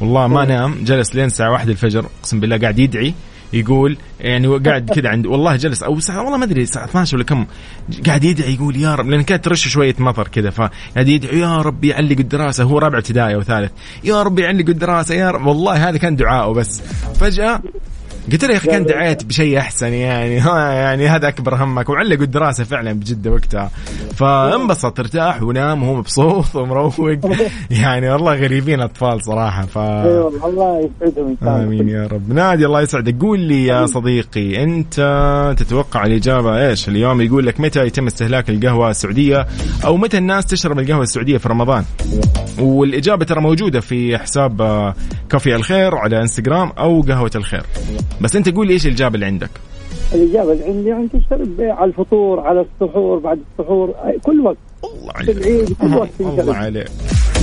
والله 0.00 0.26
ما 0.28 0.44
نام 0.44 0.74
جلس 0.84 1.14
لين 1.14 1.24
الساعة 1.24 1.50
واحد 1.50 1.68
الفجر 1.68 2.06
أقسم 2.20 2.40
بالله 2.40 2.58
قاعد 2.58 2.78
يدعي 2.78 3.14
يقول 3.52 3.96
يعني 4.20 4.48
قاعد 4.48 4.90
كذا 4.94 5.08
عند 5.08 5.26
والله 5.26 5.56
جلس 5.56 5.82
أو 5.82 6.00
ساعه 6.00 6.22
والله 6.22 6.36
ما 6.38 6.44
أدري 6.44 6.62
الساعة 6.62 6.84
12 6.84 7.16
ولا 7.16 7.24
كم 7.24 7.46
قاعد 8.06 8.24
يدعي 8.24 8.54
يقول 8.54 8.76
يا 8.76 8.94
رب. 8.94 9.08
لأن 9.08 9.22
كانت 9.22 9.44
ترش 9.44 9.68
شوية 9.68 9.94
مطر 9.98 10.28
كذا 10.28 10.50
فقاعد 10.50 11.08
يدعي 11.08 11.38
يا 11.38 11.56
رب 11.56 11.84
يعلق 11.84 12.18
الدراسة. 12.18 12.64
هو 12.64 12.78
رابع 12.78 12.98
ابتدائي 12.98 13.34
أو 13.34 13.42
ثالث. 13.42 13.72
يا 14.04 14.22
رب 14.22 14.38
يعلق 14.38 14.68
الدراسة 14.68 15.14
يا 15.14 15.30
رب. 15.30 15.46
والله 15.46 15.88
هذا 15.88 15.98
كان 15.98 16.16
دعائه 16.16 16.52
بس. 16.52 16.80
فجأة 17.20 17.62
قلت 18.32 18.44
له 18.44 18.52
يا 18.52 18.56
أخي 18.56 18.68
كان 18.68 18.84
دعيت 18.84 19.24
بشيء 19.24 19.58
أحسن 19.58 19.92
يعني. 19.92 20.38
ها 20.46 20.72
يعني 20.72 21.08
هذا 21.08 21.28
أكبر 21.28 21.54
همك. 21.54 21.88
وعلقوا 21.88 22.24
الدراسة 22.24 22.64
فعلا 22.64 22.92
بجدة 22.92 23.30
وقتها. 23.30 23.70
فانبسط 24.14 25.00
ارتاح 25.00 25.42
ونام 25.42 25.82
وهو 25.82 25.94
مبسوط 25.94 26.56
ومروق. 26.56 26.94
يعني 27.70 28.10
والله 28.10 28.34
غريبين 28.34 28.80
أطفال 28.80 29.24
صراحة 29.24 29.66
ف 29.66 29.78
الله 29.78 30.90
يسعدهم 31.02 31.36
آمين 31.42 31.88
يا 31.88 32.06
رب. 32.06 32.32
نادي 32.32 32.66
الله 32.66 32.80
يسعدك. 32.80 33.16
قول 33.20 33.40
لي 33.40 33.66
يا 33.66 33.86
صديقي 33.86 34.62
أنت 34.62 35.54
تتوقع 35.58 36.06
الإجابة 36.06 36.68
إيش؟ 36.68 36.88
اليوم 36.88 37.20
يقول 37.20 37.46
لك 37.46 37.60
متى 37.60 37.86
يتم 37.86 38.06
استهلاك 38.06 38.50
القهوة 38.50 38.90
السعودية 38.90 39.46
أو 39.84 39.96
متى 39.96 40.18
الناس 40.18 40.46
تشرب 40.46 40.78
القهوة 40.78 41.02
السعودية 41.02 41.38
في 41.38 41.48
رمضان؟ 41.48 41.84
والإجابة 42.58 43.24
ترى 43.24 43.40
موجودة 43.40 43.80
في 43.80 44.18
حساب 44.18 44.62
كافي 45.30 45.54
الخير 45.54 45.94
على 45.94 46.20
إنستغرام 46.20 46.72
أو 46.78 47.02
قهوة 47.02 47.30
الخير. 47.34 47.62
بس 48.20 48.36
انت 48.36 48.48
قول 48.48 48.66
لي 48.66 48.72
إيش 48.72 48.86
الإجابة 48.86 49.14
اللي 49.14 49.26
عندك؟ 49.26 49.50
الإجابة 50.14 50.52
اللي 50.52 50.64
عندي 50.64 50.88
يعني 50.88 51.08
تشترب 51.08 51.60
على 51.60 51.90
الفطور 51.90 52.40
على 52.40 52.60
السحور 52.60 53.18
بعد 53.18 53.38
السحور 53.52 53.94
كل 54.22 54.40
وقت. 54.40 54.56
الله 54.84 55.12
عليك. 55.14 55.36
العيد 55.36 55.72
كل 55.80 55.94
وقت 55.94 56.08
الله 56.20 56.54
عليك. 56.54 56.86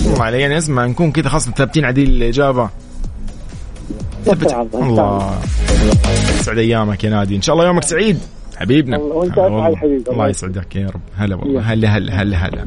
الله 0.06 0.24
عليك. 0.24 0.42
يعني 0.42 0.58
اسمع 0.58 0.86
نكون 0.86 1.12
كذا 1.12 1.30
خاصة 1.30 1.52
ثابتين 1.52 1.86
على 1.86 1.94
دي 1.94 2.04
الإجابة. 2.04 2.70
ثبت 4.26 4.54
الله، 4.76 5.40
يسعد 6.40 6.58
أيامك 6.58 7.04
يا 7.04 7.10
نادي. 7.10 7.36
إن 7.36 7.42
شاء 7.42 7.56
الله 7.56 7.66
يومك 7.66 7.84
سعيد 7.84 8.18
حبيبنا. 8.58 8.98
والله. 8.98 9.76
حبيبي. 9.76 10.12
الله 10.12 10.28
يسعدك 10.28 10.76
يا 10.76 10.88
رب. 10.88 11.02
هلا 11.18 11.36
والله. 11.36 11.62
هلا 11.62 11.98
هلا 11.98 12.22
هلا 12.22 12.38
هلا. 12.38 12.66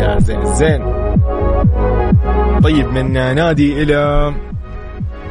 يا 0.00 0.18
زين 0.18 0.54
زين. 0.54 0.82
طيب 2.62 2.86
من 2.92 3.12
نادي 3.12 3.74
مم، 3.74 4.34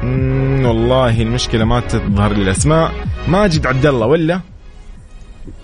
والله 0.04 1.22
المشكلة 1.22 1.66
ما 1.66 1.80
تظهر 1.80 2.34
لي 2.34 2.42
الأسماء. 2.42 2.92
ماجد 3.28 3.68
عبد 3.68 3.86
الله 3.86 4.08
ولا؟ 4.08 4.40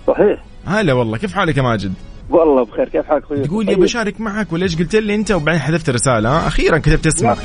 صحيح. 0.06 0.44
هلا 0.66 0.92
والله 0.92 1.18
كيف 1.18 1.32
حالك 1.32 1.56
يا 1.56 1.62
ماجد؟ 1.62 1.92
والله 2.30 2.64
بخير 2.64 2.88
كيف 2.88 3.06
حالك 3.06 3.22
أخوي؟ 3.24 3.42
تقول 3.42 3.68
يا 3.68 3.76
بشارك 3.76 4.20
معك 4.20 4.52
ولا 4.52 4.62
إيش 4.62 4.78
قلت 4.78 4.96
لي 4.96 5.14
أنت؟ 5.14 5.32
وبعدين 5.32 5.60
حذفت 5.60 5.90
رساله 5.90 6.46
أخيرا 6.46 6.78
كتبت 6.78 7.06
اسمك. 7.06 7.38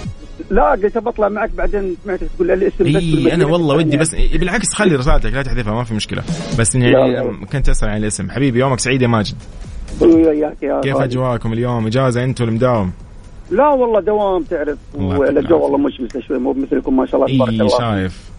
لا 0.50 0.72
قلت 0.72 0.98
بطلع 0.98 1.30
معك 1.30 1.50
بعدين 1.50 1.96
سمعتك 2.04 2.28
تقول 2.36 2.48
لي 2.48 2.54
الاسم 2.54 2.84
بس 2.84 3.04
إي 3.04 3.34
أنا 3.34 3.46
والله 3.46 3.76
ودي 3.76 3.98
بس 3.98 4.16
بالعكس 4.16 4.74
خلي 4.74 4.96
رسالتك 4.96 5.34
لا 5.34 5.42
تحذفها 5.42 5.74
ما 5.74 5.84
في 5.84 5.94
مشكلة. 5.94 6.24
بس 6.60 6.76
يعني. 6.76 7.46
كنت 7.46 7.70
اسال 7.70 7.90
عن 7.90 7.98
الاسم. 7.98 8.32
حبيبي 8.32 8.60
يومك 8.60 8.80
سعيد 8.80 9.02
يا 9.02 9.08
ماجد. 9.08 9.36
وياك 10.02 10.64
يا 10.64 10.82
كيف. 10.82 10.98
أجواءكم 10.98 11.54
اليوم؟ 11.54 11.88
إجازة 11.88 12.24
انت 12.24 12.42
ولا 12.42 12.52
مداوم؟ 12.52 12.92
لا 13.52 13.70
والله 13.70 14.00
دوام 14.00 14.44
تعرف 14.44 14.78
والجو. 14.96 15.58
والله 15.58 15.78
مشمس 15.78 16.18
شوي 16.18 16.40
مو 16.40 16.54
مثلكم 16.54 16.98
ما 16.98 17.06
شاء 17.06 17.16
الله 17.16 17.36
تبارك 17.36 17.50
الله 17.50 17.78
شايف 17.78 18.30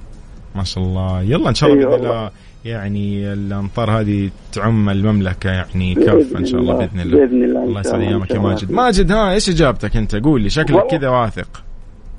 ما 0.54 0.64
شاء 0.64 0.84
الله 0.84 1.22
يلا 1.22 1.48
إن 1.48 1.54
شاء 1.54 1.72
الله 1.72 1.86
بإذن. 1.86 2.04
الله 2.04 2.30
يعني 2.64 3.32
الأمطار 3.32 3.90
هذه 3.90 4.30
تعم 4.52 4.88
المملكة 4.88 5.50
يعني 5.50 5.94
كف 5.94 6.36
إن 6.36 6.46
شاء 6.46 6.61
الله. 6.61 6.74
بإذن 6.74 7.00
الله 7.00 7.18
بإذن 7.18 7.44
الله 7.44 7.64
الله 7.64 7.80
يسعد 7.80 8.00
ايامك 8.00 8.30
يا. 8.30 8.38
ماجد 8.38 8.72
ماجد 8.72 9.12
ها 9.12 9.32
إيش 9.32 9.48
إجابتك 9.48 9.96
أنت 9.96 10.16
قول 10.16 10.40
لي 10.40 10.50
شكلك. 10.50 10.86
كذا 10.86 11.08
واثق 11.08 11.62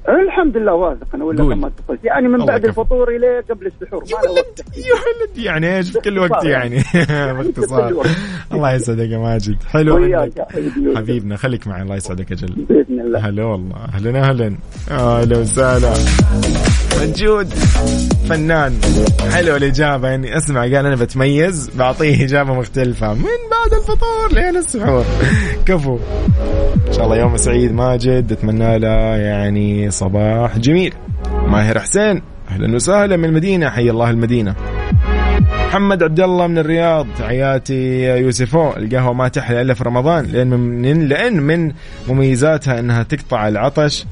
الحمد 0.10 0.58
لله 0.58 0.74
واثق 0.74 1.08
أنا 1.16 1.26
ولا. 1.26 1.44
ما 1.44 1.68
اتصلت 1.68 2.04
يعني 2.04 2.28
من 2.28 2.46
بعد. 2.46 2.66
الفطور 2.66 3.10
إلى 3.10 3.40
قبل 3.50 3.66
السحور 3.68 4.04
له 4.04 4.32
وقت 4.32 4.60
يا 4.78 4.94
ولد 4.94 5.38
يعني 5.46 5.78
إيش؟ 5.78 5.92
في 5.92 6.00
كل 6.00 6.20
وقت 6.20 6.46
يعني. 6.46 6.76
باختصار. 7.38 8.06
الله 8.54 8.72
يسعدك 8.74 9.10
يا 9.10 9.18
ماجد. 9.18 9.56
حلو 9.64 9.98
منك. 10.00 10.38
يا. 10.38 10.46
حبيبنا 10.98 11.36
خليك 11.38 11.68
معي. 11.68 11.82
الله 11.82 11.96
يسعدك 11.96 12.32
أجل 12.32 12.54
بإذن 12.70 13.00
الله. 13.00 13.20
هلا 13.20 13.44
والله. 13.46 13.76
أهلا 13.94 14.20
أهلا. 14.30 14.56
أهلا 14.92 15.38
وسهلا. 15.38 15.94
موجود 17.02 17.48
فنان. 18.30 18.74
حلو 19.32 19.56
الإجابة. 19.56 20.08
يعني 20.08 20.38
اسمع 20.38 20.62
قال 20.62 20.76
أنا 20.76 20.96
بتميز 20.96 21.72
بعطيه 21.78 22.26
إجابة 22.26 22.54
مختلفة. 22.54 23.14
من 23.14 23.24
بعد 23.52 23.74
الفطور 23.80 24.34
لين 24.34 24.58
السحور. 24.58 25.04
كفو. 25.68 26.00
إن 26.88 26.94
شاء 26.94 27.06
الله 27.06 27.18
يوم 27.18 27.38
سعيد 27.38 27.72
ماجد. 27.74 28.32
اتمنى 28.32 28.80
له 28.80 28.90
يعني 29.16 29.92
صباح 30.02 30.58
جميل. 30.58 30.94
ماهر 31.48 31.80
حسين 31.80 32.22
أهلا 32.52 32.76
وسهلا 32.76 33.18
من 33.18 33.26
المدينة 33.26 33.70
حي 33.70 33.90
الله 33.90 34.10
المدينة. 34.10 34.56
محمد 35.68 36.04
عبد 36.04 36.20
الله 36.20 36.48
من 36.48 36.58
الرياض 36.58 37.08
حياتي 37.28 38.04
يوسفو. 38.04 38.72
القهوة 38.78 39.14
ما 39.14 39.28
تحلى 39.28 39.62
إلا 39.62 39.74
في 39.74 39.84
رمضان 39.84 40.26
لأن 40.26 40.48
من 40.48 41.08
لأن 41.08 41.42
من 41.42 41.72
مميزاتها 42.10 42.80
أنها 42.80 43.04
تقطع 43.04 43.48
العطش 43.48 44.06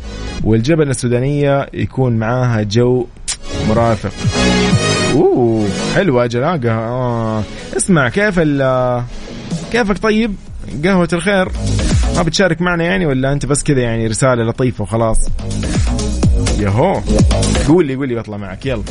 والجبنة 0.44 0.90
السودانية 0.90 1.68
يكون 1.74 2.18
معاها 2.18 2.64
جو 2.64 3.06
مرافق. 3.70 4.14
أوه 5.14 5.68
حلوة 5.96 6.26
أجل 6.26 6.44
آه،. 6.44 7.44
اسمع 7.78 8.10
كيف 8.10 8.40
ال 8.40 9.04
كيفك 9.72 9.98
طيب؟ 9.98 10.36
قهوة 10.86 11.10
الخير. 11.14 11.50
ما 12.16 12.24
بتشارك 12.24 12.62
معنا 12.62 12.84
يعني 12.84 13.06
ولا 13.06 13.34
أنت 13.34 13.46
بس 13.46 13.64
كذا 13.64 13.82
يعني 13.82 14.08
رسالة 14.08 14.44
لطيفة 14.44 14.82
وخلاص؟ 14.82 15.18
يهو. 16.60 17.02
قول 17.68 17.86
لي 17.86 17.96
قول 17.96 18.10
لي 18.10 18.16
بطلع 18.16 18.38
معك. 18.38 18.66
يلا. 18.66 18.84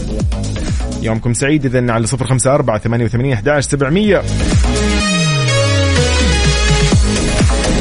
يومكم 1.03 1.35
سعيد 1.35 1.64
اذا 1.64 1.93
على 1.93 2.07
صفر 2.07 2.27
خمسة 2.27 2.55
أربعة 2.55 2.79
ثمانية 2.79 3.05
وثمانين 3.05 3.33
أحداش 3.33 3.64
سبعمية. 3.64 4.23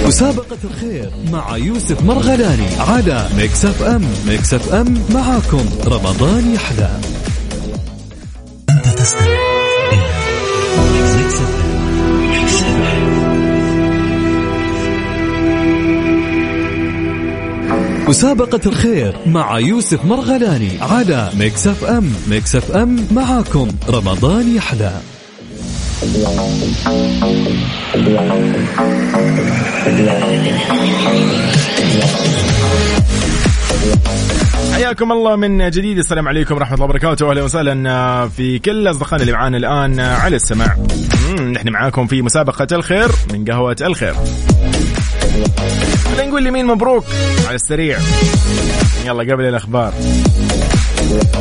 مسابقة 0.05 0.57
الخير 0.63 1.09
مع 1.31 1.57
يوسف 1.57 2.01
مرغلاني 2.03 2.67
على 2.79 3.27
Mix 3.37 3.65
FM 3.65 4.01
Mix 4.27 4.53
FM 4.53 5.03
معاكم. 5.13 5.65
رمضان 5.85 6.53
يحلى. 6.53 6.89
مسابقة 18.07 18.59
الخير 18.65 19.17
مع 19.25 19.59
يوسف 19.59 20.05
مرغلاني 20.05 20.71
على 20.81 21.29
Mix 21.39 21.67
FM 21.67 22.13
Mix 22.27 22.55
FM 22.55 23.07
معاكم. 23.11 23.67
رمضان 23.89 24.55
يحلى. 24.55 24.91
حياكم 34.73 35.11
الله 35.11 35.35
من 35.35 35.69
جديد. 35.69 35.97
السلام 35.97 36.27
عليكم 36.27 36.55
ورحمة 36.55 36.73
الله 36.73 36.85
وبركاته. 36.85 37.29
أهلا 37.29 37.43
وسهلا 37.43 38.29
في 38.37 38.59
كل 38.59 38.89
أصدقائنا 38.89 39.21
اللي 39.21 39.33
معانا 39.33 39.57
الآن 39.57 39.99
على 39.99 40.35
السماع. 40.35 40.77
نحن 41.55 41.69
معاكم 41.69 42.07
في 42.07 42.21
مسابقة 42.21 42.67
الخير 42.71 43.11
من 43.33 43.45
قهوة 43.45 43.75
الخير. 43.81 44.13
خلينا 46.03 46.29
نقول 46.29 46.45
لمين 46.45 46.65
مبروك؟ 46.65 47.05
على 47.47 47.55
السريع. 47.55 47.97
يلا 49.05 49.33
قبل 49.33 49.45
الأخبار. 49.45 49.93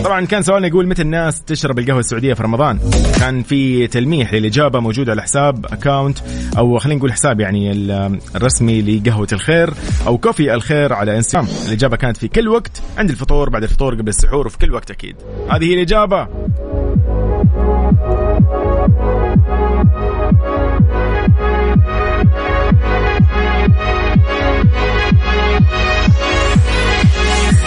طبعا 0.05 0.27
كان 0.27 0.43
سؤالنا 0.43 0.69
يقول 0.69 0.87
متى 0.89 1.03
الناس 1.03 1.43
تشرب 1.43 1.79
القهوة 1.79 2.01
السعودية 2.01 2.35
في 2.35 2.43
رمضان؟ 2.43 2.79
كان 3.21 3.43
في 3.43 3.87
تلميح 3.87 4.35
للإجابة 4.35 4.81
موجود 4.81 5.11
على 5.11 5.23
حساب 5.23 5.67
أكاونت 5.67 6.19
أو 6.59 6.79
خلينا 6.79 6.99
نقول 6.99 7.13
حساب 7.13 7.41
يعني 7.41 7.73
الرسمي 8.35 8.83
لقهوة 8.83 9.29
الخير 9.33 9.75
أو 10.07 10.19
كوفي 10.19 10.55
الخير 10.55 10.93
على 10.93 11.17
إنستغرام. 11.17 11.49
الإجابة 11.67 11.97
كانت 11.97 12.17
في 12.17 12.29
كل 12.29 12.49
وقت 12.49 12.83
عند 12.99 13.11
الفطور 13.11 13.51
بعد 13.51 13.63
الفطور 13.63 13.95
قبل 13.95 14.09
السحور 14.09 14.47
وفي 14.47 14.59
كل 14.59 14.73
وقت 14.75 14.91
أكيد. 14.91 15.17
هذه 15.51 15.65
هي 15.65 15.75
الإجابة. 15.75 16.29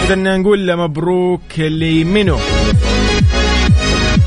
إذا 0.10 0.38
نقول 0.38 0.76
مبروك 0.76 1.60
لمنو؟ 1.60 2.38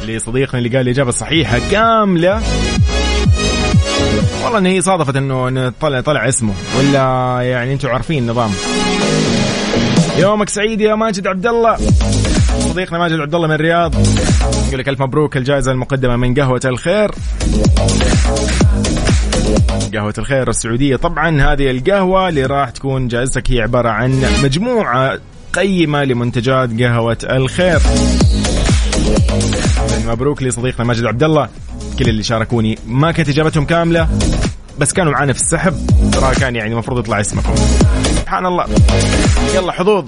لصديقنا 0.07 0.59
اللي 0.59 0.69
قال 0.69 0.81
الإجابة 0.81 1.09
الصحيحة 1.09 1.59
كاملة. 1.71 2.43
والله 4.45 4.59
إن 4.59 4.67
هي 4.67 4.81
صادفت 4.81 5.17
إنه 5.17 5.73
طلع 5.81 6.01
طلع 6.01 6.29
اسمه. 6.29 6.55
ولا 6.79 7.39
يعني 7.43 7.73
أنتم 7.73 7.89
عارفين 7.89 8.23
النظام. 8.23 8.51
يومك 10.19 10.49
سعيد 10.49 10.81
يا 10.81 10.95
ماجد 10.95 11.27
عبد 11.27 11.47
الله 11.47 11.77
صديقنا 12.59 12.99
ماجد 12.99 13.21
عبد 13.21 13.35
الله 13.35 13.49
من 13.49 13.55
الرياض. 13.55 13.95
يقول 14.67 14.81
لك 14.81 14.89
ألف 14.89 15.03
مبروك 15.03 15.37
الجائزة 15.37 15.73
المقدمة 15.73 16.17
من 16.17 16.35
قهوة 16.35 16.61
الخير. 16.65 17.11
قهوة 19.95 20.15
الخير 20.19 20.51
السعودية. 20.51 20.97
طبعا 20.97 21.53
هذه 21.53 21.71
القهوة 21.71 22.29
اللي 22.29 22.47
راح 22.47 22.71
تكون 22.71 23.09
جائزتك 23.09 23.51
هي 23.51 23.61
عبارة 23.61 23.89
عن 23.89 24.23
مجموعة 24.43 25.19
قيمة 25.53 26.05
لمنتجات 26.05 26.83
قهوة 26.83 27.19
الخير. 27.23 27.81
مبروك 30.07 30.43
لصديقنا 30.43 30.85
ماجد 30.85 31.05
عبد 31.05 31.23
الله 31.23 31.49
كل 31.99 32.09
اللي 32.09 32.23
شاركوني 32.23 32.79
ما 32.87 33.13
كانت 33.13 33.29
إجابتهم 33.29 33.65
كاملة 33.65 34.09
بس 34.79 34.93
كانوا 34.93 35.13
معنا 35.13 35.33
في 35.33 35.41
السحب. 35.41 35.75
ترى 36.13 36.35
كان 36.35 36.57
يعني 36.57 36.73
المفروض 36.73 36.99
يطلع 36.99 37.21
اسمكم. 37.21 37.55
سبحان 38.05 38.47
الله. 38.47 38.67
يلا 39.55 39.73
حظوظ. 39.73 40.05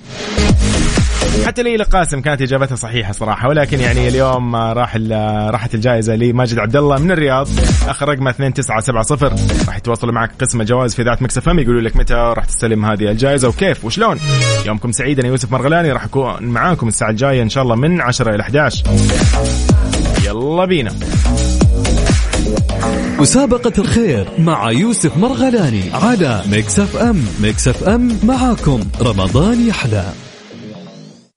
حتى 1.47 1.62
ليلى 1.62 1.85
قاسم 1.85 2.20
كانت 2.20 2.43
إجابتها 2.43 2.76
صحيحة 2.76 3.12
صراحة 3.12 3.49
ولكن 3.49 3.80
يعني 3.80 4.09
اليوم 4.09 4.57
راح 4.57 4.97
راحت 5.51 5.74
الجائزة 5.74 6.14
لماجد 6.14 6.59
عبد 6.59 6.76
الله 6.76 6.99
من 6.99 7.11
الرياض 7.11 7.49
أخر 7.89 8.09
رقمه 8.09 8.30
2970 8.30 9.32
راح 9.66 9.76
يتواصلوا 9.76 10.12
معك 10.12 10.30
قسم 10.41 10.61
الجوائز 10.61 10.95
في 10.95 11.03
ذات 11.03 11.22
مكسف 11.22 11.49
إم 11.49 11.59
يقولوا 11.59 11.80
لك 11.80 11.97
متى 11.97 12.14
راح 12.14 12.45
تستلم 12.45 12.85
هذه 12.85 13.11
الجائزة 13.11 13.49
وكيف 13.49 13.85
وشلون. 13.85 14.18
يومكم 14.66 14.93
سعيد 14.93 15.18
أنا 15.18 15.28
يوسف 15.28 15.53
مرغلاني 15.53 15.93
راح 15.93 16.05
أكون 16.05 16.43
معاكم 16.43 16.89
الساعة 16.89 17.11
الجاية 17.11 17.43
إن 17.43 17.49
شاء 17.49 17.62
الله 17.64 17.74
من 17.74 18.01
10 18.01 18.35
إلى 18.35 18.43
11 18.43 18.85
يلا 20.24 20.64
بينا. 20.64 20.93
مسابقة 23.18 23.72
الخير 23.78 24.28
مع 24.39 24.70
يوسف 24.70 25.16
مرغلاني 25.16 25.82
على 25.93 26.43
Mix 26.51 26.78
FM. 26.78 27.24
Mix 27.40 27.68
FM 27.68 28.18
معاكم 28.24 28.80
رمضان 29.01 29.68
يحلى. 29.68 30.05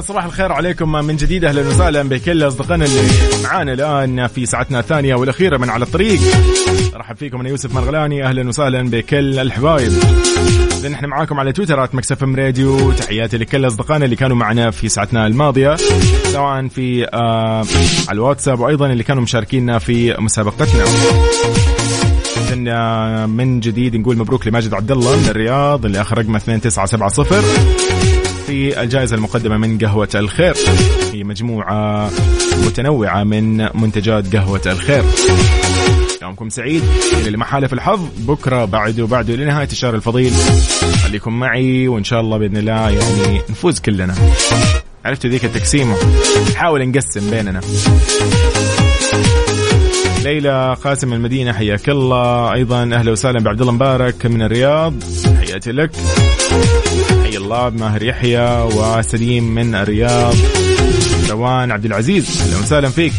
صباح 0.00 0.24
الخير 0.24 0.52
عليكم. 0.52 0.92
من 0.92 1.16
جديد 1.16 1.44
أهلا 1.44 1.68
وسهلا 1.68 2.02
بكل 2.02 2.46
أصدقائنا 2.46 2.84
اللي 2.84 3.00
معانا 3.44 3.72
الآن 3.72 4.26
في 4.26 4.46
ساعتنا 4.46 4.80
الثانية 4.80 5.14
والأخيرة 5.14 5.58
من 5.58 5.70
على 5.70 5.84
الطريق. 5.84 6.20
رحب 6.94 7.16
فيكم 7.16 7.40
أنا 7.40 7.48
يوسف 7.48 7.74
مرغلاني. 7.74 8.24
أهلا 8.24 8.48
وسهلا 8.48 8.90
بكل 8.90 9.38
الحبايب. 9.38 9.92
لأن 10.82 10.94
إحنا 10.94 11.08
معاكم 11.08 11.40
على 11.40 11.52
تويتر 11.52 11.82
at 11.82 11.94
Mix 11.94 12.22
FM 12.22 12.36
Radio. 12.36 12.92
تحياتي 12.92 13.38
لكل 13.38 13.66
أصدقائنا 13.66 14.04
اللي 14.04 14.16
كانوا 14.16 14.36
معنا 14.36 14.70
في 14.70 14.88
ساعتنا 14.88 15.26
الماضية 15.26 15.76
سواء 16.32 16.68
في 16.68 17.06
آه 17.14 17.64
على 18.08 18.16
الواتساب 18.16 18.60
وأيضا 18.60 18.86
اللي 18.86 19.04
كانوا 19.04 19.22
مشاركينا 19.22 19.78
في 19.78 20.14
مسابقتنا. 20.18 20.84
من 23.26 23.60
جديد 23.60 23.96
نقول 23.96 24.16
مبروك 24.16 24.46
لماجد 24.46 24.74
عبد 24.74 24.90
الله 24.90 25.16
من 25.16 25.28
الرياض 25.28 25.84
اللي 25.84 26.00
آخر 26.00 26.18
رقمه 26.18 26.36
2970 26.36 27.42
في 28.52 28.82
الجائزة 28.82 29.16
المقدمة 29.16 29.56
من 29.56 29.78
قهوة 29.78 30.08
الخير. 30.14 30.54
هي 31.12 31.24
مجموعة 31.24 32.10
متنوعة 32.66 33.24
من 33.24 33.56
منتجات 33.56 34.36
قهوة 34.36 34.60
الخير. 34.66 35.04
يومكم 36.22 36.48
سعيد 36.48 36.82
اللي 37.26 37.38
ما 37.38 37.44
حالف 37.44 37.72
الحظ. 37.72 38.00
بكرة 38.18 38.64
بعده 38.64 39.06
بعده 39.06 39.34
لنهاية 39.34 39.68
الشهر 39.72 39.94
الفضيل. 39.94 40.32
خليكم 41.04 41.40
معي 41.40 41.88
وإن 41.88 42.04
شاء 42.04 42.20
الله 42.20 42.38
بإذن 42.38 42.56
الله 42.56 42.90
يعني 42.90 43.40
نفوز 43.50 43.80
كلنا. 43.80 44.14
عرفتوا 45.04 45.30
ذيك 45.30 45.44
التقسيمة؟ 45.44 45.96
نحاول 46.52 46.88
نقسم 46.88 47.30
بيننا. 47.30 47.60
ليلى 50.24 50.76
قاسم 50.84 51.12
المدينة 51.12 51.52
حياك 51.52 51.88
الله. 51.88 52.52
أيضا 52.52 52.82
أهلا 52.82 53.12
وسهلا 53.12 53.40
بعبد 53.40 53.60
الله 53.60 53.72
مبارك 53.72 54.26
من 54.26 54.42
الرياض. 54.42 54.94
حياتي 55.40 55.72
لك. 55.72 55.90
حي 57.24 57.36
الله 57.36 57.70
ماهر 57.70 58.02
يحيى 58.02 58.62
وسليم 58.62 59.54
من 59.54 59.74
الرياض. 59.74 60.34
روان 61.30 61.70
عبد 61.70 61.84
العزيز 61.84 62.42
أهلا 62.42 62.58
وسهلا 62.58 62.88
فيك. 62.88 63.12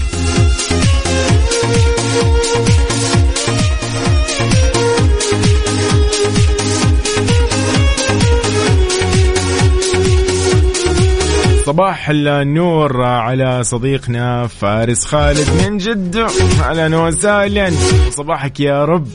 صباح 11.66 12.10
النور 12.10 13.02
على 13.04 13.64
صديقنا 13.64 14.48
فارس 14.48 15.06
خالد 15.06 15.48
من 15.64 15.78
جدة. 15.78 16.28
أهلا 16.60 16.98
وسهلا. 16.98 17.72
صباحك 18.12 18.60
يا 18.60 18.86
رب. 18.86 19.08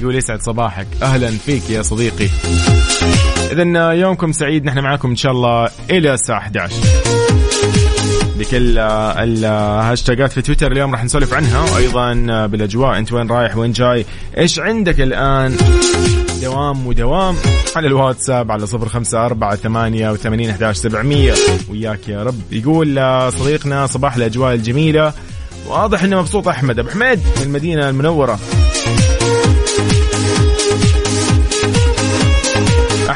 يقول 0.00 0.16
يسعد 0.16 0.42
صباحك. 0.42 0.86
أهلا 1.02 1.30
فيك 1.30 1.70
يا 1.70 1.82
صديقي. 1.82 2.28
اذا 3.52 3.92
يومكم 3.92 4.32
سعيد. 4.32 4.64
نحن 4.64 4.78
معاكم 4.78 5.08
إن 5.10 5.16
شاء 5.16 5.32
الله 5.32 5.68
إلى 5.90 6.14
الساعة 6.14 6.38
11 6.38 6.74
بكل 8.38 8.78
الهاشتاجات 8.78 10.32
في 10.32 10.42
تويتر 10.42 10.72
اليوم 10.72 10.92
راح 10.92 11.04
نسولف 11.04 11.34
عنها. 11.34 11.74
وأيضا 11.74 12.12
بالأجواء. 12.46 12.98
أنت 12.98 13.12
وين 13.12 13.30
رايح؟ 13.30 13.56
وين 13.56 13.72
جاي؟ 13.72 14.04
إيش 14.38 14.58
عندك 14.58 15.00
الآن؟ 15.00 15.56
دوام 16.42 16.86
ودوام. 16.86 17.36
على 17.76 17.86
الواتساب 17.86 18.52
على 18.52 18.66
صفر 18.66 18.88
خمسة 18.88 19.26
أربعة 19.26 19.56
ثمانية 19.56 20.10
وثمانين 20.10 20.50
أحداش 20.50 20.76
سبعمية. 20.76 21.34
وياك 21.70 22.08
يا 22.08 22.22
رب. 22.22 22.52
يقول 22.52 23.00
صديقنا 23.32 23.86
صباح 23.86 24.16
الأجواء 24.16 24.54
الجميلة. 24.54 25.12
واضح 25.66 26.02
إنه 26.02 26.20
مبسوط 26.20 26.48
أحمد. 26.48 26.78
أبو 26.78 26.88
حميد 26.88 27.18
من 27.36 27.42
المدينة 27.42 27.88
المنورة. 27.88 28.38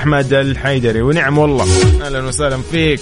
أحمد 0.02 0.32
الحيدري. 0.32 1.02
ونعم 1.02 1.38
والله. 1.38 1.66
أهلا 2.02 2.26
وسهلا 2.26 2.58
فيك. 2.70 3.00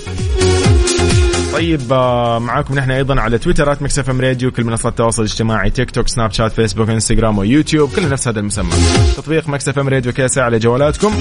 طيب 1.53 1.93
آه، 1.93 2.39
معاكم 2.39 2.75
نحن 2.75 2.91
أيضا 2.91 3.21
على 3.21 3.39
تويتر 3.39 3.83
at 3.83 3.99
Mix 3.99 4.11
FM 4.11 4.21
Radio 4.21 4.51
كل 4.51 4.65
منصات 4.65 4.93
التواصل 4.93 5.23
الاجتماعي 5.23 5.71
تيك 5.71 5.91
توك 5.91 6.09
سناب 6.09 6.33
شات 6.33 6.53
فيسبوك 6.53 6.89
إنستغرام 6.89 7.39
ويوتيوب 7.39 7.91
كل 7.97 8.09
نفس 8.09 8.29
هذا 8.29 8.41
المسمى. 8.41 8.71
تطبيق 9.17 9.49
Mix 9.49 9.69
FM 9.69 9.89
Radio 9.89 10.13
KSA 10.13 10.43
على 10.43 10.59
جوالاتكم. 10.59 11.15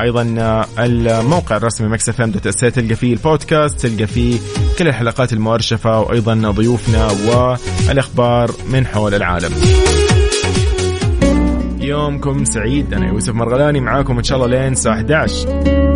أيضا 0.00 0.34
آه، 0.38 0.66
الموقع 0.78 1.56
الرسمي 1.56 1.88
Mix 1.88 2.08
FM 2.08 2.30
dot 2.30 2.46
SA 2.46 2.56
تلقى 2.56 2.94
فيه 2.94 3.12
البودكاست 3.12 3.86
تلقى 3.86 4.06
فيه 4.06 4.38
كل 4.78 4.88
الحلقات 4.88 5.32
المؤرشفة 5.32 6.00
وأيضا 6.00 6.34
ضيوفنا 6.34 7.08
والأخبار 7.26 8.50
من 8.70 8.86
حول 8.86 9.14
العالم. 9.14 9.52
يومكم 11.86 12.44
سعيد. 12.44 12.94
أنا 12.94 13.08
يوسف 13.08 13.34
مرغلاني 13.34 13.80
معاكم 13.80 14.18
إن 14.18 14.24
شاء 14.24 14.36
الله 14.38 14.48
لين 14.48 14.72
الساعة 14.72 14.94
11 14.94 15.48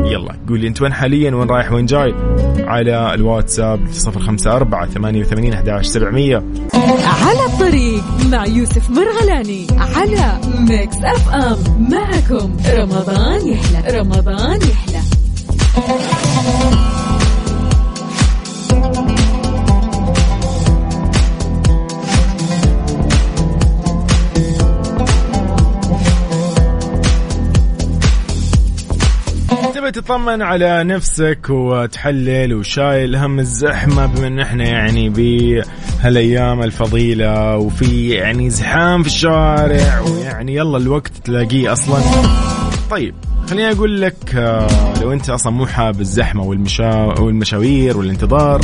يلا 0.05 0.37
قول 0.49 0.61
لي 0.61 0.69
أنت 0.69 0.83
وين 0.83 0.93
حاليا؟ 0.93 1.35
وين 1.35 1.49
رايح؟ 1.49 1.73
وين 1.73 1.87
جاي؟ 1.87 2.15
على 2.59 3.15
الواتساب 3.15 3.81
054 4.07 4.89
88 4.89 5.53
11 5.53 5.83
700 5.83 6.43
على 7.25 7.47
الطريق 7.47 8.05
مع 8.33 8.47
يوسف 8.47 8.91
مرغلاني 8.91 9.67
على 9.79 10.41
Mix 10.59 10.97
FM 10.97 11.89
معكم 11.91 12.57
رمضان 12.75 13.49
يحلى 13.49 13.99
رمضان 13.99 14.61
يحلى. 14.61 15.03
تبي 29.91 30.01
تطمن 30.01 30.43
على 30.43 30.85
نفسك 30.85 31.51
وتحلل 31.51 32.55
وشايل 32.55 33.17
هم 33.17 33.39
الزحمة 33.39 34.07
بما 34.07 34.27
ان 34.27 34.41
إحنا 34.41 34.65
يعني 34.65 35.09
بهالأيام 35.09 36.63
الفضيلة 36.63 37.57
وفي 37.57 38.09
يعني 38.09 38.51
زحام 38.51 39.03
في 39.03 39.09
الشوارع 39.09 40.01
ويعني 40.01 40.55
يلا 40.55 40.79
الوقت 40.79 41.13
تلاقيه 41.25 41.73
أصلا. 41.73 42.01
طيب 42.91 43.15
خليني 43.51 43.73
أقول 43.73 44.01
لك 44.01 44.35
آه، 44.35 45.01
لو 45.03 45.13
أنت 45.13 45.31
أصلا 45.31 45.53
مو 45.53 45.67
حاب 45.67 46.01
الزحمة 46.01 46.43
والمشا... 46.43 47.21
والمشاوير 47.21 47.99
والانتظار 47.99 48.61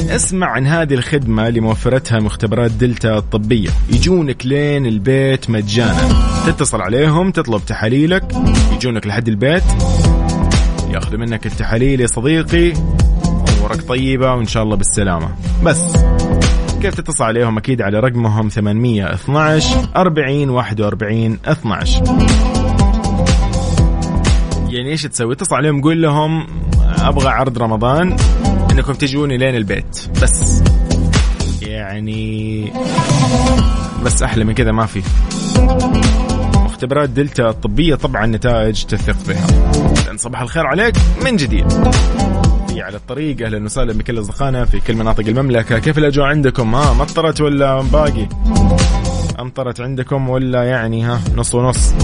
اسمع 0.00 0.46
عن 0.46 0.66
هذه 0.66 0.94
الخدمة 0.94 1.48
اللي 1.48 1.60
موفرتها 1.60 2.20
مختبرات 2.20 2.70
دلتا 2.70 3.16
الطبية. 3.16 3.70
يجونك 3.92 4.46
لين 4.46 4.86
البيت 4.86 5.50
مجانا. 5.50 6.29
تتصل 6.46 6.80
عليهم 6.80 7.30
تطلب 7.30 7.62
تحاليلك 7.66 8.24
يجونك 8.72 9.06
لحد 9.06 9.28
البيت 9.28 9.62
ياخذوا 10.90 11.18
منك 11.18 11.46
التحاليل 11.46 12.00
يا 12.00 12.06
صديقي. 12.06 12.72
أمورك 13.58 13.82
طيبة 13.82 14.34
وإن 14.34 14.46
شاء 14.46 14.62
الله 14.62 14.76
بالسلامة. 14.76 15.28
بس 15.64 15.82
كيف 16.82 16.94
تتصل 16.94 17.24
عليهم؟ 17.24 17.58
أكيد 17.58 17.82
على 17.82 18.00
رقمهم 18.00 18.48
812 18.48 19.88
40 19.96 20.50
41 20.50 21.38
12 21.46 22.04
يعني 24.68 24.90
إيش 24.90 25.02
تسوي؟ 25.02 25.34
اتصل 25.34 25.56
عليهم 25.56 25.82
قول 25.82 26.02
لهم 26.02 26.46
أبغى 26.98 27.28
عرض 27.28 27.58
رمضان 27.58 28.16
إنكم 28.70 28.92
تجوني 28.92 29.38
لين 29.38 29.54
البيت. 29.54 30.06
بس 30.22 30.62
يعني 31.62 32.72
بس 34.04 34.22
أحلى 34.22 34.44
من 34.44 34.54
كذا 34.54 34.72
ما 34.72 34.86
في. 34.86 35.02
مختبرات 36.80 37.08
دلتا 37.10 37.48
الطبيه 37.48 37.94
طبعا 37.94 38.26
نتائج 38.26 38.84
تثق 38.84 39.16
بها 39.28 40.16
صباح 40.16 40.40
الخير 40.40 40.66
عليك 40.66 40.94
من 41.24 41.36
جديد. 41.36 41.68
في 42.68 42.82
على 42.82 42.96
الطريق. 42.96 43.42
أهلا 43.46 43.64
وسهلا 43.64 43.92
بكل 43.92 44.20
أصدقائنا 44.20 44.64
في 44.64 44.80
كل 44.80 44.94
مناطق 44.94 45.26
المملكة. 45.26 45.78
كيف 45.78 45.98
الأجواء 45.98 46.26
عندكم؟ 46.26 46.74
ها 46.74 46.92
مطرت 46.92 47.40
ولا 47.40 47.80
باقي؟ 47.80 48.28
أمطرت 49.40 49.80
عندكم 49.80 50.28
ولا 50.28 50.64
يعني 50.64 51.04
ها 51.04 51.20
نص 51.36 51.54
ونص؟ 51.54 51.94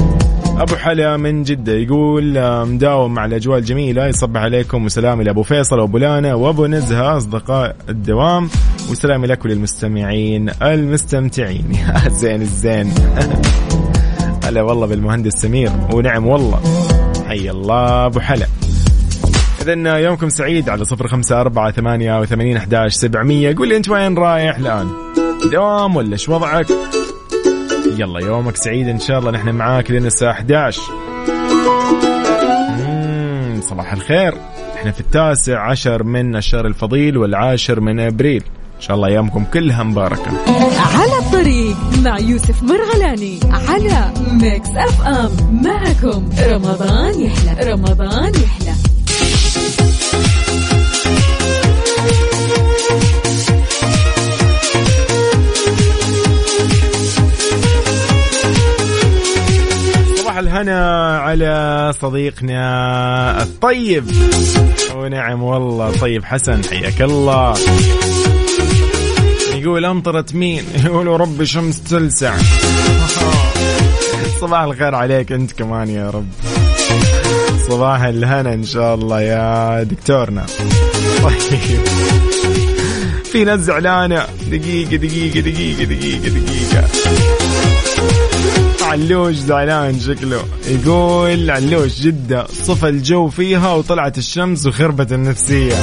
أبو 0.59 0.77
حلا 0.77 1.17
من 1.17 1.43
جدة 1.43 1.73
يقول 1.73 2.35
مداوم 2.67 3.15
مع 3.15 3.25
الاجواء 3.25 3.59
الجميلة. 3.59 4.07
يصبح 4.07 4.41
عليكم 4.41 4.85
وسلامي 4.85 5.25
لأبو 5.25 5.43
فيصل 5.43 5.79
وابو 5.79 5.99
لانا 5.99 6.35
وأبو 6.35 6.67
نزهة 6.67 7.17
أصدقاء 7.17 7.77
الدوام. 7.89 8.49
وسلامي 8.91 9.27
لك 9.27 9.45
وللمستمعين 9.45 10.51
المستمتعين. 10.63 11.75
يا 11.75 12.09
زين 12.21 12.43
الزين. 12.43 12.95
هلا 14.47 14.63
والله 14.63 14.87
بالمهندس 14.87 15.33
سمير. 15.33 15.71
ونعم 15.93 16.27
والله. 16.27 16.61
حي 17.29 17.51
الله 17.51 18.07
أبو 18.07 18.21
حلا 18.21 18.47
إذا 19.63 19.99
يومكم 19.99 20.29
سعيد 20.29 20.69
على 20.69 20.85
صفر 20.85 21.09
خمسة 21.09 21.41
أربعة 21.41 21.71
ثمانية 21.71 22.21
وثمانين 22.21 22.57
أحداش 22.57 22.95
سبعمية. 22.95 23.57
قول 23.57 23.69
لي 23.69 23.77
أنت 23.77 23.89
وين 23.89 24.19
رايح 24.19 24.57
الآن؟ 24.57 24.89
دوام 25.53 25.97
ولا 25.97 26.13
إيش 26.13 26.29
وضعك؟ 26.29 26.67
يلا 27.99 28.21
يومك 28.21 28.57
سعيد 28.57 28.89
إن 28.89 29.01
شاء 29.01 29.19
الله. 29.19 29.31
نحن 29.31 29.49
معاك 29.49 29.91
لين 29.91 30.07
الساعة 30.07 30.33
11 30.33 30.83
مم 32.79 33.61
صباح 33.61 33.93
الخير. 33.93 34.35
إحنا 34.77 34.91
في 34.91 35.01
التاسع 35.01 35.71
عشر 35.71 36.03
من 36.03 36.37
الشهر 36.37 36.67
الفضيل 36.67 37.19
والعاشر 37.19 37.81
من 37.81 38.01
أبريل. 38.01 38.43
إن 38.77 38.81
شاء 38.81 38.97
الله 38.97 39.09
ايامكم 39.09 39.45
كلها 39.45 39.83
مباركة. 39.83 40.31
على 40.97 41.19
الطريق. 41.19 41.66
مع 42.07 42.19
يوسف 42.19 42.63
مرغلاني 42.63 43.41
على 43.51 44.13
Mix 44.31 44.69
FM 44.69 45.63
معكم 45.65 46.29
رمضان 46.41 47.21
يحلى. 47.21 47.73
رمضان 47.73 48.33
يحلى. 48.35 48.75
صباح 60.17 60.39
الهنا 60.39 61.09
على 61.19 61.93
صديقنا 62.01 63.43
الطيب. 63.43 64.05
ونعم 64.95 65.43
والله 65.43 65.91
طيب 65.91 66.25
حسن 66.25 66.65
حياك 66.65 67.03
الله. 67.03 67.55
يقول 69.67 69.85
أمطرت 69.85 70.35
مين؟ 70.35 70.65
يقولوا 70.85 71.17
ربي 71.17 71.47
شمس 71.47 71.81
تلسع 71.83 72.37
صباح 74.41 74.61
الخير 74.61 74.95
عليك 74.95 75.33
أنت 75.33 75.53
كمان 75.53 75.89
يا 75.91 76.11
رب. 76.11 76.27
صباح 77.69 78.03
الهنا 78.03 78.55
إن 78.55 78.65
شاء 78.65 78.95
الله 78.95 79.21
يا 79.21 79.83
دكتورنا. 79.83 80.47
طيب. 81.23 81.35
في 83.33 83.45
ناس 83.45 83.61
زعلانه 83.61 84.27
دقيقة 84.51 84.97
دقيقة 84.97 85.41
دقيقة 85.41 85.85
دقيقة 85.85 86.29
دقيقة. 86.29 86.89
علوش 88.83 89.35
زعلان 89.35 90.01
شكله. 90.01 90.45
يقول 90.69 91.51
علوش 91.51 92.01
جدة. 92.01 92.47
صفى 92.47 92.89
الجو 92.89 93.29
فيها 93.29 93.73
وطلعت 93.73 94.19
الشمس 94.19 94.67
وخربت 94.67 95.13
النفسية. 95.13 95.75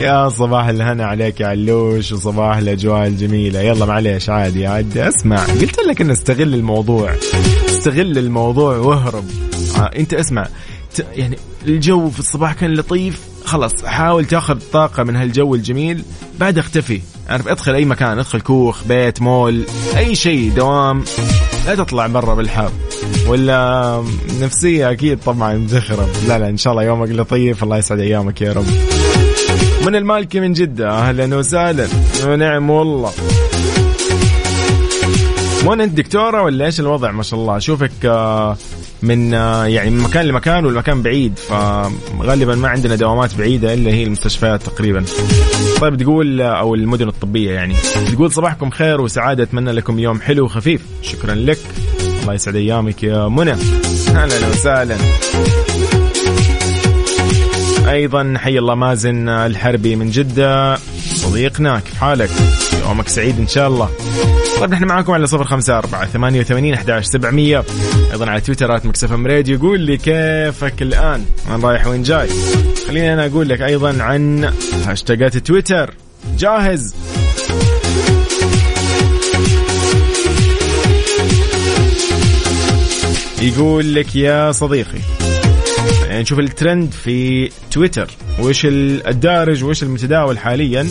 يا 0.00 0.28
صباح 0.28 0.66
الهنا 0.66 1.06
عليك 1.06 1.40
يا 1.40 1.46
علوش 1.46 2.12
وصباح 2.12 2.56
الأجواء 2.56 3.06
الجميلة. 3.06 3.60
يلا 3.60 3.86
معليش 3.86 4.30
عادي 4.30 4.66
عادي. 4.66 5.08
اسمع 5.08 5.44
قلت 5.44 5.78
لك 5.88 6.00
إن 6.00 6.10
استغل 6.10 6.54
الموضوع. 6.54 7.14
استغل 7.68 8.18
الموضوع 8.18 8.76
واهرب. 8.76 9.24
آه 9.78 9.90
أنت 9.96 10.14
اسمع 10.14 10.46
يعني 11.14 11.38
الجو 11.66 12.10
في 12.10 12.18
الصباح 12.18 12.52
كان 12.52 12.74
لطيف. 12.74 13.20
خلاص 13.44 13.84
حاول 13.84 14.24
تاخذ 14.24 14.58
طاقة 14.72 15.02
من 15.02 15.16
هالجو 15.16 15.54
الجميل. 15.54 16.02
بعد 16.40 16.58
اختفي. 16.58 17.00
عارف 17.28 17.48
أدخل 17.48 17.74
أي 17.74 17.84
مكان 17.84 18.18
أدخل 18.18 18.40
كوخ 18.40 18.84
بيت 18.84 19.22
مول 19.22 19.62
أي 19.96 20.14
شيء 20.14 20.52
دوام. 20.56 21.04
لا 21.66 21.74
تطلع 21.74 22.06
برا 22.06 22.34
بالحر. 22.34 22.72
ولا 23.28 24.04
نفسية 24.40 24.90
أكيد 24.90 25.18
طبعا 25.18 25.54
مزخرة 25.54 26.08
لا 26.28 26.38
لا 26.38 26.48
إن 26.48 26.56
شاء 26.56 26.72
الله 26.72 26.84
يومك 26.84 27.10
لطيف. 27.10 27.62
الله 27.62 27.78
يسعد 27.78 28.00
أيامك 28.00 28.40
يا 28.40 28.52
رب. 28.52 28.66
من 29.86 29.96
المالكي 29.96 30.40
من 30.40 30.52
جدة 30.52 30.90
أهلا 30.90 31.36
وسهلا. 31.36 31.86
ونعم 32.26 32.70
والله. 32.70 33.12
وين 35.66 35.80
أنت 35.80 35.96
دكتورة 35.96 36.42
ولا 36.42 36.64
إيش 36.64 36.80
الوضع؟ 36.80 37.10
ما 37.10 37.22
شاء 37.22 37.40
الله. 37.40 37.56
أشوفك 37.56 37.90
آه، 38.04 38.56
من 39.02 39.34
آه، 39.34 39.66
يعني 39.66 39.90
من 39.90 39.98
مكان 39.98 40.26
لمكان 40.26 40.66
والمكان 40.66 41.02
بعيد 41.02 41.38
فغالبا 41.38 42.54
ما 42.54 42.68
عندنا 42.68 42.94
دوامات 42.94 43.34
بعيدة 43.34 43.74
إلا 43.74 43.90
هي 43.90 44.02
المستشفيات 44.02 44.62
تقريبا. 44.62 45.04
طيب 45.80 45.96
تقول 45.96 46.40
آه، 46.40 46.60
أو 46.60 46.74
المدن 46.74 47.08
الطبية 47.08 47.50
يعني. 47.50 47.74
تقول 48.12 48.32
صباحكم 48.32 48.70
خير 48.70 49.00
وسعادة 49.00 49.42
أتمنى 49.42 49.72
لكم 49.72 49.98
يوم 49.98 50.20
حلو 50.20 50.44
وخفيف. 50.44 50.82
شكرا 51.02 51.34
لك. 51.34 51.58
الله 52.22 52.34
يسعد 52.34 52.56
أيامك 52.56 53.02
يا 53.02 53.28
منى. 53.28 53.52
أهلا 54.08 54.48
وسهلا. 54.48 54.96
أيضا 57.88 58.34
حي 58.36 58.58
الله 58.58 58.74
مازن 58.74 59.28
الحربي 59.28 59.96
من 59.96 60.10
جدة. 60.10 60.76
صديقنا 61.14 61.80
كيف 61.80 61.94
حالك؟ 61.94 62.30
يومك 62.86 63.08
سعيد 63.08 63.38
إن 63.38 63.46
شاء 63.46 63.68
الله. 63.68 63.90
طيب 64.60 64.70
نحن 64.70 64.84
معاكم 64.84 65.12
على 65.12 65.26
صفر 65.26 65.44
خمسة 65.44 65.78
أربعة 65.78 66.06
ثمانية 66.06 66.40
وثمانين 66.40 66.74
أحداش 66.74 67.04
سبعمية. 67.04 67.64
أيضا 68.12 68.30
على 68.30 68.40
تويترات 68.40 68.86
مكسف 68.86 69.12
راديو. 69.12 69.58
قول 69.58 69.80
لي 69.80 69.96
كيفك 69.96 70.82
الآن؟ 70.82 71.24
وين 71.50 71.60
رايح 71.60 71.86
وين 71.86 72.02
جاي؟ 72.02 72.28
خليني 72.88 73.12
أنا 73.14 73.26
أقول 73.26 73.48
لك 73.48 73.62
أيضا 73.62 74.02
عن 74.02 74.52
هاشتاجات 74.86 75.36
تويتر. 75.36 75.94
جاهز؟ 76.38 76.94
يقول 83.42 83.94
لك 83.94 84.16
يا 84.16 84.52
صديقي 84.52 84.98
نشوف 86.22 86.38
الترند 86.38 86.92
في 86.92 87.48
تويتر. 87.70 88.10
وش 88.40 88.66
الدارج 88.70 89.64
وش 89.64 89.82
المتداول 89.82 90.38
حاليا. 90.38 90.86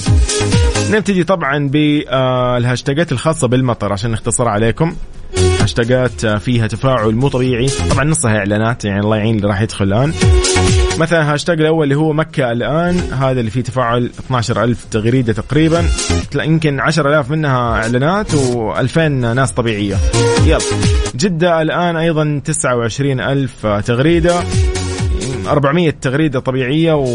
نبتدي 0.92 1.24
طبعا 1.24 1.70
بالهاشتاجات 1.70 3.12
الخاصة 3.12 3.48
بالمطر 3.48 3.94
عشان 3.94 4.12
نختصر 4.12 4.48
عليكم. 4.48 4.96
هاشتاجات 5.62 6.26
فيها 6.26 6.68
تفاعل 6.68 7.16
مو 7.16 7.28
طبيعي. 7.28 7.68
طبعا 7.92 8.04
نصها 8.04 8.38
إعلانات 8.38 8.86
يعني 8.86 9.00
الله 9.00 9.18
يعين 9.18 9.36
اللي 9.36 9.48
راح 9.48 9.62
يدخل 9.62 9.86
الآن. 9.86 10.14
مثلا 10.98 11.34
هاشتاج 11.34 11.62
الأول 11.62 11.84
اللي 11.84 11.96
هو 11.96 12.14
مكة 12.14 12.52
الآن. 12.52 13.00
هذا 13.00 13.40
اللي 13.40 13.52
فيه 13.52 13.62
تفاعل 13.62 14.12
12000 14.20 14.86
تغريدة 14.92 15.34
تقريبا. 15.34 15.84
يمكن 16.36 16.80
10000 16.80 17.32
منها 17.32 17.72
إعلانات 17.72 18.32
و2000 18.32 18.98
ناس 18.98 19.52
طبيعية. 19.52 19.98
يلا. 20.46 20.60
جدة 21.16 21.62
الآن 21.62 21.96
أيضا 21.96 22.42
29000 22.46 23.66
تغريدة. 23.86 24.44
400 25.48 25.94
تغريدة 26.02 26.40
طبيعية 26.40 26.94
و 26.94 27.06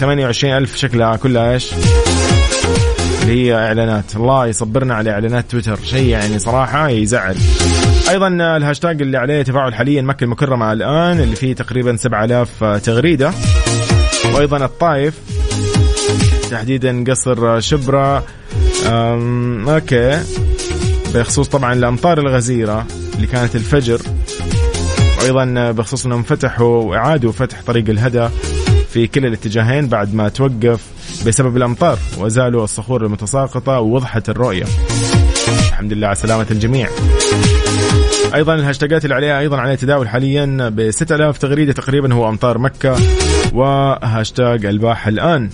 28000 0.00 0.76
شكلها 0.76 1.16
كلها 1.16 1.52
إيش؟ 1.52 1.70
اللي 3.22 3.46
هي 3.46 3.54
إعلانات. 3.54 4.16
الله 4.16 4.46
يصبرنا 4.46 4.94
على 4.94 5.10
إعلانات 5.10 5.50
تويتر. 5.50 5.78
شيء 5.84 6.06
يعني 6.06 6.38
صراحة 6.38 6.88
يزعل. 6.88 7.36
أيضا 8.10 8.28
الهاشتاج 8.28 9.02
اللي 9.02 9.18
عليه 9.18 9.42
تفاعل 9.42 9.74
حاليا 9.74 10.02
مكة 10.02 10.24
المكرمة 10.24 10.72
الآن 10.72 11.20
اللي 11.20 11.36
فيه 11.36 11.54
تقريبا 11.54 11.96
7000 11.96 12.64
تغريدة. 12.64 13.32
وأيضا 14.34 14.64
الطائف 14.64 15.14
تحديدا 16.50 17.04
قصر 17.08 17.60
شبرا. 17.60 18.22
okay. 18.86 20.22
بخصوص 21.14 21.48
طبعا 21.48 21.72
الأمطار 21.72 22.18
الغزيرة 22.18 22.86
اللي 23.16 23.26
كانت 23.26 23.56
الفجر. 23.56 24.00
وأيضا 25.22 25.70
بخصوص 25.70 26.06
أنهم 26.06 26.22
فتحوا 26.22 26.82
وإعادوا 26.82 27.32
فتح 27.32 27.62
طريق 27.62 27.88
الهدا 27.88 28.28
في 28.90 29.06
كلا 29.06 29.28
الاتجاهين 29.28 29.88
بعد 29.88 30.14
ما 30.14 30.28
توقف 30.28 30.80
بسبب 31.26 31.56
الأمطار 31.56 31.98
وازالوا 32.18 32.64
الصخور 32.64 33.06
المتساقطة 33.06 33.80
ووضحت 33.80 34.28
الرؤية. 34.28 34.64
الحمد 35.68 35.92
لله 35.92 36.06
على 36.06 36.16
سلامة 36.16 36.46
الجميع. 36.50 36.88
أيضا 38.34 38.54
الهاشتاجات 38.54 39.04
اللي 39.04 39.14
عليها 39.14 39.38
أيضا 39.38 39.56
عليها 39.56 39.74
تداول 39.74 40.08
حاليا 40.08 40.68
ب 40.68 40.90
6000 40.90 41.38
تغريدة 41.38 41.72
تقريبا 41.72 42.14
هو 42.14 42.28
أمطار 42.28 42.58
مكة 42.58 42.96
وهاشتاج 43.52 44.66
الباحة 44.66 45.08
الآن. 45.08 45.50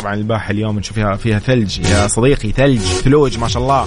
طبعا 0.00 0.14
الباحة 0.14 0.50
اليوم 0.50 0.78
نشوف 0.78 0.94
فيها 0.94 1.16
فيها 1.16 1.38
ثلج 1.38 1.78
يا 1.78 2.06
صديقي 2.06 2.52
ثلج 2.52 2.80
ثلوج 2.80 3.38
ما 3.38 3.48
شاء 3.48 3.62
الله. 3.62 3.86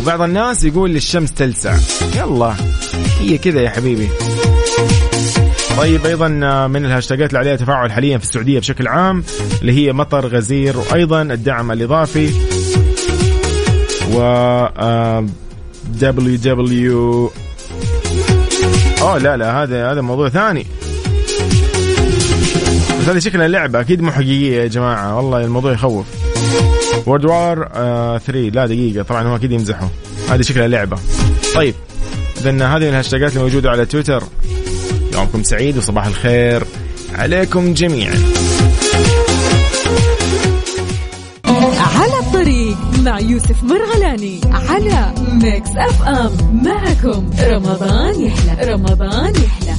وبعض 0.00 0.22
الناس 0.22 0.64
يقول 0.64 0.90
لك 0.90 1.02
الشمس 1.02 1.32
تلسع. 1.32 1.76
يلا 2.16 2.54
هي 3.20 3.38
كذا 3.38 3.60
يا 3.60 3.70
حبيبي. 3.70 4.08
طيب 5.76 6.06
أيضا 6.06 6.28
من 6.66 6.84
الهاشتاجات 6.84 7.28
اللي 7.28 7.38
عليها 7.38 7.56
تفاعل 7.56 7.92
حاليا 7.92 8.18
في 8.18 8.24
السعودية 8.24 8.58
بشكل 8.58 8.88
عام 8.88 9.24
اللي 9.60 9.72
هي 9.72 9.92
مطر 9.92 10.26
غزير 10.26 10.76
وأيضا 10.78 11.22
الدعم 11.22 11.72
الإضافي 11.72 12.30
و 14.14 14.66
WW 16.00 17.30
أوه 19.00 19.18
لا 19.18 19.36
لا 19.36 19.62
هذا 19.62 19.92
هذا 19.92 20.00
موضوع 20.00 20.28
ثاني. 20.28 20.66
بس 23.00 23.08
هذه 23.08 23.18
شكلها 23.18 23.48
لعبة 23.48 23.80
أكيد 23.80 24.02
مو 24.02 24.10
حقيقية 24.10 24.62
يا 24.62 24.66
جماعة. 24.66 25.16
والله 25.16 25.44
الموضوع 25.44 25.72
يخوف. 25.72 26.06
World 27.06 27.24
War 27.24 27.68
3 28.26 28.50
لا 28.54 28.66
دقيقة. 28.66 29.02
طبعا 29.02 29.22
هو 29.22 29.36
أكيد 29.36 29.52
يمزحوا. 29.52 29.88
هذه 30.30 30.42
شكلها 30.42 30.68
لعبة. 30.68 30.96
طيب 31.54 31.74
إذا 32.40 32.50
هذه 32.50 32.88
الهاشتاجات 32.88 33.36
الموجودة 33.36 33.70
على 33.70 33.86
تويتر. 33.86 34.22
يومكم 35.12 35.42
سعيد 35.42 35.78
وصباح 35.78 36.06
الخير 36.06 36.64
عليكم 37.14 37.74
جميعا. 37.74 38.14
على 41.96 42.18
الطريق 42.20 42.76
مع 43.02 43.20
يوسف 43.20 43.62
مرغلاني 43.62 44.40
على 44.52 45.12
Mix 45.32 45.70
FM 45.76 46.62
معكم 46.64 47.30
رمضان 47.40 48.20
يحلى. 48.20 48.72
رمضان 48.72 49.32
يحلى. 49.34 49.74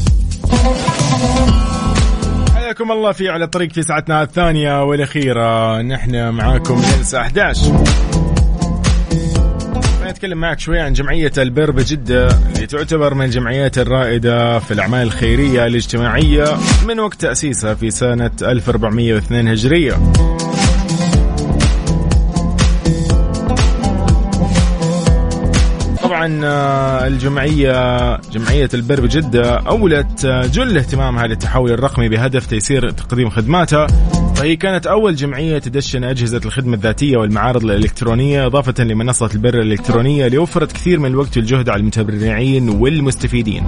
حياكم 2.71 2.91
الله 2.91 3.11
في 3.11 3.29
على 3.29 3.45
الطريق 3.45 3.71
في 3.71 3.81
ساعتنا 3.81 4.23
الثانية 4.23 4.83
والأخيرة. 4.83 5.81
نحن 5.81 6.29
معاكم 6.29 6.81
الساعة 6.99 7.21
11 7.21 7.83
نتكلم 10.07 10.37
معك 10.37 10.59
شوي 10.59 10.79
عن 10.79 10.93
جمعية 10.93 11.31
البر 11.37 11.71
بجدة 11.71 12.27
اللي 12.27 12.67
تعتبر 12.67 13.13
من 13.13 13.25
الجمعيات 13.25 13.77
الرائدة 13.77 14.59
في 14.59 14.71
الأعمال 14.71 15.01
الخيرية 15.01 15.65
الاجتماعية 15.65 16.45
من 16.87 16.99
وقت 16.99 17.21
تأسيسها 17.21 17.73
في 17.73 17.91
سنة 17.91 18.31
1402 18.41 19.47
هجرية. 19.47 19.93
طبعا 26.21 27.07
الجمعية 27.07 28.15
جمعية 28.17 28.69
البر 28.73 29.01
بجدة 29.01 29.57
أولت 29.57 30.25
جل 30.25 30.77
اهتمامها 30.77 31.27
للتحول 31.27 31.71
الرقمي 31.71 32.09
بهدف 32.09 32.45
تيسير 32.45 32.89
تقديم 32.89 33.29
خدماتها 33.29 33.87
فهي 34.35 34.55
كانت 34.55 34.87
أول 34.87 35.15
جمعية 35.15 35.59
تدشن 35.59 36.03
أجهزة 36.03 36.41
الخدمة 36.45 36.73
الذاتية 36.73 37.17
والمعارض 37.17 37.63
الإلكترونية 37.63 38.45
إضافة 38.45 38.83
لمنصة 38.83 39.29
البر 39.33 39.59
الإلكترونية 39.59 40.25
اللي 40.27 40.37
وفرت 40.37 40.71
كثير 40.71 40.99
من 40.99 41.05
الوقت 41.05 41.37
والجهد 41.37 41.69
على 41.69 41.79
المتبرعين 41.79 42.69
والمستفيدين. 42.69 43.67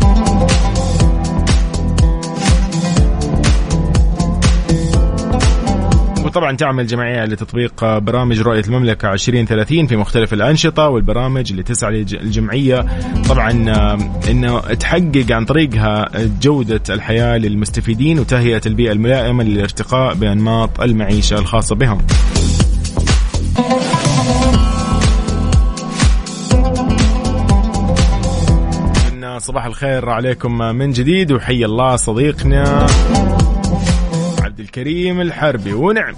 وطبعا 6.33 6.55
تعمل 6.55 6.87
جمعية 6.87 7.25
لتطبيق 7.25 7.97
برامج 7.97 8.41
رؤية 8.41 8.63
المملكة 8.67 9.13
2030 9.13 9.87
في 9.87 9.95
مختلف 9.95 10.33
الأنشطة 10.33 10.87
والبرامج 10.89 11.51
اللي 11.51 11.63
تسعى 11.63 12.01
الجمعية 12.01 12.85
طبعا 13.29 13.51
أنه 14.29 14.59
تحقق 14.59 15.25
عن 15.31 15.45
طريقها 15.45 16.09
جودة 16.41 16.81
الحياة 16.89 17.37
للمستفيدين 17.37 18.19
وتهيئة 18.19 18.61
البيئة 18.65 18.91
الملائمة 18.91 19.43
للارتقاء 19.43 20.13
بأنماط 20.13 20.81
المعيشة 20.81 21.39
الخاصة 21.39 21.75
بهم. 21.75 21.97
صباح 29.37 29.65
الخير 29.65 30.09
عليكم 30.09 30.57
من 30.57 30.91
جديد 30.91 31.31
وحي 31.31 31.65
الله 31.65 31.95
صديقنا. 31.95 32.87
الكريم 34.63 35.21
الحربي. 35.21 35.73
ونعم. 35.73 36.15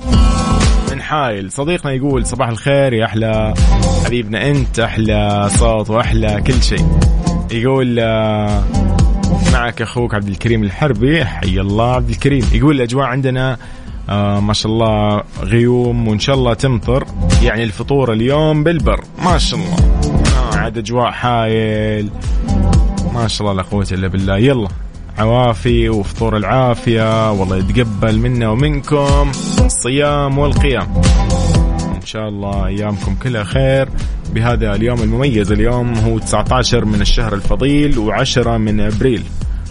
من 0.92 1.02
حايل. 1.02 1.52
صديقنا 1.52 1.92
يقول 1.92 2.26
صباح 2.26 2.50
الخير 2.50 2.94
يا 2.94 3.06
أحلى. 3.06 3.54
حبيبنا 4.06 4.48
أنت 4.48 4.80
أحلى. 4.80 5.50
صوت 5.52 5.90
واحلى 5.90 6.44
كل 6.48 6.64
شيء. 6.64 6.86
يقول 7.52 7.96
معك 9.54 9.82
أخوك 9.82 10.16
عبد 10.16 10.28
الكريم 10.28 10.64
الحربي. 10.64 11.26
حي 11.26 11.60
الله 11.60 11.96
عبد 11.96 12.10
الكريم. 12.10 12.46
يقول 12.54 12.76
الأجواء 12.76 13.06
عندنا 13.06 13.58
آه 14.10 14.40
ما 14.40 14.54
شاء 14.54 14.72
الله 14.72 15.24
غيوم 15.42 16.08
وإن 16.08 16.20
شاء 16.20 16.36
الله 16.36 16.54
تمطر. 16.54 17.06
يعني 17.42 17.64
الفطور 17.64 18.14
اليوم 18.14 18.64
بالبر. 18.64 19.04
ما 19.26 19.38
شاء 19.38 19.60
الله. 19.60 19.76
آه 20.54 20.58
عاد 20.58 20.78
أجواء 20.78 21.12
حايل. 21.12 22.10
ما 23.14 23.28
شاء 23.28 23.48
الله 23.48 23.62
لا 23.62 23.68
قوة 23.70 23.88
إلا 23.92 24.08
بالله. 24.08 24.38
يلا. 24.38 24.68
عوافي 25.18 25.90
وفطور 25.90 26.38
العافية. 26.38 27.32
والله 27.32 27.58
يتقبل 27.58 28.20
منا 28.20 28.50
ومنكم 28.50 29.32
الصيام 29.66 30.38
والقيام. 30.38 31.02
إن 31.96 32.06
شاء 32.06 32.30
الله 32.30 32.68
أيامكم 32.68 33.16
كلها 33.24 33.44
خير. 33.44 33.90
بهذا 34.34 34.76
اليوم 34.76 35.02
المميز. 35.02 35.52
اليوم 35.52 35.94
هو 35.94 36.20
19 36.20 36.86
من 36.86 37.02
الشهر 37.02 37.34
الفضيل 37.34 37.96
و10 37.96 38.48
من 38.48 38.80
أبريل. 38.80 39.24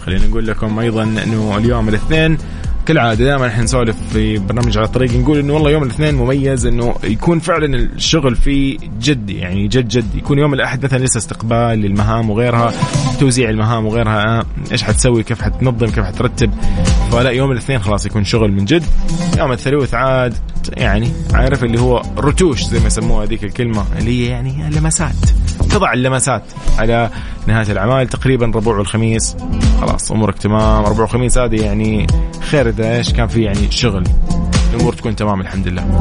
خلينا 0.05 0.27
نقول 0.27 0.47
لكم 0.47 0.79
أيضا 0.79 1.03
أنه 1.03 1.57
اليوم 1.57 1.89
الاثنين 1.89 2.37
كالعادة 2.85 3.25
دائما 3.25 3.47
إحنا 3.47 3.63
نسولف 3.63 3.95
في 4.13 4.37
برنامج 4.37 4.77
على 4.77 4.87
الطريق 4.87 5.15
نقول 5.15 5.39
إنه 5.39 5.53
والله 5.53 5.71
يوم 5.71 5.83
الاثنين 5.83 6.15
مميز 6.15 6.65
إنه 6.65 6.95
يكون 7.03 7.39
فعلا 7.39 7.75
الشغل 7.75 8.35
فيه 8.35 8.77
جد 9.01 9.29
يعني 9.29 9.67
جد 9.67 9.87
جد 9.87 10.15
يكون 10.15 10.39
يوم 10.39 10.53
الأحد 10.53 10.85
مثلا 10.85 10.97
لسه 10.97 11.17
استقبال 11.17 11.79
للمهام 11.79 12.29
وغيرها 12.29 12.73
توزيع 13.19 13.49
المهام 13.49 13.85
وغيرها 13.85 14.39
آه، 14.39 14.45
إيش 14.71 14.83
حتسوي 14.83 15.23
كيف 15.23 15.41
حتنظم 15.41 15.87
كيف 15.87 15.99
حترتب. 15.99 16.51
فلا 17.11 17.29
يوم 17.29 17.51
الاثنين 17.51 17.79
خلاص 17.79 18.05
يكون 18.05 18.23
شغل 18.23 18.51
من 18.51 18.65
جد. 18.65 18.83
يوم 19.37 19.51
الثلاث 19.51 19.93
عاد 19.93 20.33
يعني 20.77 21.11
عارف 21.33 21.63
اللي 21.63 21.79
هو 21.79 22.01
رتوش 22.17 22.63
زي 22.63 22.79
ما 22.79 22.87
يسموها 22.87 23.25
هذيك 23.25 23.43
الكلمة 23.43 23.85
اللي 23.99 24.23
هي 24.23 24.29
يعني 24.29 24.69
لمسات. 24.69 25.44
تضع 25.75 25.93
اللمسات 25.93 26.43
على 26.77 27.09
نهاية 27.47 27.71
الأعمال 27.71 28.07
تقريبا 28.07 28.45
ربوع 28.45 28.77
والخميس 28.77 29.37
خلاص 29.81 30.11
أمورك 30.11 30.37
تمام. 30.37 30.85
ربوع 30.85 31.03
وخميس 31.03 31.37
هذه 31.37 31.61
يعني 31.61 32.07
خير 32.39 32.69
إذا 32.69 32.97
إيش 32.97 33.13
كان 33.13 33.27
في 33.27 33.41
يعني 33.41 33.71
شغل. 33.71 34.03
الأمور 34.75 34.93
تكون 34.93 35.15
تمام 35.15 35.41
الحمد 35.41 35.67
لله. 35.67 35.99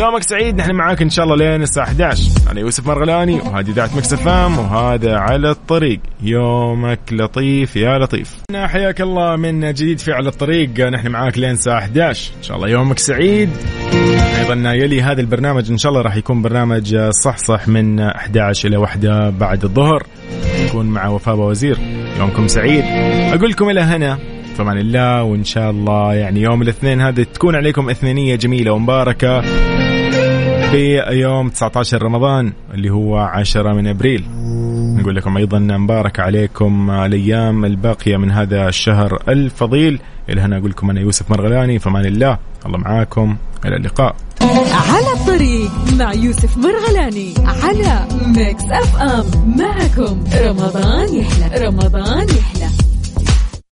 يومك 0.00 0.22
سعيد 0.22 0.56
نحن 0.56 0.74
معاك 0.74 1.02
إن 1.02 1.10
شاء 1.10 1.24
الله 1.24 1.36
لين 1.36 1.62
الساعة 1.62 1.84
11 1.84 2.22
أنا 2.50 2.60
يوسف 2.60 2.86
مرغلاني 2.86 3.34
وهذه 3.34 3.70
إذاعة 3.70 3.90
Mix 3.96 4.14
FM 4.14 4.58
وهذا 4.58 5.16
على 5.16 5.50
الطريق. 5.50 6.00
يومك 6.22 7.00
لطيف 7.12 7.76
يا 7.76 7.98
لطيف. 7.98 8.36
حياك 8.54 9.00
الله 9.00 9.36
من 9.36 9.72
جديد 9.72 9.98
في 9.98 10.12
على 10.12 10.28
الطريق. 10.28 10.80
نحن 10.80 11.08
معاك 11.08 11.38
لين 11.38 11.50
الساعة 11.50 11.78
11 11.78 12.32
إن 12.38 12.42
شاء 12.42 12.56
الله 12.56 12.68
يومك 12.68 12.98
سعيد. 12.98 13.50
أيضا 14.38 14.72
يلي 14.72 15.02
هذا 15.02 15.20
البرنامج 15.20 15.70
إن 15.70 15.78
شاء 15.78 15.92
الله 15.92 16.02
راح 16.02 16.16
يكون 16.16 16.42
برنامج 16.42 16.96
صح 17.24 17.36
صح 17.36 17.68
من 17.68 18.00
11 18.00 18.68
إلى 18.68 18.76
1 18.76 19.06
بعد 19.38 19.64
الظهر. 19.64 20.02
يكون 20.58 20.86
مع 20.86 21.08
وفاء 21.08 21.36
وزير 21.36 21.78
يومكم 22.18 22.48
سعيد. 22.48 22.84
أقول 23.34 23.50
لكم 23.50 23.70
إلى 23.70 23.80
هنا. 23.80 24.18
فمان 24.54 24.78
الله 24.78 25.22
وإن 25.22 25.44
شاء 25.44 25.70
الله 25.70 26.14
يعني 26.14 26.42
يوم 26.42 26.62
الاثنين 26.62 27.00
هذا 27.00 27.22
تكون 27.22 27.56
عليكم 27.56 27.90
اثنينية 27.90 28.36
جميلة 28.36 28.70
ومباركة 28.70 29.40
في 30.70 31.02
يوم 31.10 31.48
19 31.48 32.02
رمضان 32.02 32.52
اللي 32.74 32.90
هو 32.90 33.16
10 33.16 33.72
من 33.72 33.86
أبريل. 33.86 34.24
نقول 34.98 35.16
لكم 35.16 35.36
أيضا 35.36 35.58
مبارك 35.58 36.20
عليكم 36.20 36.90
الأيام 36.90 37.64
الباقية 37.64 38.16
من 38.16 38.30
هذا 38.30 38.68
الشهر 38.68 39.22
الفضيل. 39.28 40.00
إلى 40.28 40.40
هنا 40.40 40.58
أقول 40.58 40.70
لكم 40.70 40.90
أنا 40.90 41.00
يوسف 41.00 41.30
مرغلاني 41.30 41.78
فمان 41.78 42.06
الله. 42.06 42.38
الله 42.66 42.78
معاكم. 42.78 43.36
إلى 43.66 43.76
اللقاء. 43.76 44.16
على 44.90 45.12
الطريق 45.20 45.70
مع 45.98 46.12
يوسف 46.12 46.56
مرغلاني 46.56 47.34
على 47.62 48.06
Mix 48.26 48.64
FM 48.64 49.24
معكم 49.58 50.24
رمضان 50.46 51.14
يحلى 51.14 51.66
رمضان 51.66 52.26
يحلى. 52.28 52.53